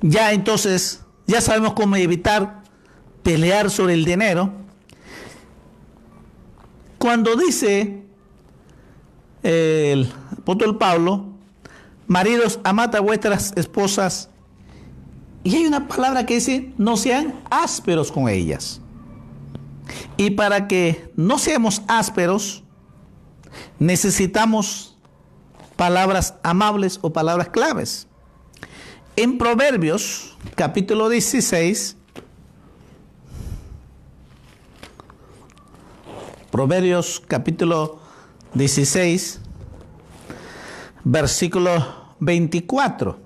ya 0.00 0.32
entonces, 0.32 1.02
ya 1.26 1.40
sabemos 1.40 1.74
cómo 1.74 1.96
evitar 1.96 2.62
pelear 3.22 3.70
sobre 3.70 3.94
el 3.94 4.04
dinero 4.04 4.50
cuando 7.00 7.34
dice 7.34 8.02
el 9.42 10.12
apóstol 10.32 10.76
Pablo, 10.76 11.28
maridos, 12.06 12.60
amad 12.62 12.94
a 12.94 13.00
vuestras 13.00 13.54
esposas, 13.56 14.28
y 15.42 15.56
hay 15.56 15.64
una 15.64 15.88
palabra 15.88 16.26
que 16.26 16.34
dice, 16.34 16.74
no 16.76 16.98
sean 16.98 17.40
ásperos 17.50 18.12
con 18.12 18.28
ellas. 18.28 18.82
Y 20.18 20.32
para 20.32 20.68
que 20.68 21.10
no 21.16 21.38
seamos 21.38 21.80
ásperos, 21.88 22.64
necesitamos 23.78 24.98
palabras 25.76 26.34
amables 26.42 26.98
o 27.00 27.14
palabras 27.14 27.48
claves. 27.48 28.08
En 29.16 29.38
Proverbios, 29.38 30.36
capítulo 30.54 31.08
16, 31.08 31.96
Proverbios 36.50 37.22
capítulo 37.28 38.00
16, 38.54 39.40
versículo 41.04 41.70
24. 42.18 43.18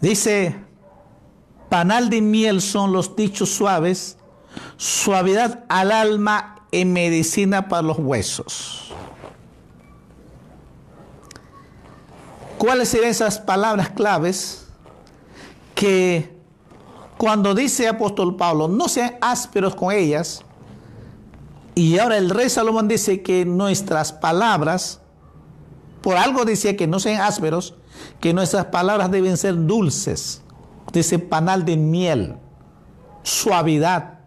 Dice, 0.00 0.56
panal 1.68 2.10
de 2.10 2.20
miel 2.20 2.60
son 2.60 2.92
los 2.92 3.14
dichos 3.14 3.48
suaves, 3.48 4.18
suavidad 4.76 5.64
al 5.68 5.92
alma 5.92 6.66
y 6.72 6.84
medicina 6.84 7.68
para 7.68 7.82
los 7.82 7.98
huesos. 8.00 8.92
¿Cuáles 12.58 12.88
serían 12.88 13.10
esas 13.10 13.38
palabras 13.38 13.90
claves 13.90 14.66
que 15.76 16.36
cuando 17.16 17.54
dice 17.54 17.86
apóstol 17.86 18.34
Pablo, 18.34 18.66
no 18.66 18.88
sean 18.88 19.16
ásperos 19.20 19.74
con 19.76 19.92
ellas, 19.92 20.44
y 21.80 21.98
ahora 21.98 22.18
el 22.18 22.28
rey 22.28 22.50
Salomón 22.50 22.88
dice 22.88 23.22
que 23.22 23.46
nuestras 23.46 24.12
palabras, 24.12 25.00
por 26.02 26.18
algo 26.18 26.44
decía 26.44 26.76
que 26.76 26.86
no 26.86 27.00
sean 27.00 27.22
ásperos, 27.22 27.74
que 28.20 28.34
nuestras 28.34 28.66
palabras 28.66 29.10
deben 29.10 29.38
ser 29.38 29.66
dulces, 29.66 30.42
dice 30.92 31.18
panal 31.18 31.64
de 31.64 31.78
miel, 31.78 32.36
suavidad, 33.22 34.18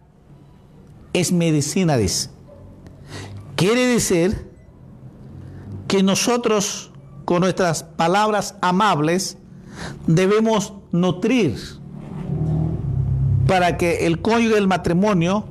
es 1.14 1.32
medicina, 1.32 1.96
dice. 1.96 2.32
Quiere 3.56 3.86
decir 3.86 4.50
que 5.88 6.02
nosotros 6.02 6.92
con 7.24 7.42
nuestras 7.42 7.84
palabras 7.84 8.56
amables 8.64 9.38
debemos 10.08 10.74
nutrir 10.92 11.56
para 13.46 13.78
que 13.78 14.08
el 14.08 14.24
cónyuge 14.24 14.56
del 14.56 14.68
matrimonio 14.68 15.46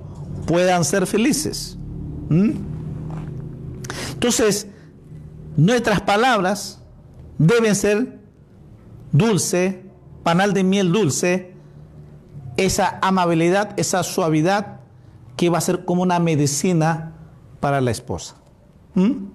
puedan 0.49 0.85
ser 0.85 1.07
felices. 1.07 1.79
¿Mm? 2.33 2.53
Entonces, 4.15 4.67
nuestras 5.57 6.01
palabras 6.01 6.81
deben 7.37 7.75
ser 7.75 8.19
dulce, 9.13 9.85
panal 10.23 10.55
de 10.55 10.65
miel 10.65 10.93
dulce, 10.93 11.53
esa 12.57 12.99
amabilidad, 13.03 13.79
esa 13.79 14.03
suavidad 14.03 14.81
que 15.37 15.51
va 15.51 15.59
a 15.59 15.61
ser 15.61 15.85
como 15.85 16.03
una 16.03 16.19
medicina 16.21 17.13
para 17.61 17.81
la 17.81 17.91
esposa. 17.91 18.37
¿Mm? 18.95 19.27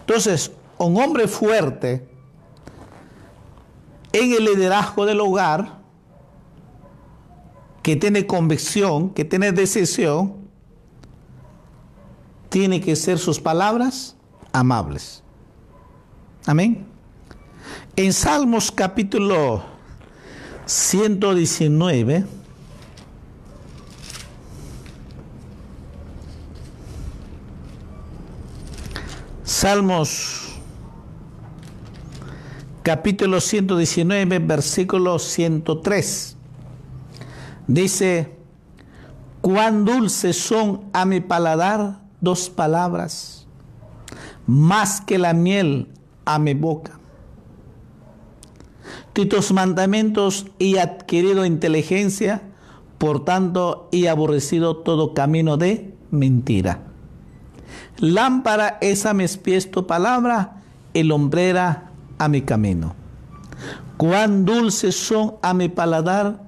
Entonces, 0.00 0.50
un 0.78 0.96
hombre 0.96 1.28
fuerte 1.28 2.08
en 4.12 4.32
el 4.32 4.44
liderazgo 4.46 5.04
del 5.04 5.20
hogar, 5.20 5.78
que 7.82 7.96
tiene 7.96 8.26
convicción, 8.26 9.10
que 9.10 9.24
tiene 9.24 9.52
decisión, 9.52 10.37
tiene 12.48 12.80
que 12.80 12.96
ser 12.96 13.18
sus 13.18 13.40
palabras 13.40 14.16
amables. 14.52 15.22
Amén. 16.46 16.86
En 17.96 18.12
Salmos 18.12 18.70
capítulo 18.70 19.62
119, 20.66 22.24
Salmos 29.44 30.48
capítulo 32.82 33.40
119, 33.40 34.38
versículo 34.38 35.18
103. 35.18 36.36
Dice, 37.66 38.36
cuán 39.40 39.84
dulces 39.84 40.38
son 40.38 40.84
a 40.92 41.04
mi 41.04 41.20
paladar 41.20 42.07
dos 42.20 42.50
palabras, 42.50 43.46
más 44.46 45.00
que 45.00 45.18
la 45.18 45.34
miel 45.34 45.88
a 46.24 46.38
mi 46.38 46.54
boca. 46.54 46.98
Tus 49.12 49.52
mandamientos 49.52 50.46
he 50.60 50.78
adquirido 50.78 51.44
inteligencia, 51.44 52.42
por 52.98 53.24
tanto 53.24 53.88
he 53.90 54.08
aborrecido 54.08 54.76
todo 54.76 55.12
camino 55.12 55.56
de 55.56 55.94
mentira. 56.10 56.82
Lámpara 57.98 58.78
es 58.80 59.06
a 59.06 59.14
mis 59.14 59.36
pies 59.36 59.70
tu 59.70 59.86
palabra 59.86 60.62
y 60.92 61.02
lumbrera 61.02 61.90
a 62.18 62.28
mi 62.28 62.42
camino. 62.42 62.94
Cuán 63.96 64.44
dulces 64.44 64.94
son 64.94 65.34
a 65.42 65.52
mi 65.52 65.68
paladar 65.68 66.40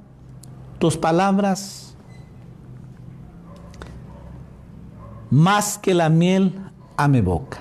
tus 0.78 0.96
palabras, 0.96 1.79
más 5.30 5.78
que 5.78 5.94
la 5.94 6.08
miel 6.08 6.60
a 6.96 7.08
mi 7.08 7.20
boca. 7.20 7.58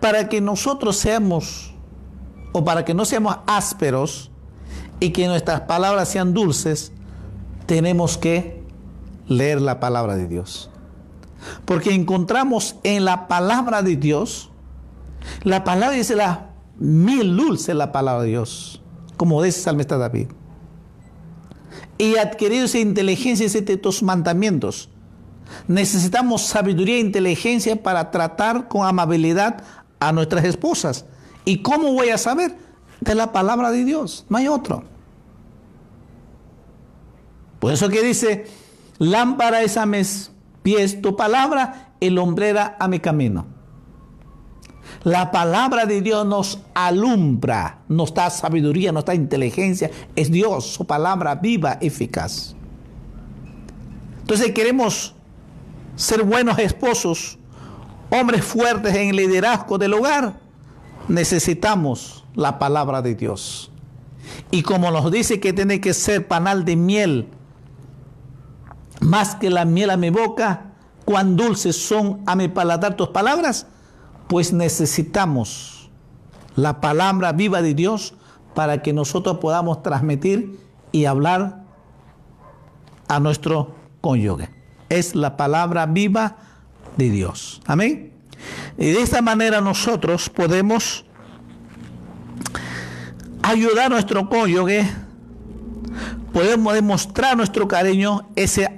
Para 0.00 0.28
que 0.28 0.40
nosotros 0.40 0.96
seamos, 0.96 1.74
o 2.52 2.64
para 2.64 2.84
que 2.84 2.94
no 2.94 3.04
seamos 3.04 3.38
ásperos 3.46 4.30
y 4.98 5.10
que 5.10 5.26
nuestras 5.26 5.62
palabras 5.62 6.08
sean 6.08 6.32
dulces, 6.32 6.92
tenemos 7.66 8.16
que 8.16 8.62
leer 9.26 9.60
la 9.60 9.78
palabra 9.80 10.16
de 10.16 10.26
Dios. 10.26 10.70
Porque 11.64 11.94
encontramos 11.94 12.76
en 12.82 13.04
la 13.04 13.28
palabra 13.28 13.82
de 13.82 13.96
Dios, 13.96 14.50
la 15.42 15.64
palabra 15.64 15.96
dice 15.96 16.16
la 16.16 16.50
mil 16.78 17.36
dulce 17.36 17.74
la 17.74 17.92
palabra 17.92 18.22
de 18.22 18.30
Dios, 18.30 18.82
como 19.16 19.42
dice 19.42 19.60
salmista 19.60 19.98
David. 19.98 20.28
Y 21.98 22.16
adquirido 22.16 22.64
esa 22.64 22.78
inteligencia 22.78 23.46
y 23.46 23.76
tus 23.76 24.02
mandamientos. 24.02 24.88
Necesitamos 25.68 26.42
sabiduría 26.42 26.96
e 26.96 27.00
inteligencia 27.00 27.82
para 27.82 28.10
tratar 28.10 28.68
con 28.68 28.86
amabilidad 28.86 29.62
a 29.98 30.12
nuestras 30.12 30.44
esposas. 30.44 31.04
¿Y 31.44 31.58
cómo 31.62 31.92
voy 31.92 32.10
a 32.10 32.18
saber? 32.18 32.56
De 33.00 33.14
la 33.14 33.32
palabra 33.32 33.70
de 33.70 33.84
Dios, 33.84 34.26
no 34.28 34.36
hay 34.36 34.48
otro. 34.48 34.84
Por 37.58 37.72
eso 37.72 37.88
que 37.88 38.02
dice, 38.02 38.46
lámpara 38.98 39.62
es 39.62 39.76
a 39.76 39.86
mes 39.86 40.32
pies 40.62 41.00
tu 41.00 41.16
palabra 41.16 41.94
y 42.00 42.10
lumbrera 42.10 42.76
a 42.78 42.88
mi 42.88 43.00
camino. 43.00 43.46
La 45.04 45.30
palabra 45.30 45.86
de 45.86 46.02
Dios 46.02 46.26
nos 46.26 46.60
alumbra, 46.74 47.78
nos 47.88 48.12
da 48.12 48.28
sabiduría, 48.28 48.92
nos 48.92 49.04
da 49.04 49.14
inteligencia. 49.14 49.90
Es 50.14 50.30
Dios, 50.30 50.66
su 50.66 50.86
palabra 50.86 51.36
viva, 51.36 51.78
eficaz. 51.80 52.54
Entonces 54.20 54.52
queremos 54.52 55.14
ser 55.96 56.22
buenos 56.22 56.58
esposos, 56.58 57.38
hombres 58.10 58.44
fuertes 58.44 58.94
en 58.94 59.10
el 59.10 59.16
liderazgo 59.16 59.78
del 59.78 59.94
hogar. 59.94 60.40
Necesitamos 61.08 62.24
la 62.34 62.58
palabra 62.58 63.02
de 63.02 63.14
Dios. 63.14 63.70
Y 64.50 64.62
como 64.62 64.90
nos 64.90 65.10
dice 65.10 65.40
que 65.40 65.52
tiene 65.52 65.80
que 65.80 65.94
ser 65.94 66.26
panal 66.26 66.64
de 66.64 66.76
miel, 66.76 67.28
más 69.00 69.34
que 69.34 69.50
la 69.50 69.64
miel 69.64 69.90
a 69.90 69.96
mi 69.96 70.10
boca, 70.10 70.72
cuán 71.04 71.36
dulces 71.36 71.76
son 71.76 72.22
a 72.26 72.36
mi 72.36 72.48
paladar 72.48 72.96
tus 72.96 73.08
palabras, 73.08 73.66
pues 74.28 74.52
necesitamos 74.52 75.90
la 76.54 76.80
palabra 76.80 77.32
viva 77.32 77.62
de 77.62 77.74
Dios 77.74 78.14
para 78.54 78.82
que 78.82 78.92
nosotros 78.92 79.38
podamos 79.38 79.82
transmitir 79.82 80.60
y 80.92 81.04
hablar 81.06 81.64
a 83.08 83.18
nuestro 83.20 83.74
cónyuge. 84.00 84.59
Es 84.90 85.14
la 85.14 85.38
palabra 85.38 85.86
viva 85.86 86.36
de 86.98 87.08
Dios. 87.08 87.62
Amén. 87.64 88.12
Y 88.76 88.90
de 88.90 89.00
esta 89.00 89.22
manera 89.22 89.62
nosotros 89.62 90.28
podemos 90.28 91.06
ayudar 93.42 93.86
a 93.86 93.88
nuestro 93.88 94.28
cónyuge 94.28 94.86
podemos 96.32 96.74
demostrar 96.74 97.36
nuestro 97.36 97.68
cariño, 97.68 98.28
ese 98.36 98.76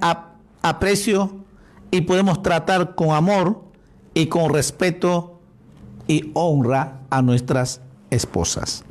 aprecio 0.62 1.44
y 1.90 2.02
podemos 2.02 2.42
tratar 2.42 2.94
con 2.94 3.10
amor 3.10 3.64
y 4.14 4.26
con 4.26 4.52
respeto 4.52 5.40
y 6.06 6.30
honra 6.34 7.00
a 7.10 7.22
nuestras 7.22 7.80
esposas. 8.10 8.84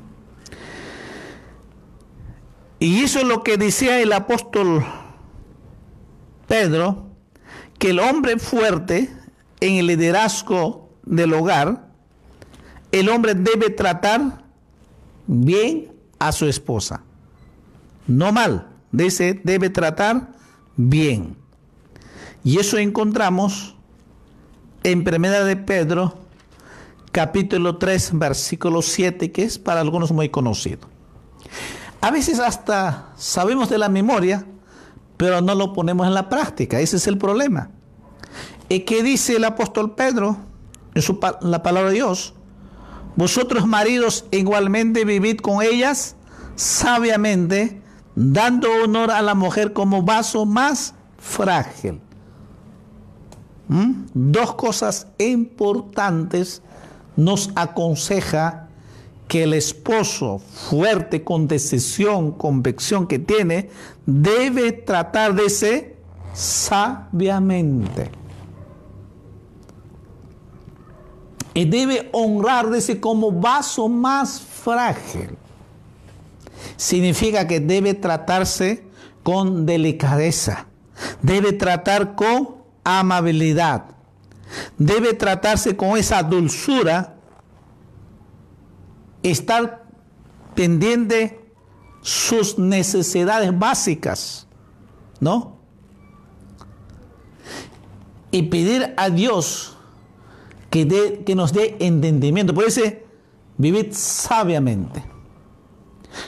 Y 2.80 3.04
eso 3.04 3.20
es 3.20 3.26
lo 3.26 3.44
que 3.44 3.58
decía 3.58 4.00
el 4.00 4.12
apóstol 4.14 4.84
Pedro, 6.48 7.11
que 7.82 7.90
el 7.90 8.00
hombre 8.00 8.40
fuerte 8.40 9.14
en 9.60 9.74
el 9.76 9.88
liderazgo 9.88 10.90
del 11.04 11.34
hogar, 11.34 11.90
el 12.94 13.10
hombre 13.10 13.36
debe 13.36 13.70
tratar 13.70 14.46
bien 15.28 15.92
a 16.18 16.32
su 16.32 16.46
esposa 16.46 17.04
no 18.12 18.32
mal, 18.32 18.68
dice, 18.92 19.40
debe 19.44 19.70
tratar 19.70 20.34
bien. 20.76 21.38
Y 22.44 22.60
eso 22.60 22.78
encontramos 22.78 23.76
en 24.84 25.04
Primera 25.04 25.44
de 25.44 25.56
Pedro, 25.56 26.18
capítulo 27.12 27.78
3, 27.78 28.12
versículo 28.14 28.82
7, 28.82 29.32
que 29.32 29.44
es 29.44 29.60
para 29.60 29.82
algunos 29.82 30.12
muy 30.12 30.30
conocido. 30.30 30.90
A 32.02 32.10
veces 32.10 32.40
hasta 32.40 33.14
sabemos 33.16 33.70
de 33.70 33.78
la 33.78 33.90
memoria, 33.90 34.46
pero 35.22 35.40
no 35.40 35.54
lo 35.54 35.72
ponemos 35.72 36.08
en 36.08 36.16
la 36.16 36.30
práctica. 36.30 36.80
Ese 36.80 36.98
es 36.98 37.06
el 37.06 37.20
problema. 37.20 37.70
¿Y 38.70 38.80
qué 38.80 39.04
dice 39.04 39.36
el 39.36 39.44
apóstol 39.44 39.94
Pedro 39.94 40.36
en 40.96 41.04
su, 41.04 41.20
la 41.42 41.62
palabra 41.62 41.90
de 41.90 41.98
Dios? 41.98 42.34
Vosotros 43.16 43.68
maridos 43.68 44.26
igualmente 44.32 45.06
vivid 45.06 45.38
con 45.38 45.62
ellas 45.62 46.16
sabiamente, 46.56 47.84
dando 48.16 48.68
honor 48.84 49.12
a 49.12 49.22
la 49.22 49.36
mujer 49.36 49.74
como 49.74 50.02
vaso 50.02 50.48
más 50.48 50.96
frágil. 51.20 52.02
dos 54.16 54.56
cosas 54.56 55.06
importantes 55.20 56.64
nos 57.16 57.52
aconseja 57.54 58.61
que 59.32 59.44
el 59.44 59.54
esposo, 59.54 60.40
fuerte 60.40 61.24
con 61.24 61.48
decisión, 61.48 62.34
convicción 62.34 63.08
que 63.08 63.18
tiene, 63.18 63.70
debe 64.06 64.74
tratar 64.74 65.34
de 65.34 65.50
ser 65.50 65.96
sabiamente. 66.34 68.12
Y 71.54 71.64
debe 71.64 72.10
honrar 72.12 72.68
como 73.00 73.32
vaso 73.32 73.88
más 73.88 74.42
frágil. 74.42 75.38
Significa 76.76 77.48
que 77.48 77.62
debe 77.62 77.94
tratarse 77.94 78.84
con 79.24 79.66
delicadeza. 79.66 80.68
Debe 81.22 81.54
tratar 81.54 82.16
con 82.16 82.58
amabilidad. 82.84 83.86
Debe 84.78 85.14
tratarse 85.14 85.78
con 85.78 85.98
esa 85.98 86.22
dulzura 86.22 87.16
estar 89.24 89.86
pendiente 90.56 91.40
sus 92.02 92.58
necesidades 92.58 93.58
básicas, 93.58 94.48
¿no? 95.20 95.58
Y 98.32 98.44
pedir 98.44 98.94
a 98.98 99.10
Dios 99.10 99.78
que, 100.70 101.24
que 101.26 101.36
nos 101.36 101.54
dé 101.54 101.76
entendimiento. 101.80 102.54
Por 102.54 102.66
eso, 102.66 102.82
vivir 103.58 103.94
sabiamente. 103.94 105.04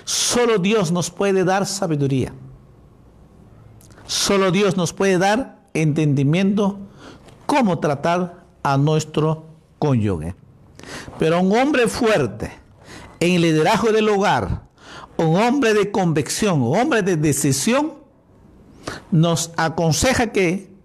Solo 0.03 0.57
Dios 0.57 0.91
nos 0.91 1.09
puede 1.09 1.43
dar 1.43 1.65
sabiduría. 1.65 2.33
Solo 4.05 4.51
Dios 4.51 4.77
nos 4.77 4.93
puede 4.93 5.17
dar 5.17 5.63
entendimiento 5.73 6.77
cómo 7.45 7.79
tratar 7.79 8.45
a 8.63 8.77
nuestro 8.77 9.45
cónyuge. 9.79 10.35
Pero 11.19 11.41
un 11.41 11.57
hombre 11.57 11.87
fuerte, 11.87 12.51
en 13.23 13.35
el 13.35 13.41
liderazgo 13.43 13.93
del 13.93 14.09
hogar, 14.09 14.63
un 15.15 15.37
hombre 15.37 15.73
de 15.73 15.91
convicción, 15.91 16.61
un 16.61 16.77
hombre 16.77 17.03
de 17.03 17.15
decisión, 17.15 17.93
nos 19.11 19.53
aconseja 19.55 20.33
que, 20.33 20.75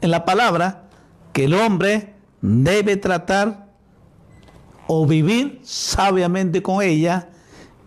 en 0.00 0.10
la 0.10 0.24
palabra, 0.24 0.88
que 1.32 1.44
el 1.44 1.54
hombre 1.54 2.16
debe 2.40 2.96
tratar 2.96 3.68
o 4.88 5.06
vivir 5.06 5.60
sabiamente 5.62 6.60
con 6.60 6.82
ella 6.82 7.28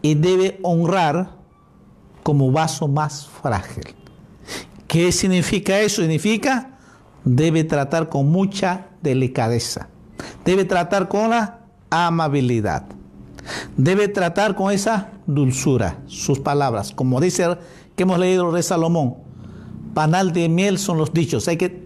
y 0.02 0.14
debe 0.14 0.60
honrar 0.64 1.36
como 2.24 2.54
vaso 2.54 2.88
más 2.88 3.28
frágil. 3.42 3.84
¿Qué 4.88 5.12
significa 5.12 5.82
eso? 5.82 6.02
Significa 6.02 6.78
debe 7.26 7.66
tratar 7.66 8.08
con 8.08 8.32
mucha 8.32 8.88
delicadeza, 9.02 9.90
debe 10.46 10.64
tratar 10.64 11.10
con 11.10 11.32
la 11.32 11.60
amabilidad. 11.90 12.86
Debe 13.78 14.08
tratar 14.08 14.56
con 14.56 14.72
esa 14.72 15.12
dulzura 15.28 16.00
sus 16.08 16.40
palabras. 16.40 16.92
Como 16.92 17.20
dice 17.20 17.58
que 17.96 18.04
hemos 18.04 18.20
leído 18.20 18.52
de 18.52 18.64
Salomón, 18.64 19.16
panal 19.94 20.34
de 20.34 20.50
miel 20.50 20.78
son 20.78 20.98
los 20.98 21.14
dichos. 21.14 21.48
Hay 21.48 21.58
que, 21.58 21.84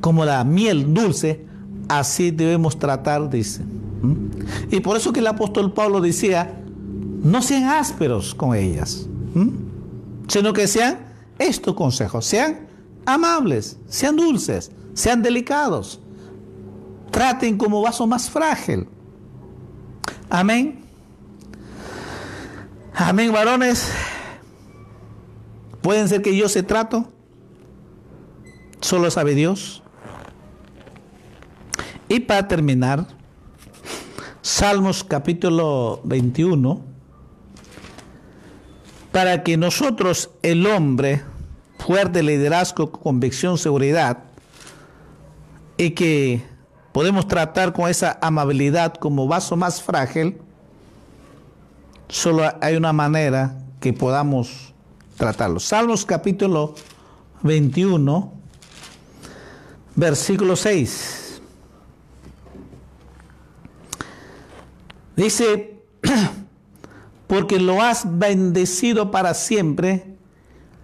como 0.00 0.24
la 0.24 0.44
miel 0.44 0.92
dulce, 0.94 1.44
así 1.88 2.30
debemos 2.30 2.78
tratar, 2.78 3.28
dice. 3.28 3.62
Y 4.70 4.80
por 4.80 4.96
eso 4.96 5.12
que 5.12 5.20
el 5.20 5.26
apóstol 5.26 5.72
Pablo 5.72 6.00
decía, 6.00 6.60
no 7.22 7.42
sean 7.42 7.64
ásperos 7.64 8.34
con 8.34 8.54
ellas, 8.54 9.08
sino 10.28 10.52
que 10.52 10.66
sean 10.66 10.98
estos 11.38 11.74
consejos, 11.74 12.24
sean 12.24 12.66
amables, 13.04 13.78
sean 13.88 14.16
dulces, 14.16 14.70
sean 14.94 15.22
delicados, 15.22 16.00
traten 17.10 17.56
como 17.58 17.82
vaso 17.82 18.06
más 18.06 18.30
frágil. 18.30 18.88
Amén. 20.30 20.84
Amén, 22.94 23.32
varones. 23.32 23.92
Pueden 25.82 26.08
ser 26.08 26.22
que 26.22 26.36
yo 26.36 26.48
se 26.48 26.62
trato. 26.62 27.12
Solo 28.80 29.10
sabe 29.10 29.34
Dios. 29.34 29.82
Y 32.08 32.20
para 32.20 32.48
terminar, 32.48 33.06
Salmos 34.42 35.02
capítulo 35.02 36.00
21, 36.04 36.80
para 39.10 39.42
que 39.42 39.56
nosotros, 39.56 40.30
el 40.42 40.66
hombre, 40.66 41.22
fuerte 41.78 42.22
liderazgo, 42.22 42.92
convicción, 42.92 43.58
seguridad, 43.58 44.18
y 45.76 45.90
que 45.90 46.44
podemos 46.96 47.28
tratar 47.28 47.74
con 47.74 47.90
esa 47.90 48.18
amabilidad 48.22 48.94
como 48.94 49.28
vaso 49.28 49.54
más 49.54 49.82
frágil, 49.82 50.38
solo 52.08 52.42
hay 52.62 52.74
una 52.74 52.94
manera 52.94 53.58
que 53.80 53.92
podamos 53.92 54.72
tratarlo. 55.18 55.60
Salmos 55.60 56.06
capítulo 56.06 56.74
21, 57.42 58.32
versículo 59.94 60.56
6. 60.56 61.42
Dice, 65.16 65.82
porque 67.26 67.60
lo 67.60 67.82
has 67.82 68.06
bendecido 68.18 69.10
para 69.10 69.34
siempre, 69.34 70.16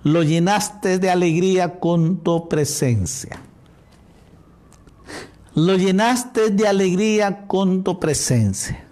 lo 0.04 0.22
llenaste 0.22 0.98
de 0.98 1.08
alegría 1.08 1.80
con 1.80 2.18
tu 2.18 2.50
presencia 2.50 3.40
lo 5.54 5.76
llenaste 5.76 6.50
de 6.50 6.66
alegría 6.66 7.46
con 7.46 7.84
tu 7.84 8.00
presencia. 8.00 8.84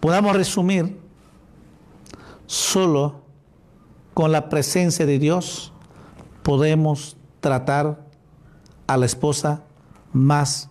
Podamos 0.00 0.34
resumir, 0.34 0.98
solo 2.46 3.22
con 4.14 4.32
la 4.32 4.48
presencia 4.48 5.04
de 5.04 5.18
Dios 5.18 5.72
podemos 6.42 7.16
tratar 7.40 8.06
a 8.86 8.96
la 8.96 9.06
esposa 9.06 9.64
más 10.12 10.70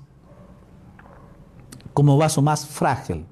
como 1.93 2.17
vaso 2.17 2.41
más 2.41 2.65
frágil. 2.65 3.25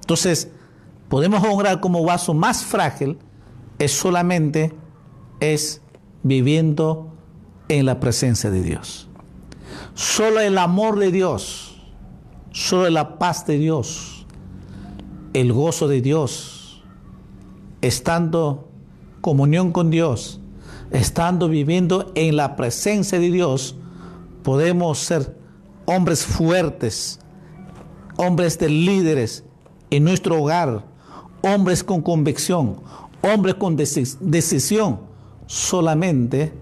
Entonces, 0.00 0.50
podemos 1.08 1.44
honrar 1.44 1.80
como 1.80 2.04
vaso 2.04 2.34
más 2.34 2.64
frágil 2.64 3.18
es 3.78 3.92
solamente 3.92 4.74
es 5.40 5.82
viviendo 6.22 7.11
en 7.68 7.86
la 7.86 8.00
presencia 8.00 8.50
de 8.50 8.62
Dios. 8.62 9.08
Solo 9.94 10.40
el 10.40 10.58
amor 10.58 10.98
de 10.98 11.10
Dios, 11.10 11.76
solo 12.50 12.88
la 12.90 13.18
paz 13.18 13.46
de 13.46 13.58
Dios, 13.58 14.26
el 15.32 15.52
gozo 15.52 15.88
de 15.88 16.00
Dios, 16.00 16.82
estando 17.80 18.68
comunión 19.20 19.72
con 19.72 19.90
Dios, 19.90 20.40
estando 20.90 21.48
viviendo 21.48 22.12
en 22.14 22.36
la 22.36 22.56
presencia 22.56 23.18
de 23.18 23.30
Dios, 23.30 23.76
podemos 24.42 24.98
ser 24.98 25.36
hombres 25.86 26.24
fuertes, 26.24 27.18
hombres 28.16 28.58
de 28.58 28.68
líderes 28.68 29.44
en 29.90 30.04
nuestro 30.04 30.42
hogar, 30.42 30.84
hombres 31.42 31.82
con 31.82 32.02
convicción, 32.02 32.76
hombres 33.22 33.54
con 33.54 33.76
decisión, 33.76 35.00
solamente 35.46 36.52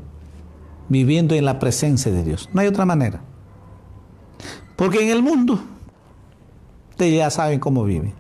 viviendo 0.91 1.35
en 1.35 1.47
la 1.47 1.59
presencia 1.59 2.13
de 2.13 2.23
Dios. 2.23 2.51
No 2.53 2.61
hay 2.61 2.67
otra 2.67 2.85
manera. 2.85 3.23
Porque 4.77 5.03
en 5.03 5.11
el 5.11 5.23
mundo, 5.23 5.59
ustedes 6.91 7.17
ya 7.17 7.31
saben 7.31 7.61
cómo 7.61 7.85
vive. 7.85 8.13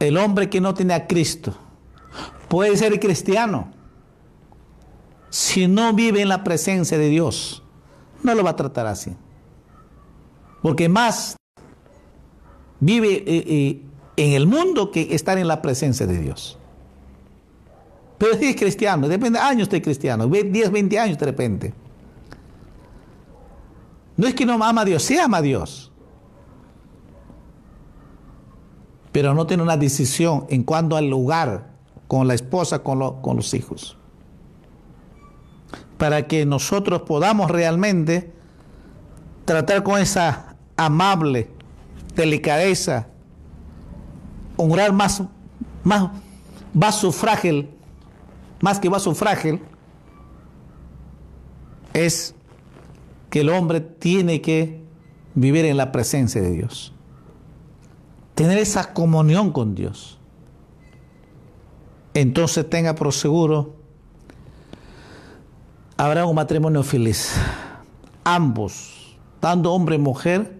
El 0.00 0.16
hombre 0.16 0.50
que 0.50 0.60
no 0.60 0.74
tiene 0.74 0.94
a 0.94 1.06
Cristo 1.06 1.54
puede 2.48 2.76
ser 2.76 2.98
cristiano. 2.98 3.72
Si 5.28 5.68
no 5.68 5.92
vive 5.92 6.22
en 6.22 6.28
la 6.28 6.42
presencia 6.42 6.96
de 6.96 7.10
Dios, 7.10 7.62
no 8.22 8.34
lo 8.34 8.42
va 8.42 8.50
a 8.50 8.56
tratar 8.56 8.86
así. 8.86 9.14
Porque 10.62 10.88
más 10.88 11.36
vive 12.80 13.22
eh, 13.26 13.44
eh, 13.46 13.82
en 14.16 14.32
el 14.32 14.46
mundo 14.46 14.90
que 14.90 15.14
estar 15.14 15.36
en 15.36 15.46
la 15.46 15.60
presencia 15.60 16.06
de 16.06 16.18
Dios. 16.18 16.58
Pero 18.18 18.36
si 18.36 18.46
es 18.50 18.56
cristiano, 18.56 19.08
depende 19.08 19.38
de 19.38 19.44
años 19.44 19.68
de 19.68 19.82
cristiano, 19.82 20.26
10, 20.26 20.70
20 20.70 20.98
años 20.98 21.18
de 21.18 21.26
repente. 21.26 21.74
No 24.16 24.26
es 24.26 24.34
que 24.34 24.46
no 24.46 24.54
ama 24.54 24.80
a 24.80 24.84
Dios, 24.84 25.02
sí 25.02 25.18
ama 25.18 25.38
a 25.38 25.42
Dios. 25.42 25.92
Pero 29.12 29.34
no 29.34 29.46
tiene 29.46 29.62
una 29.62 29.76
decisión 29.76 30.46
en 30.48 30.62
cuanto 30.62 30.96
al 30.96 31.08
lugar 31.08 31.70
con 32.08 32.26
la 32.28 32.34
esposa, 32.34 32.82
con, 32.82 33.20
con 33.20 33.36
los 33.36 33.52
hijos. 33.54 33.96
Para 35.98 36.26
que 36.26 36.44
nosotros 36.44 37.02
podamos 37.02 37.50
realmente 37.50 38.32
tratar 39.44 39.82
con 39.82 40.00
esa 40.00 40.56
amable 40.76 41.50
delicadeza, 42.14 43.08
honrar 44.56 44.92
más, 44.92 45.22
más 45.84 46.10
vaso 46.74 47.12
frágil 47.12 47.75
más 48.60 48.80
que 48.80 48.88
vaso 48.88 49.14
frágil, 49.14 49.60
es 51.92 52.34
que 53.30 53.40
el 53.40 53.48
hombre 53.48 53.80
tiene 53.80 54.40
que 54.40 54.82
vivir 55.34 55.64
en 55.64 55.76
la 55.76 55.92
presencia 55.92 56.40
de 56.40 56.50
Dios. 56.50 56.92
Tener 58.34 58.58
esa 58.58 58.92
comunión 58.92 59.52
con 59.52 59.74
Dios. 59.74 60.18
Entonces 62.14 62.68
tenga 62.68 62.94
por 62.94 63.12
seguro, 63.12 63.76
habrá 65.96 66.26
un 66.26 66.34
matrimonio 66.34 66.82
feliz. 66.82 67.34
Ambos, 68.24 69.16
tanto 69.40 69.72
hombre 69.72 69.96
y 69.96 69.98
mujer, 69.98 70.58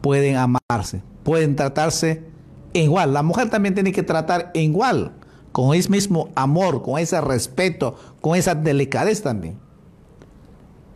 pueden 0.00 0.36
amarse, 0.36 1.02
pueden 1.22 1.56
tratarse 1.56 2.24
igual. 2.72 3.12
La 3.12 3.22
mujer 3.22 3.50
también 3.50 3.74
tiene 3.74 3.92
que 3.92 4.02
tratar 4.02 4.50
igual, 4.54 5.12
con 5.52 5.74
ese 5.74 5.90
mismo 5.90 6.30
amor, 6.34 6.82
con 6.82 6.98
ese 6.98 7.20
respeto, 7.20 7.94
con 8.20 8.36
esa 8.36 8.54
delicadez 8.54 9.22
también. 9.22 9.58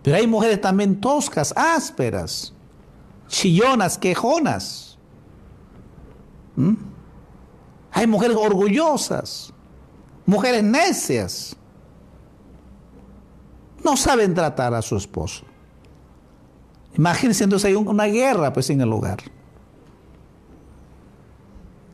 Pero 0.02 0.16
hay 0.16 0.26
mujeres 0.26 0.60
también 0.60 1.00
toscas, 1.00 1.52
ásperas, 1.56 2.54
chillonas, 3.28 3.98
quejonas. 3.98 4.98
¿Mm? 6.56 6.74
Hay 7.92 8.06
mujeres 8.06 8.36
orgullosas, 8.36 9.52
mujeres 10.24 10.62
necias. 10.62 11.56
No 13.84 13.96
saben 13.96 14.34
tratar 14.34 14.74
a 14.74 14.82
su 14.82 14.96
esposo. 14.96 15.44
Imagínense 16.96 17.44
entonces 17.44 17.66
hay 17.66 17.74
una 17.74 18.04
guerra 18.04 18.52
pues 18.52 18.70
en 18.70 18.80
el 18.80 18.88
lugar. 18.88 19.18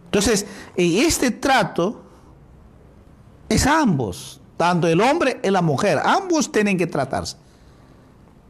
Entonces, 0.05 0.47
este 0.77 1.31
trato 1.31 2.02
es 3.53 3.67
ambos, 3.67 4.41
tanto 4.57 4.89
el 4.89 5.01
hombre 5.01 5.41
y 5.43 5.51
la 5.51 5.63
mujer, 5.63 6.01
ambos 6.05 6.51
tienen 6.51 6.79
que 6.79 6.87
tratarse. 6.87 7.37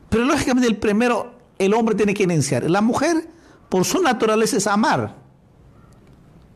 Pero 0.09 0.25
lógicamente 0.25 0.69
el 0.69 0.77
primero, 0.77 1.33
el 1.59 1.75
hombre 1.75 1.95
tiene 1.95 2.15
que 2.15 2.25
iniciar. 2.25 2.69
La 2.71 2.81
mujer, 2.81 3.29
por 3.69 3.85
su 3.85 4.03
naturaleza, 4.03 4.57
es 4.57 4.67
amar. 4.67 5.15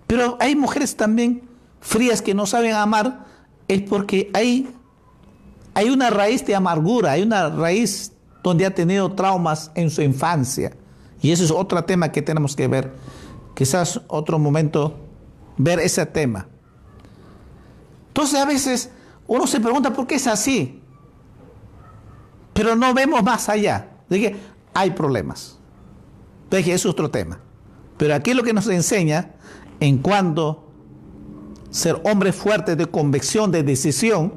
Pero 0.07 0.37
hay 0.41 0.55
mujeres 0.55 0.97
también 0.97 1.43
frías 1.81 2.23
que 2.23 2.35
no 2.35 2.47
saben 2.47 2.75
amar, 2.75 3.25
es 3.69 3.83
porque 3.83 4.31
hay, 4.35 4.69
hay 5.75 5.89
una 5.89 6.11
raíz 6.11 6.45
de 6.47 6.55
amargura, 6.55 7.13
hay 7.13 7.23
una 7.23 7.49
raíz 7.49 8.13
donde 8.43 8.67
ha 8.67 8.75
tenido 8.75 9.13
traumas 9.13 9.71
en 9.75 9.91
su 9.91 10.03
infancia. 10.03 10.73
Y 11.21 11.33
eso 11.33 11.45
es 11.45 11.51
otro 11.51 11.83
tema 11.85 12.13
que 12.13 12.23
tenemos 12.23 12.55
que 12.55 12.69
ver. 12.69 12.93
Quizás 13.55 14.01
otro 14.09 14.39
momento 14.39 14.97
ver 15.57 15.81
ese 15.81 16.05
tema. 16.07 16.47
Entonces 18.17 18.41
a 18.41 18.47
veces 18.47 18.91
uno 19.27 19.47
se 19.47 19.61
pregunta 19.61 19.93
por 19.93 20.07
qué 20.07 20.15
es 20.15 20.27
así 20.27 20.83
pero 22.57 22.75
no 22.75 22.95
vemos 22.95 23.23
más 23.23 23.51
allá 23.51 23.91
de 24.09 24.19
que 24.19 24.37
hay 24.73 24.91
problemas. 24.91 25.59
Entonces, 26.45 26.75
es 26.75 26.87
otro 26.87 27.11
tema. 27.11 27.39
Pero 27.99 28.15
aquí 28.15 28.33
lo 28.33 28.43
que 28.43 28.55
nos 28.55 28.67
enseña 28.69 29.35
en 29.79 29.99
cuanto 29.99 30.65
ser 31.69 32.01
hombres 32.05 32.35
fuertes 32.35 32.79
de 32.79 32.87
convicción, 32.87 33.51
de 33.51 33.63
decisión, 33.63 34.33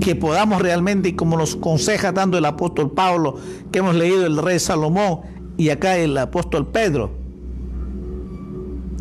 que 0.00 0.14
podamos 0.14 0.60
realmente, 0.60 1.16
como 1.16 1.38
nos 1.38 1.56
conseja 1.56 2.12
dando 2.12 2.36
el 2.36 2.44
apóstol 2.44 2.90
Pablo, 2.92 3.38
que 3.72 3.78
hemos 3.78 3.94
leído 3.94 4.26
el 4.26 4.36
rey 4.36 4.58
Salomón 4.58 5.20
y 5.56 5.70
acá 5.70 5.96
el 5.96 6.16
apóstol 6.18 6.66
Pedro, 6.66 7.10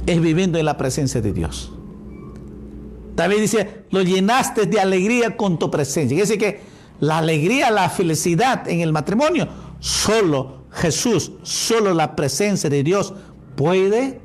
es 0.05 0.21
viviendo 0.21 0.57
en 0.57 0.65
la 0.65 0.77
presencia 0.77 1.19
de 1.19 1.33
Dios. 1.33 1.73
David 3.19 3.41
dice, 3.41 3.83
lo 3.91 4.01
llenaste 4.01 4.65
de 4.65 4.79
alegría 4.79 5.35
con 5.35 5.59
tu 5.59 5.69
presencia. 5.69 6.15
Quiere 6.15 6.21
decir 6.21 6.39
que 6.39 6.61
la 7.01 7.17
alegría, 7.17 7.69
la 7.69 7.89
felicidad 7.89 8.65
en 8.69 8.79
el 8.79 8.93
matrimonio, 8.93 9.45
solo 9.81 10.63
Jesús, 10.71 11.33
solo 11.43 11.93
la 11.93 12.15
presencia 12.15 12.69
de 12.69 12.81
Dios 12.81 13.13
puede 13.57 14.21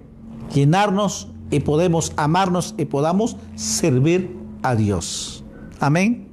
llenarnos 0.54 1.26
y 1.50 1.58
podemos 1.58 2.12
amarnos 2.14 2.76
y 2.78 2.84
podamos 2.84 3.36
servir 3.56 4.36
a 4.62 4.76
Dios. 4.76 5.42
Amén. 5.80 6.28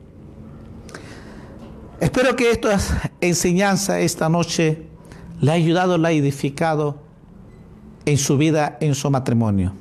Espero 2.00 2.36
que 2.36 2.52
esta 2.52 2.78
enseñanza 3.22 4.02
esta 4.02 4.30
noche 4.30 4.86
le 5.40 5.50
ha 5.50 5.56
ayudado, 5.56 5.98
le 5.98 6.08
ha 6.08 6.12
edificado 6.12 7.00
en 8.06 8.20
su 8.20 8.38
vida, 8.38 8.78
en 8.82 8.94
su 8.94 9.10
matrimonio. 9.10 9.81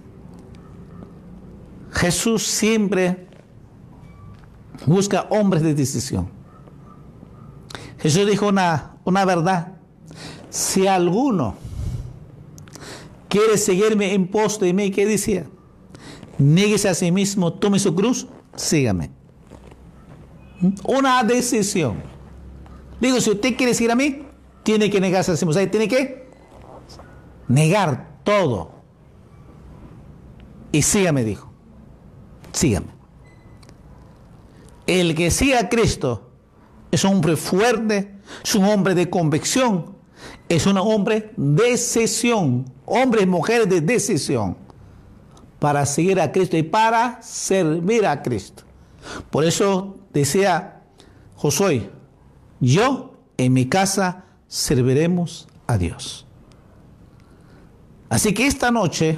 Jesús 1.92 2.46
siempre 2.46 3.26
busca 4.86 5.26
hombres 5.30 5.62
de 5.62 5.74
decisión. 5.74 6.28
Jesús 7.98 8.26
dijo 8.28 8.48
una, 8.48 8.96
una 9.04 9.24
verdad. 9.24 9.74
Si 10.48 10.86
alguno 10.86 11.54
quiere 13.28 13.58
seguirme 13.58 14.14
en 14.14 14.28
pos 14.28 14.58
de 14.58 14.72
mí, 14.72 14.90
¿qué 14.90 15.06
decía? 15.06 15.46
Nieguese 16.38 16.88
a 16.88 16.94
sí 16.94 17.12
mismo, 17.12 17.52
tome 17.52 17.78
su 17.78 17.94
cruz, 17.94 18.26
sígame. 18.56 19.10
Una 20.84 21.22
decisión. 21.24 22.02
Digo, 23.00 23.20
si 23.20 23.30
usted 23.30 23.56
quiere 23.56 23.74
seguir 23.74 23.90
a 23.90 23.96
mí, 23.96 24.22
tiene 24.62 24.90
que 24.90 25.00
negarse 25.00 25.32
a 25.32 25.36
sí 25.36 25.44
mismo. 25.44 25.68
tiene 25.68 25.88
que 25.88 26.28
negar 27.48 28.20
todo. 28.24 28.72
Y 30.72 30.82
sígame, 30.82 31.24
dijo 31.24 31.49
síganme. 32.52 32.88
El 34.86 35.14
que 35.14 35.30
siga 35.30 35.60
a 35.60 35.68
Cristo 35.68 36.30
es 36.90 37.04
un 37.04 37.14
hombre 37.14 37.36
fuerte, 37.36 38.14
es 38.44 38.54
un 38.54 38.64
hombre 38.64 38.94
de 38.94 39.08
convicción, 39.08 39.96
es 40.48 40.66
un 40.66 40.78
hombre 40.78 41.32
de 41.36 41.70
decisión, 41.70 42.64
hombres 42.86 43.24
y 43.24 43.26
mujeres 43.26 43.68
de 43.68 43.80
decisión 43.80 44.56
para 45.58 45.86
seguir 45.86 46.20
a 46.20 46.32
Cristo 46.32 46.56
y 46.56 46.62
para 46.62 47.22
servir 47.22 48.06
a 48.06 48.22
Cristo. 48.22 48.64
Por 49.30 49.44
eso 49.44 49.98
decía 50.12 50.82
Josué, 51.36 51.90
yo 52.60 53.14
en 53.36 53.52
mi 53.52 53.66
casa 53.66 54.24
serviremos 54.48 55.46
a 55.66 55.78
Dios. 55.78 56.26
Así 58.08 58.34
que 58.34 58.46
esta 58.46 58.72
noche, 58.72 59.16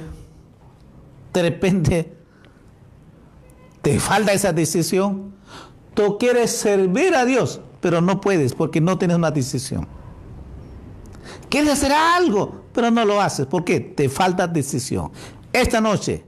de 1.33 1.41
repente, 1.41 2.13
te 3.83 3.99
falta 3.99 4.31
esa 4.31 4.53
decisión. 4.53 5.33
Tú 5.93 6.17
quieres 6.17 6.51
servir 6.51 7.13
a 7.15 7.25
Dios, 7.25 7.59
pero 7.81 8.01
no 8.01 8.19
puedes 8.19 8.55
porque 8.55 8.81
no 8.81 8.97
tienes 8.97 9.17
una 9.17 9.29
decisión. 9.29 9.87
Quieres 11.49 11.73
hacer 11.73 11.91
algo, 11.91 12.63
pero 12.73 12.89
no 12.89 13.05
lo 13.05 13.21
haces. 13.21 13.45
¿Por 13.45 13.65
qué? 13.65 13.81
Te 13.81 14.07
falta 14.07 14.47
decisión. 14.47 15.11
Esta 15.51 15.81
noche, 15.81 16.23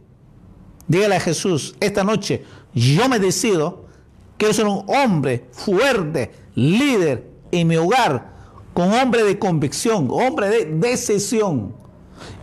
dígale 0.88 1.16
a 1.16 1.20
Jesús, 1.20 1.76
esta 1.80 2.04
noche 2.04 2.44
yo 2.74 3.08
me 3.08 3.20
decido, 3.20 3.86
quiero 4.38 4.54
ser 4.54 4.68
un 4.68 4.84
hombre 4.88 5.48
fuerte, 5.52 6.34
líder 6.56 7.32
en 7.54 7.70
mi 7.70 7.78
hogar, 7.78 8.34
con 8.74 8.92
hombre 8.92 9.24
de 9.24 9.40
convicción, 9.40 10.10
hombre 10.12 10.50
de 10.50 10.66
decisión. 10.66 11.74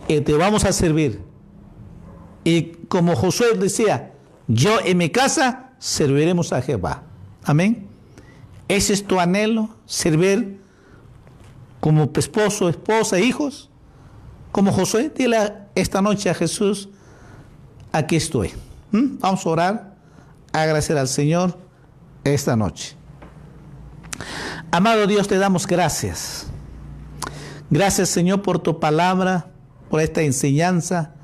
Y 0.07 0.21
te 0.21 0.33
vamos 0.33 0.65
a 0.65 0.73
servir. 0.73 1.21
Y 2.43 2.63
como 2.87 3.15
Josué 3.15 3.53
decía, 3.55 4.12
yo 4.47 4.79
en 4.83 4.97
mi 4.97 5.09
casa 5.09 5.71
serviremos 5.79 6.53
a 6.53 6.61
Jehová. 6.61 7.03
Amén. 7.43 7.87
¿Ese 8.67 8.93
es 8.93 9.05
tu 9.05 9.19
anhelo? 9.19 9.69
Servir 9.85 10.61
como 11.79 12.09
esposo, 12.15 12.69
esposa, 12.69 13.19
hijos. 13.19 13.69
Como 14.51 14.71
Josué, 14.71 15.11
dile 15.15 15.53
esta 15.75 16.01
noche 16.01 16.29
a 16.29 16.33
Jesús, 16.33 16.89
aquí 17.91 18.15
estoy. 18.15 18.51
¿Mm? 18.91 19.17
Vamos 19.19 19.45
a 19.45 19.49
orar, 19.49 19.95
agradecer 20.53 20.97
al 20.97 21.07
Señor 21.07 21.57
esta 22.23 22.55
noche. 22.55 22.95
Amado 24.71 25.07
Dios, 25.07 25.27
te 25.27 25.37
damos 25.37 25.67
gracias. 25.67 26.47
Gracias 27.69 28.09
Señor 28.09 28.41
por 28.43 28.59
tu 28.59 28.79
palabra, 28.79 29.47
por 29.89 30.01
esta 30.01 30.21
enseñanza. 30.21 31.15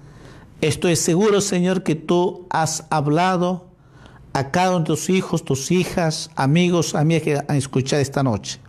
Estoy 0.62 0.97
seguro, 0.97 1.39
Señor, 1.39 1.84
que 1.84 1.95
tú 1.95 2.45
has 2.49 2.86
hablado 2.89 3.66
a 4.34 4.51
cada 4.51 4.72
uno 4.72 4.80
de 4.80 4.86
tus 4.86 5.10
hijos, 5.10 5.45
tus 5.45 5.72
hijas, 5.72 6.32
amigos, 6.36 6.95
amigas 6.95 7.24
que 7.24 7.38
han 7.47 7.55
escuchado 7.55 8.01
esta 8.01 8.24
noche. 8.24 8.60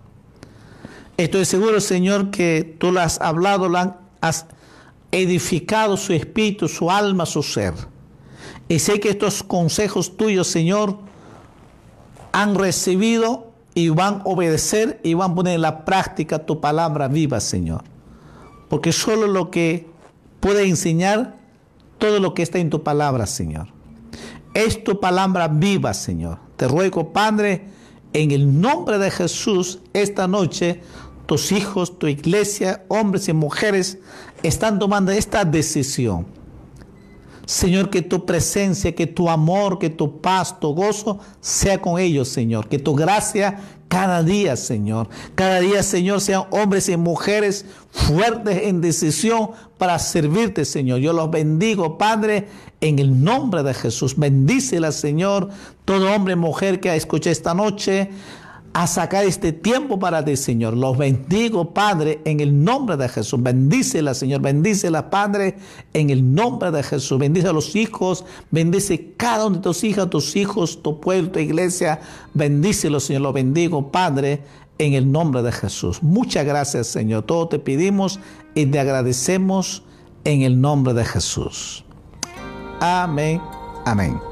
Estoy 1.17 1.45
seguro, 1.45 1.81
Señor, 1.81 2.31
que 2.31 2.77
tú 2.79 2.93
lo 2.93 3.01
has 3.01 3.21
hablado, 3.21 3.69
has 4.21 4.47
edificado 5.11 5.97
su 5.97 6.13
espíritu, 6.13 6.69
su 6.69 6.93
alma, 6.93 7.27
su 7.27 7.43
ser. 7.43 7.75
Y 8.69 8.79
sé 8.79 9.01
que 9.01 9.11
estos 9.11 9.43
consejos 9.43 10.17
tuyos, 10.17 10.47
Señor, 10.47 10.97
han 12.31 12.55
recibido 12.55 13.51
y 13.75 13.89
van 13.89 14.21
a 14.21 14.23
obedecer 14.27 15.01
y 15.03 15.15
van 15.15 15.33
a 15.33 15.35
poner 15.35 15.55
en 15.57 15.63
la 15.63 15.85
práctica 15.85 16.47
tu 16.47 16.61
palabra 16.61 17.09
viva, 17.09 17.41
Señor. 17.41 17.83
Porque 18.69 18.93
solo 18.93 19.27
lo 19.27 19.51
que 19.51 19.89
puede 20.39 20.69
enseñar 20.69 21.40
todo 22.01 22.19
lo 22.19 22.35
que 22.35 22.43
está 22.43 22.59
en 22.59 22.71
tu 22.71 22.83
palabra, 22.83 23.27
Señor. 23.27 23.69
Es 24.55 24.83
tu 24.83 24.99
palabra 24.99 25.47
viva, 25.47 25.95
Señor. 25.95 26.39
Te 26.57 26.67
ruego, 26.67 27.13
Padre, 27.13 27.67
en 28.13 28.33
el 28.33 28.61
nombre 28.61 28.99
de 28.99 29.13
Jesús, 29.13 29.79
esta 29.93 30.27
noche, 30.27 30.81
tus 31.27 31.53
hijos, 31.53 31.97
tu 31.97 32.09
iglesia, 32.09 32.85
hombres 32.89 33.29
y 33.29 33.33
mujeres, 33.33 33.99
están 34.43 34.81
tomando 34.81 35.13
esta 35.13 35.45
decisión. 35.45 36.27
Señor, 37.47 37.91
que 37.91 38.03
tu 38.03 38.27
presencia, 38.27 38.95
que 38.95 39.07
tu 39.07 39.29
amor, 39.29 39.79
que 39.79 39.91
tu 39.91 40.21
paz, 40.21 40.59
tu 40.59 40.75
gozo 40.75 41.19
sea 41.41 41.81
con 41.81 42.01
ellos, 42.01 42.29
Señor. 42.29 42.69
Que 42.69 42.79
tu 42.79 42.95
gracia 42.95 43.61
cada 43.91 44.23
día, 44.23 44.55
Señor. 44.55 45.09
Cada 45.35 45.59
día, 45.59 45.83
Señor, 45.83 46.21
sean 46.21 46.45
hombres 46.51 46.89
y 46.89 46.97
mujeres 46.97 47.67
fuertes 47.91 48.63
en 48.69 48.81
decisión 48.81 49.51
para 49.79 49.99
servirte, 49.99 50.65
Señor. 50.65 51.01
Yo 51.01 51.13
los 51.13 51.29
bendigo, 51.29 51.99
Padre, 51.99 52.47
en 52.81 53.01
el 53.01 53.25
nombre 53.25 53.65
de 53.65 53.75
Jesús. 53.75 54.17
Bendícela, 54.17 54.93
Señor, 54.93 55.49
todo 55.85 56.15
hombre 56.15 56.35
y 56.35 56.37
mujer 56.37 56.79
que 56.79 56.89
ha 56.89 56.95
escuchado 56.95 57.33
esta 57.33 57.53
noche 57.53 58.11
a 58.73 58.87
sacar 58.87 59.25
este 59.25 59.53
tiempo 59.53 59.99
para 59.99 60.25
ti, 60.25 60.37
Señor. 60.37 60.77
Los 60.77 60.97
bendigo, 60.97 61.75
Padre, 61.75 62.21
en 62.25 62.41
el 62.41 62.63
nombre 62.63 62.97
de 62.97 63.09
Jesús. 63.09 63.43
Bendícela, 63.43 64.15
Señor. 64.15 64.41
Bendícela, 64.41 65.11
Padre, 65.11 65.57
en 65.93 66.11
el 66.11 66.35
nombre 66.35 66.71
de 66.71 66.83
Jesús. 66.83 67.19
Bendice 67.19 67.49
a 67.49 67.53
los 67.53 67.75
hijos. 67.75 68.25
Bendice 68.51 69.13
cada 69.17 69.47
uno 69.47 69.57
de 69.57 69.63
tus 69.63 69.83
hijas, 69.83 70.09
tus 70.09 70.37
hijos, 70.37 70.83
tu 70.83 71.01
pueblo, 71.01 71.33
tu 71.33 71.41
iglesia. 71.41 72.01
Bendícelo, 72.33 73.01
Señor. 73.01 73.23
Los 73.23 73.35
bendigo, 73.35 73.91
Padre, 73.91 74.43
en 74.79 74.95
el 74.95 75.11
nombre 75.11 75.43
de 75.43 75.53
Jesús. 75.53 76.03
Muchas 76.03 76.45
gracias, 76.45 76.87
Señor. 76.87 77.25
Todo 77.25 77.49
te 77.49 77.59
pedimos 77.59 78.21
y 78.55 78.67
te 78.67 78.79
agradecemos 78.79 79.83
en 80.25 80.43
el 80.43 80.61
nombre 80.61 80.95
de 80.95 81.05
Jesús. 81.05 81.85
Amén. 82.81 83.41
Amén. 83.85 84.30